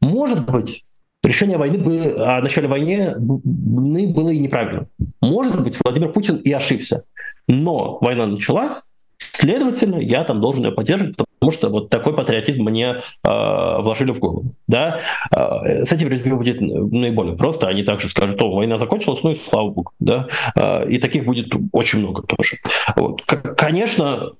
Может 0.00 0.48
быть, 0.50 0.84
решение 1.22 1.58
войны 1.58 1.78
бы, 1.78 2.14
о 2.16 2.40
начале 2.40 2.68
войны 2.68 3.14
было 3.18 4.30
и 4.30 4.38
неправильно. 4.38 4.86
Может 5.20 5.60
быть, 5.62 5.78
Владимир 5.82 6.12
Путин 6.12 6.36
и 6.36 6.52
ошибся. 6.52 7.04
Но 7.48 7.98
война 8.00 8.26
началась, 8.26 8.82
Следовательно, 9.18 9.96
я 9.96 10.24
там 10.24 10.40
должен 10.40 10.64
ее 10.64 10.72
поддерживать, 10.72 11.16
потому 11.16 11.52
что 11.52 11.68
вот 11.68 11.90
такой 11.90 12.14
патриотизм 12.14 12.62
мне 12.62 12.96
э, 12.96 12.98
вложили 13.24 14.12
в 14.12 14.18
голову. 14.18 14.54
Да? 14.66 15.00
Э, 15.30 15.84
с 15.84 15.92
этим 15.92 16.08
людьми 16.08 16.32
будет 16.32 16.60
наиболее 16.60 17.36
просто. 17.36 17.68
Они 17.68 17.82
также 17.82 18.08
скажут, 18.08 18.42
о, 18.42 18.54
война 18.54 18.78
закончилась, 18.78 19.22
ну 19.22 19.30
и 19.30 19.34
слава 19.34 19.70
богу. 19.70 19.92
Да? 19.98 20.28
Э, 20.54 20.88
и 20.88 20.98
таких 20.98 21.24
будет 21.24 21.52
очень 21.72 22.00
много 22.00 22.22
тоже. 22.22 22.56
Вот. 22.96 23.22
Конечно, 23.22 24.32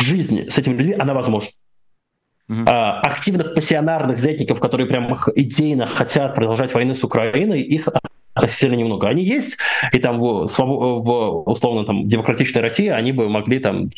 жизнь 0.00 0.48
с 0.48 0.58
этими 0.58 0.74
людьми, 0.74 0.94
она 0.98 1.14
возможна. 1.14 1.50
Uh-huh. 2.50 3.00
активных 3.02 3.54
пассионарных 3.54 4.18
зетников, 4.18 4.60
которые 4.60 4.86
прям 4.86 5.16
идейно 5.36 5.86
хотят 5.86 6.34
продолжать 6.34 6.74
войну 6.74 6.94
с 6.94 7.04
Украиной, 7.04 7.62
их 7.62 7.88
сильно 8.48 8.74
немного. 8.74 9.08
Они 9.08 9.22
есть, 9.22 9.58
и 9.92 9.98
там 9.98 10.18
в, 10.18 10.46
в 10.46 11.42
условно 11.50 11.84
там 11.84 12.06
демократичной 12.06 12.62
России 12.62 12.88
они 12.88 13.12
бы 13.12 13.28
могли 13.28 13.58
там 13.58 13.90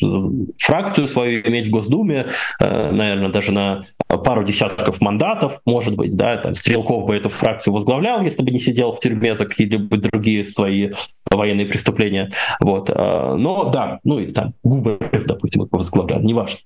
фракцию 0.57 1.07
свою 1.07 1.41
иметь 1.41 1.67
в 1.67 1.71
Госдуме, 1.71 2.27
э, 2.59 2.91
наверное, 2.91 3.29
даже 3.29 3.51
на 3.51 3.83
пару 4.07 4.43
десятков 4.43 5.01
мандатов, 5.01 5.61
может 5.65 5.95
быть, 5.95 6.15
да, 6.15 6.37
там 6.37 6.55
Стрелков 6.55 7.05
бы 7.05 7.15
эту 7.15 7.29
фракцию 7.29 7.73
возглавлял, 7.73 8.21
если 8.21 8.43
бы 8.43 8.51
не 8.51 8.59
сидел 8.59 8.91
в 8.91 8.99
тюрьме 8.99 9.35
за 9.35 9.45
какие-либо 9.45 9.97
другие 9.97 10.43
свои 10.43 10.91
военные 11.29 11.65
преступления, 11.65 12.31
вот. 12.59 12.89
Э, 12.89 13.35
но 13.37 13.69
да, 13.69 13.99
ну 14.03 14.19
и 14.19 14.31
там 14.31 14.53
Губеров, 14.63 15.25
допустим, 15.25 15.67
возглавлял, 15.71 16.19
неважно. 16.19 16.59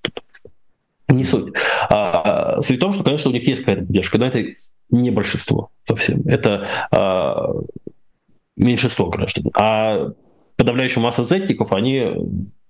Не 1.10 1.24
суть. 1.24 1.53
А, 1.89 2.62
суть 2.62 2.78
в 2.78 2.80
том, 2.80 2.91
что, 2.91 3.03
конечно, 3.03 3.30
у 3.30 3.34
них 3.34 3.47
есть 3.47 3.62
какая-то 3.62 3.86
поддержка, 3.86 4.18
но 4.18 4.28
это 4.28 4.43
не 4.91 5.12
большинство 5.12 5.70
совсем. 5.88 6.22
Это 6.26 6.68
а, 6.91 7.51
меньшинство 8.55 9.10
граждан. 9.10 9.45
А 9.60 10.12
подавляющая 10.55 11.01
масса 11.01 11.24
зетников, 11.24 11.74
они 11.74 12.14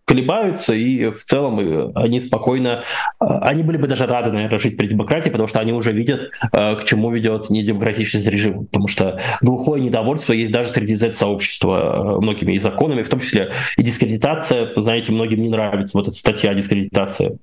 колебаются, 0.09 0.73
и 0.73 1.11
в 1.11 1.19
целом 1.19 1.59
э, 1.59 1.91
они 1.93 2.19
спокойно, 2.19 2.83
а, 3.19 3.39
они 3.41 3.61
были 3.61 3.77
бы 3.77 3.85
даже 3.85 4.07
рады, 4.07 4.31
наверное, 4.31 4.57
жить 4.57 4.75
при 4.75 4.87
демократии, 4.87 5.29
потому 5.29 5.47
что 5.47 5.59
они 5.59 5.71
уже 5.71 5.91
видят, 5.91 6.31
а, 6.51 6.75
к 6.75 6.85
чему 6.85 7.11
ведет 7.11 7.51
недемократичность 7.51 8.25
режима. 8.25 8.63
Потому 8.65 8.87
что 8.87 9.19
глухое 9.41 9.83
недовольство 9.83 10.33
есть 10.33 10.51
даже 10.51 10.71
среди 10.71 10.95
Z-сообщества 10.95 12.15
а, 12.15 12.21
многими 12.21 12.53
и 12.53 12.57
законами, 12.57 13.03
в 13.03 13.09
том 13.09 13.19
числе 13.19 13.51
и 13.77 13.83
дискредитация. 13.83 14.71
Знаете, 14.75 15.11
многим 15.11 15.43
не 15.43 15.49
нравится 15.49 15.95
вот 15.95 16.07
эта 16.07 16.17
статья 16.17 16.55
дискредитация 16.55 17.37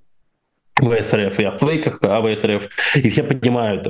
ВСРФ 0.81 1.39
и 1.41 1.45
о 1.45 1.57
фейках 1.57 2.03
о 2.03 2.23
ВСРФ, 2.23 2.69
и 2.97 3.09
все 3.09 3.23
понимают, 3.23 3.87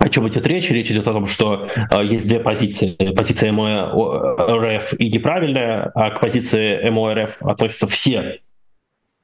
о 0.00 0.08
чем 0.08 0.26
идет 0.28 0.46
речь? 0.46 0.70
Речь 0.70 0.90
идет 0.90 1.06
о 1.08 1.12
том, 1.12 1.26
что 1.26 1.68
э, 1.76 2.04
есть 2.04 2.26
две 2.26 2.40
позиции. 2.40 2.96
Позиция 3.14 3.52
МОРФ 3.52 4.94
и 4.98 5.10
неправильная, 5.10 5.92
а 5.94 6.10
к 6.10 6.20
позиции 6.20 6.88
МОРФ 6.88 7.36
относятся 7.42 7.86
все 7.86 8.40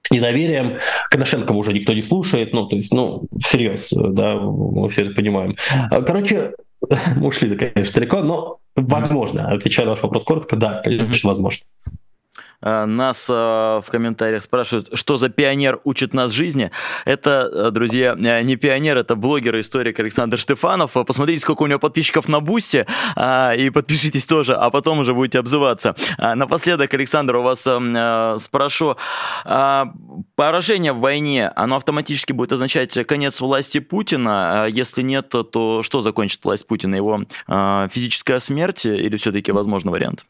с 0.02 0.10
недоверием. 0.10 0.78
Коношенко 1.10 1.52
уже 1.52 1.72
никто 1.72 1.94
не 1.94 2.02
слушает, 2.02 2.52
ну, 2.52 2.66
то 2.66 2.76
есть, 2.76 2.92
ну, 2.92 3.26
всерьез, 3.42 3.88
да, 3.90 4.34
мы 4.34 4.88
все 4.90 5.06
это 5.06 5.14
понимаем. 5.14 5.56
Короче, 5.90 6.52
мы 7.16 7.28
ушли, 7.28 7.56
конечно, 7.56 7.94
далеко, 7.94 8.20
но 8.20 8.58
возможно, 8.76 9.48
отвечая 9.50 9.86
на 9.86 9.92
ваш 9.92 10.02
вопрос 10.02 10.24
коротко, 10.24 10.56
да, 10.56 10.82
конечно, 10.84 11.28
возможно. 11.28 11.64
Э, 12.66 12.84
нас 12.84 13.30
э, 13.30 13.32
в 13.32 13.84
комментариях 13.88 14.42
спрашивают, 14.42 14.88
что 14.94 15.16
за 15.16 15.28
пионер 15.28 15.78
учит 15.84 16.12
нас 16.14 16.32
жизни. 16.32 16.72
Это, 17.04 17.48
э, 17.52 17.70
друзья, 17.70 18.16
не 18.16 18.56
пионер, 18.56 18.96
это 18.96 19.14
блогер 19.14 19.54
и 19.54 19.60
историк 19.60 20.00
Александр 20.00 20.36
Штефанов. 20.36 20.92
Посмотрите, 20.92 21.40
сколько 21.40 21.62
у 21.62 21.66
него 21.68 21.78
подписчиков 21.78 22.26
на 22.28 22.40
Бусте, 22.40 22.86
и 23.16 23.70
подпишитесь 23.72 24.26
тоже, 24.26 24.54
а 24.54 24.70
потом 24.70 24.98
уже 24.98 25.14
будете 25.14 25.38
обзываться. 25.38 25.94
Напоследок, 26.18 26.92
Александр, 26.94 27.36
у 27.36 27.42
вас 27.42 27.60
спрошу, 28.42 28.96
поражение 29.44 30.92
в 30.92 31.00
войне, 31.00 31.48
оно 31.54 31.76
автоматически 31.76 32.32
будет 32.32 32.52
означать 32.52 33.06
конец 33.06 33.40
власти 33.40 33.78
Путина? 33.78 34.66
Если 34.68 35.02
нет, 35.02 35.28
то 35.28 35.82
что 35.82 36.02
закончит 36.02 36.44
власть 36.44 36.66
Путина? 36.66 36.96
Его 36.96 37.24
физическая 37.90 38.40
смерть 38.40 38.86
или 38.86 39.16
все-таки 39.16 39.52
возможный 39.52 39.92
вариант? 39.92 40.26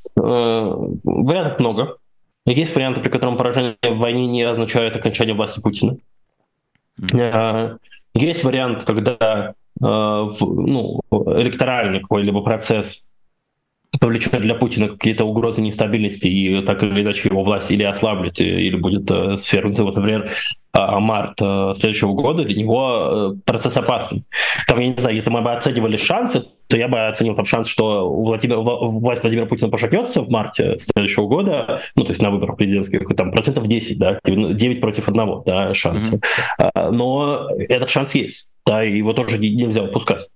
вариантов 0.15 1.59
много. 1.59 1.97
Есть 2.45 2.75
варианты, 2.75 3.01
при 3.01 3.09
котором 3.09 3.37
поражение 3.37 3.77
в 3.83 3.97
войне 3.97 4.25
не 4.27 4.43
означает 4.43 4.95
окончание 4.95 5.35
власти 5.35 5.59
Путина. 5.61 5.97
Mm-hmm. 6.99 7.77
Есть 8.15 8.43
вариант, 8.43 8.83
когда 8.83 9.53
э, 9.53 9.53
ну, 9.79 11.01
электоральный 11.11 12.01
какой-либо 12.01 12.41
процесс 12.41 13.07
повлечет 13.99 14.41
для 14.41 14.55
Путина 14.55 14.89
какие-то 14.89 15.25
угрозы 15.25 15.61
нестабильности, 15.61 16.27
и 16.27 16.61
так 16.65 16.81
или 16.81 17.01
иначе 17.01 17.29
его 17.29 17.43
власть 17.43 17.71
или 17.71 17.83
ослаблет, 17.83 18.39
или 18.39 18.75
будет 18.75 19.07
свергнута. 19.41 19.83
Вот, 19.83 19.95
например, 19.95 20.31
а, 20.71 20.99
март 20.99 21.37
следующего 21.37 22.13
года 22.13 22.43
для 22.45 22.55
него 22.55 23.35
процесс 23.45 23.75
опасный. 23.75 24.23
Там, 24.67 24.79
я 24.79 24.87
не 24.87 24.97
знаю, 24.97 25.15
если 25.15 25.29
мы 25.29 25.41
бы 25.41 25.51
оценивали 25.51 25.97
шансы, 25.97 26.45
то 26.71 26.77
я 26.77 26.87
бы 26.87 27.05
оценил 27.05 27.35
там 27.35 27.45
шанс, 27.45 27.67
что 27.67 28.09
у 28.09 28.23
Владимира, 28.23 28.59
власть 28.59 29.21
Владимира 29.23 29.45
Путина 29.45 29.69
пошатнется 29.69 30.21
в 30.21 30.29
марте 30.29 30.77
следующего 30.77 31.27
года, 31.27 31.81
ну, 31.95 32.05
то 32.05 32.11
есть 32.11 32.21
на 32.21 32.31
выборах 32.31 32.55
президентских, 32.55 33.05
там 33.17 33.31
процентов 33.31 33.67
10, 33.67 33.99
да, 33.99 34.19
9 34.23 34.79
против 34.79 35.09
1, 35.09 35.43
да, 35.45 35.73
шансы. 35.73 36.21
Mm-hmm. 36.57 36.91
Но 36.91 37.49
этот 37.59 37.89
шанс 37.89 38.15
есть, 38.15 38.47
да, 38.65 38.85
и 38.85 38.97
его 38.97 39.11
тоже 39.11 39.37
нельзя 39.37 39.83
упускать. 39.83 40.29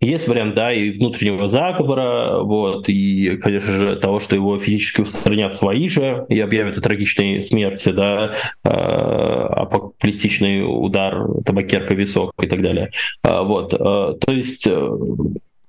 Есть 0.00 0.28
вариант, 0.28 0.54
да, 0.54 0.72
и 0.72 0.90
внутреннего 0.90 1.48
заговора, 1.48 2.38
вот, 2.42 2.88
и, 2.88 3.36
конечно 3.38 3.72
же, 3.72 3.96
того, 3.96 4.20
что 4.20 4.36
его 4.36 4.56
физически 4.56 5.00
устранят 5.00 5.56
свои 5.56 5.88
же 5.88 6.24
и 6.28 6.38
объявят 6.38 6.78
о 6.78 6.80
трагичной 6.80 7.42
смерти, 7.42 7.90
да, 7.90 8.32
э, 8.62 8.68
апоплектичный 8.68 10.62
удар, 10.64 11.26
табакерка, 11.44 11.96
висок 11.96 12.32
и 12.40 12.46
так 12.46 12.62
далее. 12.62 12.92
Э, 13.24 13.42
вот, 13.42 13.74
э, 13.74 13.76
то 13.78 14.32
есть 14.32 14.68
э, 14.68 14.88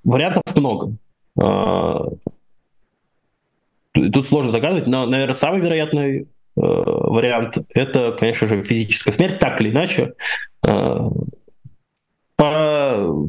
вариантов 0.04 0.44
много. 0.54 0.92
Э, 1.42 1.98
тут 4.12 4.28
сложно 4.28 4.52
загадывать, 4.52 4.86
но, 4.86 5.06
наверное, 5.06 5.34
самый 5.34 5.60
вероятный 5.60 6.20
э, 6.20 6.24
вариант— 6.54 7.58
это, 7.74 8.12
конечно 8.12 8.46
же, 8.46 8.62
физическая 8.62 9.12
смерть, 9.12 9.40
так 9.40 9.60
или 9.60 9.70
иначе. 9.70 10.12
Э, 10.64 11.10
по 12.36 13.26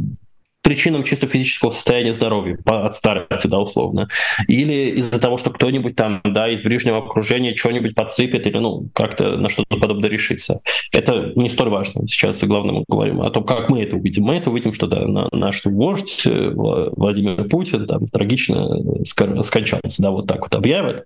причинам 0.62 1.03
чисто 1.03 1.28
физического 1.28 1.72
состояния 1.72 2.14
здоровья 2.14 2.57
от 2.66 2.95
старости, 2.95 3.47
да, 3.47 3.59
условно. 3.59 4.07
Или 4.47 4.99
из-за 4.99 5.20
того, 5.20 5.38
что 5.38 5.49
кто-нибудь 5.49 5.95
там, 5.95 6.22
да, 6.24 6.49
из 6.49 6.62
ближнего 6.62 6.99
окружения 6.99 7.55
что-нибудь 7.55 7.95
подсыпет 7.95 8.47
или, 8.47 8.57
ну, 8.57 8.89
как-то 8.93 9.38
на 9.38 9.49
что-то 9.49 9.78
подобное 9.78 10.09
решится. 10.09 10.62
Это 10.91 11.34
не 11.36 11.49
столь 11.49 11.70
важно. 11.70 12.07
Сейчас 12.07 12.43
главное 12.43 12.74
мы 12.74 12.84
говорим 12.88 13.22
о 13.22 13.30
том, 13.32 13.43
как 13.43 13.70
мы 13.70 13.82
это 13.84 13.95
увидим. 13.95 14.24
Мы 14.24 14.36
это 14.36 14.49
увидим, 14.49 14.74
что, 14.74 14.88
да, 14.88 15.05
наш 15.32 15.66
вождь 15.66 16.24
э, 16.26 16.51
Владимир 16.53 17.47
Путин 17.47 17.88
там 17.88 18.07
трагично 18.07 18.70
скончался, 19.05 20.01
да, 20.01 20.12
вот 20.12 20.28
так 20.28 20.41
вот 20.41 20.55
объявит. 20.55 21.05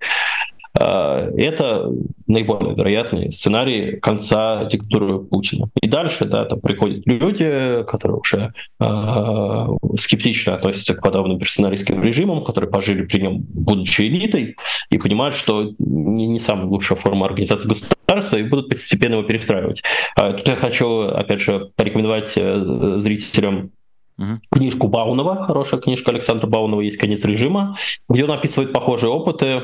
А, 0.77 1.29
это 1.37 1.89
наиболее 2.27 2.75
вероятный 2.75 3.31
сценарий 3.31 3.97
конца 3.99 4.65
диктатуры 4.65 5.19
Путина. 5.19 5.69
И 5.81 5.87
дальше, 5.87 6.25
да, 6.25 6.45
там 6.45 6.59
приходят 6.59 7.05
люди, 7.05 7.83
которые 7.87 8.17
уже 8.17 8.53
э, 8.79 9.65
скептично 9.97 10.55
относятся 10.55 10.95
к 10.95 11.01
подобным 11.01 11.39
персоналистским 11.39 12.01
режимам, 12.03 12.43
которые 12.43 12.69
пожили 12.69 13.03
при 13.03 13.21
нем, 13.21 13.45
будучи 13.47 14.01
элитой, 14.01 14.57
и 14.89 14.97
понимают, 14.97 15.35
что 15.35 15.71
не, 15.79 16.27
не 16.27 16.39
самая 16.39 16.65
лучшая 16.65 16.97
форма 16.97 17.27
организации 17.27 17.69
государства, 17.69 18.37
и 18.37 18.43
будут 18.43 18.69
постепенно 18.69 19.13
его 19.13 19.23
перестраивать. 19.23 19.83
А, 20.17 20.33
тут 20.33 20.47
я 20.47 20.55
хочу, 20.55 21.01
опять 21.01 21.41
же, 21.41 21.71
порекомендовать 21.75 22.33
э, 22.35 22.95
зрителям 22.97 23.71
Uh-huh. 24.17 24.37
Книжку 24.49 24.87
Баунова, 24.87 25.43
хорошая 25.43 25.81
книжка 25.81 26.11
Александра 26.11 26.47
Баунова 26.47 26.79
есть 26.79 26.95
«Конец 26.95 27.25
режима», 27.25 27.75
где 28.07 28.23
он 28.23 28.31
описывает 28.31 28.71
похожие 28.71 29.11
опыты 29.11 29.45
Э, 29.45 29.61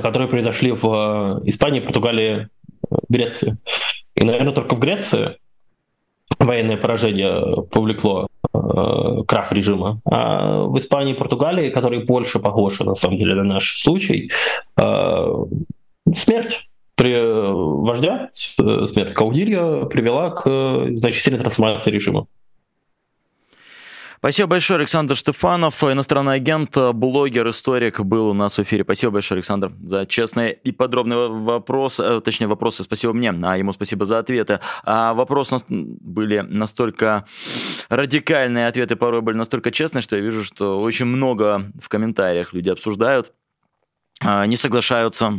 которые 0.00 0.28
произошли 0.28 0.72
в 0.72 1.40
э, 1.44 1.48
Испании, 1.48 1.80
Португалии, 1.80 2.48
Греции. 3.08 3.56
И, 4.14 4.24
наверное, 4.24 4.52
только 4.52 4.74
в 4.74 4.78
Греции 4.78 5.36
военное 6.38 6.76
поражение 6.76 7.62
повлекло 7.70 8.28
э, 8.54 8.58
крах 9.26 9.52
режима. 9.52 10.00
А 10.04 10.62
в 10.64 10.78
Испании 10.78 11.14
и 11.14 11.18
Португалии, 11.18 11.70
которые 11.70 12.04
больше 12.04 12.38
похожи, 12.38 12.84
на 12.84 12.94
самом 12.94 13.16
деле, 13.16 13.34
на 13.34 13.44
наш 13.44 13.80
случай, 13.82 14.30
э, 14.80 15.26
смерть 16.16 16.68
при 16.94 17.14
вождя, 17.18 18.28
смерть 18.32 19.14
Каудилья 19.14 19.86
привела 19.86 20.30
к 20.30 20.88
значительной 20.94 21.38
трансформации 21.38 21.90
режима. 21.90 22.26
Спасибо 24.22 24.50
большое, 24.50 24.78
Александр 24.78 25.16
Штефанов, 25.16 25.82
иностранный 25.82 26.34
агент, 26.34 26.76
блогер, 26.94 27.50
историк, 27.50 27.98
был 27.98 28.28
у 28.28 28.32
нас 28.34 28.56
в 28.56 28.62
эфире. 28.62 28.84
Спасибо 28.84 29.14
большое, 29.14 29.38
Александр, 29.38 29.72
за 29.82 30.06
честные 30.06 30.52
и 30.52 30.70
подробные 30.70 31.28
вопросы, 31.28 32.04
э, 32.04 32.20
точнее, 32.20 32.46
вопросы 32.46 32.84
спасибо 32.84 33.14
мне, 33.14 33.34
а 33.42 33.58
ему 33.58 33.72
спасибо 33.72 34.06
за 34.06 34.20
ответы. 34.20 34.60
А 34.84 35.14
вопросы 35.14 35.56
были 35.68 36.38
настолько 36.38 37.26
радикальные, 37.88 38.68
ответы 38.68 38.94
порой 38.94 39.22
были 39.22 39.36
настолько 39.36 39.72
честные, 39.72 40.02
что 40.02 40.14
я 40.14 40.22
вижу, 40.22 40.44
что 40.44 40.80
очень 40.80 41.06
много 41.06 41.72
в 41.82 41.88
комментариях 41.88 42.52
люди 42.52 42.68
обсуждают, 42.68 43.32
не 44.22 44.56
соглашаются 44.56 45.38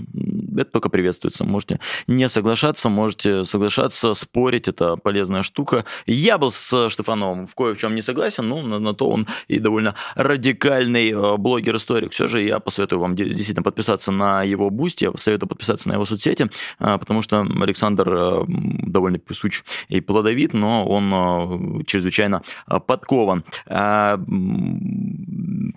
это 0.58 0.72
только 0.72 0.90
приветствуется. 0.90 1.44
Можете 1.46 1.80
не 2.08 2.30
соглашаться, 2.30 2.90
можете 2.90 3.46
соглашаться, 3.46 4.14
спорить, 4.14 4.68
это 4.68 4.96
полезная 4.98 5.44
штука. 5.44 5.86
Я 6.06 6.38
был 6.38 6.52
с 6.52 6.90
Штефановым 6.90 7.48
в 7.48 7.56
кое 7.56 7.74
в 7.74 7.78
чем 7.78 7.96
не 7.96 8.02
согласен, 8.02 8.48
но 8.48 8.62
на, 8.62 8.80
на 8.80 8.94
то 8.94 9.10
он 9.10 9.28
и 9.48 9.60
довольно 9.60 9.96
радикальный 10.16 11.12
э, 11.12 11.38
блогер-историк. 11.38 12.12
Все 12.12 12.28
же 12.28 12.44
я 12.44 12.60
посоветую 12.60 13.00
вам 13.00 13.16
действительно 13.16 13.64
подписаться 13.64 14.12
на 14.12 14.44
его 14.44 14.70
Boosty, 14.70 15.06
я 15.06 15.12
советую 15.16 15.50
подписаться 15.50 15.90
на 15.90 15.94
его 15.94 16.06
соцсети, 16.06 16.50
э, 16.80 16.98
потому 16.98 17.22
что 17.22 17.42
Александр 17.42 18.14
э, 18.14 18.44
довольно 18.48 19.18
писуч 19.18 19.64
и 19.90 20.02
плодовит, 20.02 20.54
но 20.54 20.86
он 20.86 21.84
чрезвычайно 21.86 22.42
подкован. 22.88 23.44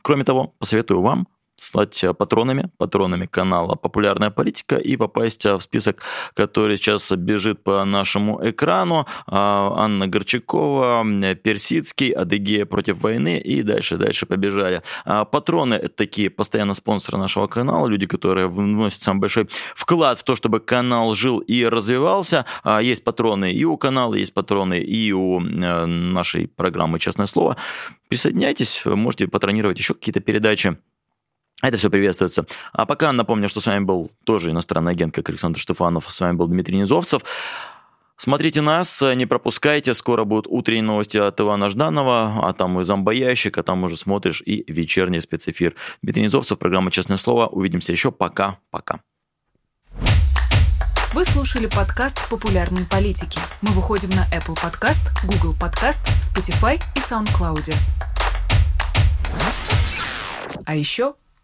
Кроме 0.02 0.24
того, 0.24 0.54
посоветую 0.58 1.00
вам 1.02 1.26
стать 1.56 2.04
э, 2.04 2.14
патронами, 2.14 2.70
патронами 2.76 3.26
канала 3.26 3.74
«Популярная 3.74 4.30
политика» 4.30 4.76
и 4.76 4.96
попасть 4.96 5.46
э, 5.46 5.54
в 5.56 5.62
список, 5.62 6.02
который 6.34 6.76
сейчас 6.76 7.10
бежит 7.12 7.62
по 7.62 7.84
нашему 7.84 8.40
экрану. 8.48 9.06
А, 9.26 9.72
Анна 9.76 10.06
Горчакова, 10.06 11.04
Персидский, 11.42 12.10
Адыгея 12.10 12.66
против 12.66 13.02
войны 13.02 13.38
и 13.38 13.62
дальше-дальше 13.62 14.26
побежали. 14.26 14.82
А, 15.04 15.24
патроны– 15.24 15.74
это 15.82 15.96
такие 15.96 16.30
постоянно 16.30 16.74
спонсоры 16.74 17.18
нашего 17.18 17.46
канала, 17.46 17.86
люди, 17.86 18.06
которые 18.06 18.48
вносят 18.48 19.02
самый 19.02 19.20
большой 19.20 19.48
вклад 19.74 20.18
в 20.18 20.24
то, 20.24 20.36
чтобы 20.36 20.60
канал 20.60 21.14
жил 21.14 21.38
и 21.38 21.64
развивался. 21.64 22.44
А, 22.62 22.82
есть 22.82 23.04
патроны 23.04 23.52
и 23.52 23.64
у 23.64 23.76
канала, 23.76 24.14
есть 24.14 24.34
патроны 24.34 24.80
и 24.80 25.12
у 25.12 25.40
э, 25.40 25.86
нашей 25.86 26.48
программы 26.48 26.98
«Честное 26.98 27.26
слово». 27.26 27.56
Присоединяйтесь, 28.08 28.82
можете 28.84 29.26
патронировать 29.26 29.78
еще 29.78 29.94
какие-то 29.94 30.20
передачи. 30.20 30.76
Это 31.62 31.78
все 31.78 31.90
приветствуется. 31.90 32.46
А 32.72 32.84
пока 32.84 33.12
напомню, 33.12 33.48
что 33.48 33.60
с 33.60 33.66
вами 33.66 33.84
был 33.84 34.10
тоже 34.24 34.50
иностранный 34.50 34.92
агент, 34.92 35.14
как 35.14 35.28
Александр 35.30 35.58
Штефанов. 35.58 36.12
С 36.12 36.20
вами 36.20 36.36
был 36.36 36.48
Дмитрий 36.48 36.76
Низовцев. 36.78 37.22
Смотрите 38.18 38.62
нас, 38.62 39.02
не 39.14 39.26
пропускайте. 39.26 39.92
Скоро 39.94 40.24
будут 40.24 40.46
утренние 40.48 40.82
новости 40.82 41.18
от 41.18 41.38
Ивана 41.40 41.68
Жданова, 41.68 42.48
а 42.48 42.52
там 42.54 42.80
и 42.80 42.84
зомбоящик, 42.84 43.58
а 43.58 43.62
там 43.62 43.84
уже 43.84 43.96
смотришь 43.96 44.42
и 44.44 44.64
вечерний 44.70 45.20
спецэфир. 45.20 45.74
Дмитрий 46.02 46.22
Низовцев, 46.24 46.58
программа 46.58 46.90
«Честное 46.90 47.18
слово». 47.18 47.46
Увидимся 47.46 47.92
еще. 47.92 48.10
Пока-пока. 48.12 49.00
Вы 51.12 51.24
слушали 51.24 51.66
подкаст 51.66 52.28
«Популярные 52.28 52.86
политики». 52.86 53.38
Мы 53.62 53.70
выходим 53.72 54.10
на 54.10 54.26
Apple 54.34 54.56
Podcast, 54.56 55.00
Google 55.24 55.54
Podcast, 55.58 56.00
Spotify 56.20 56.76
и 56.94 56.98
SoundCloud. 57.00 57.74
А 60.64 60.74
еще 60.74 61.14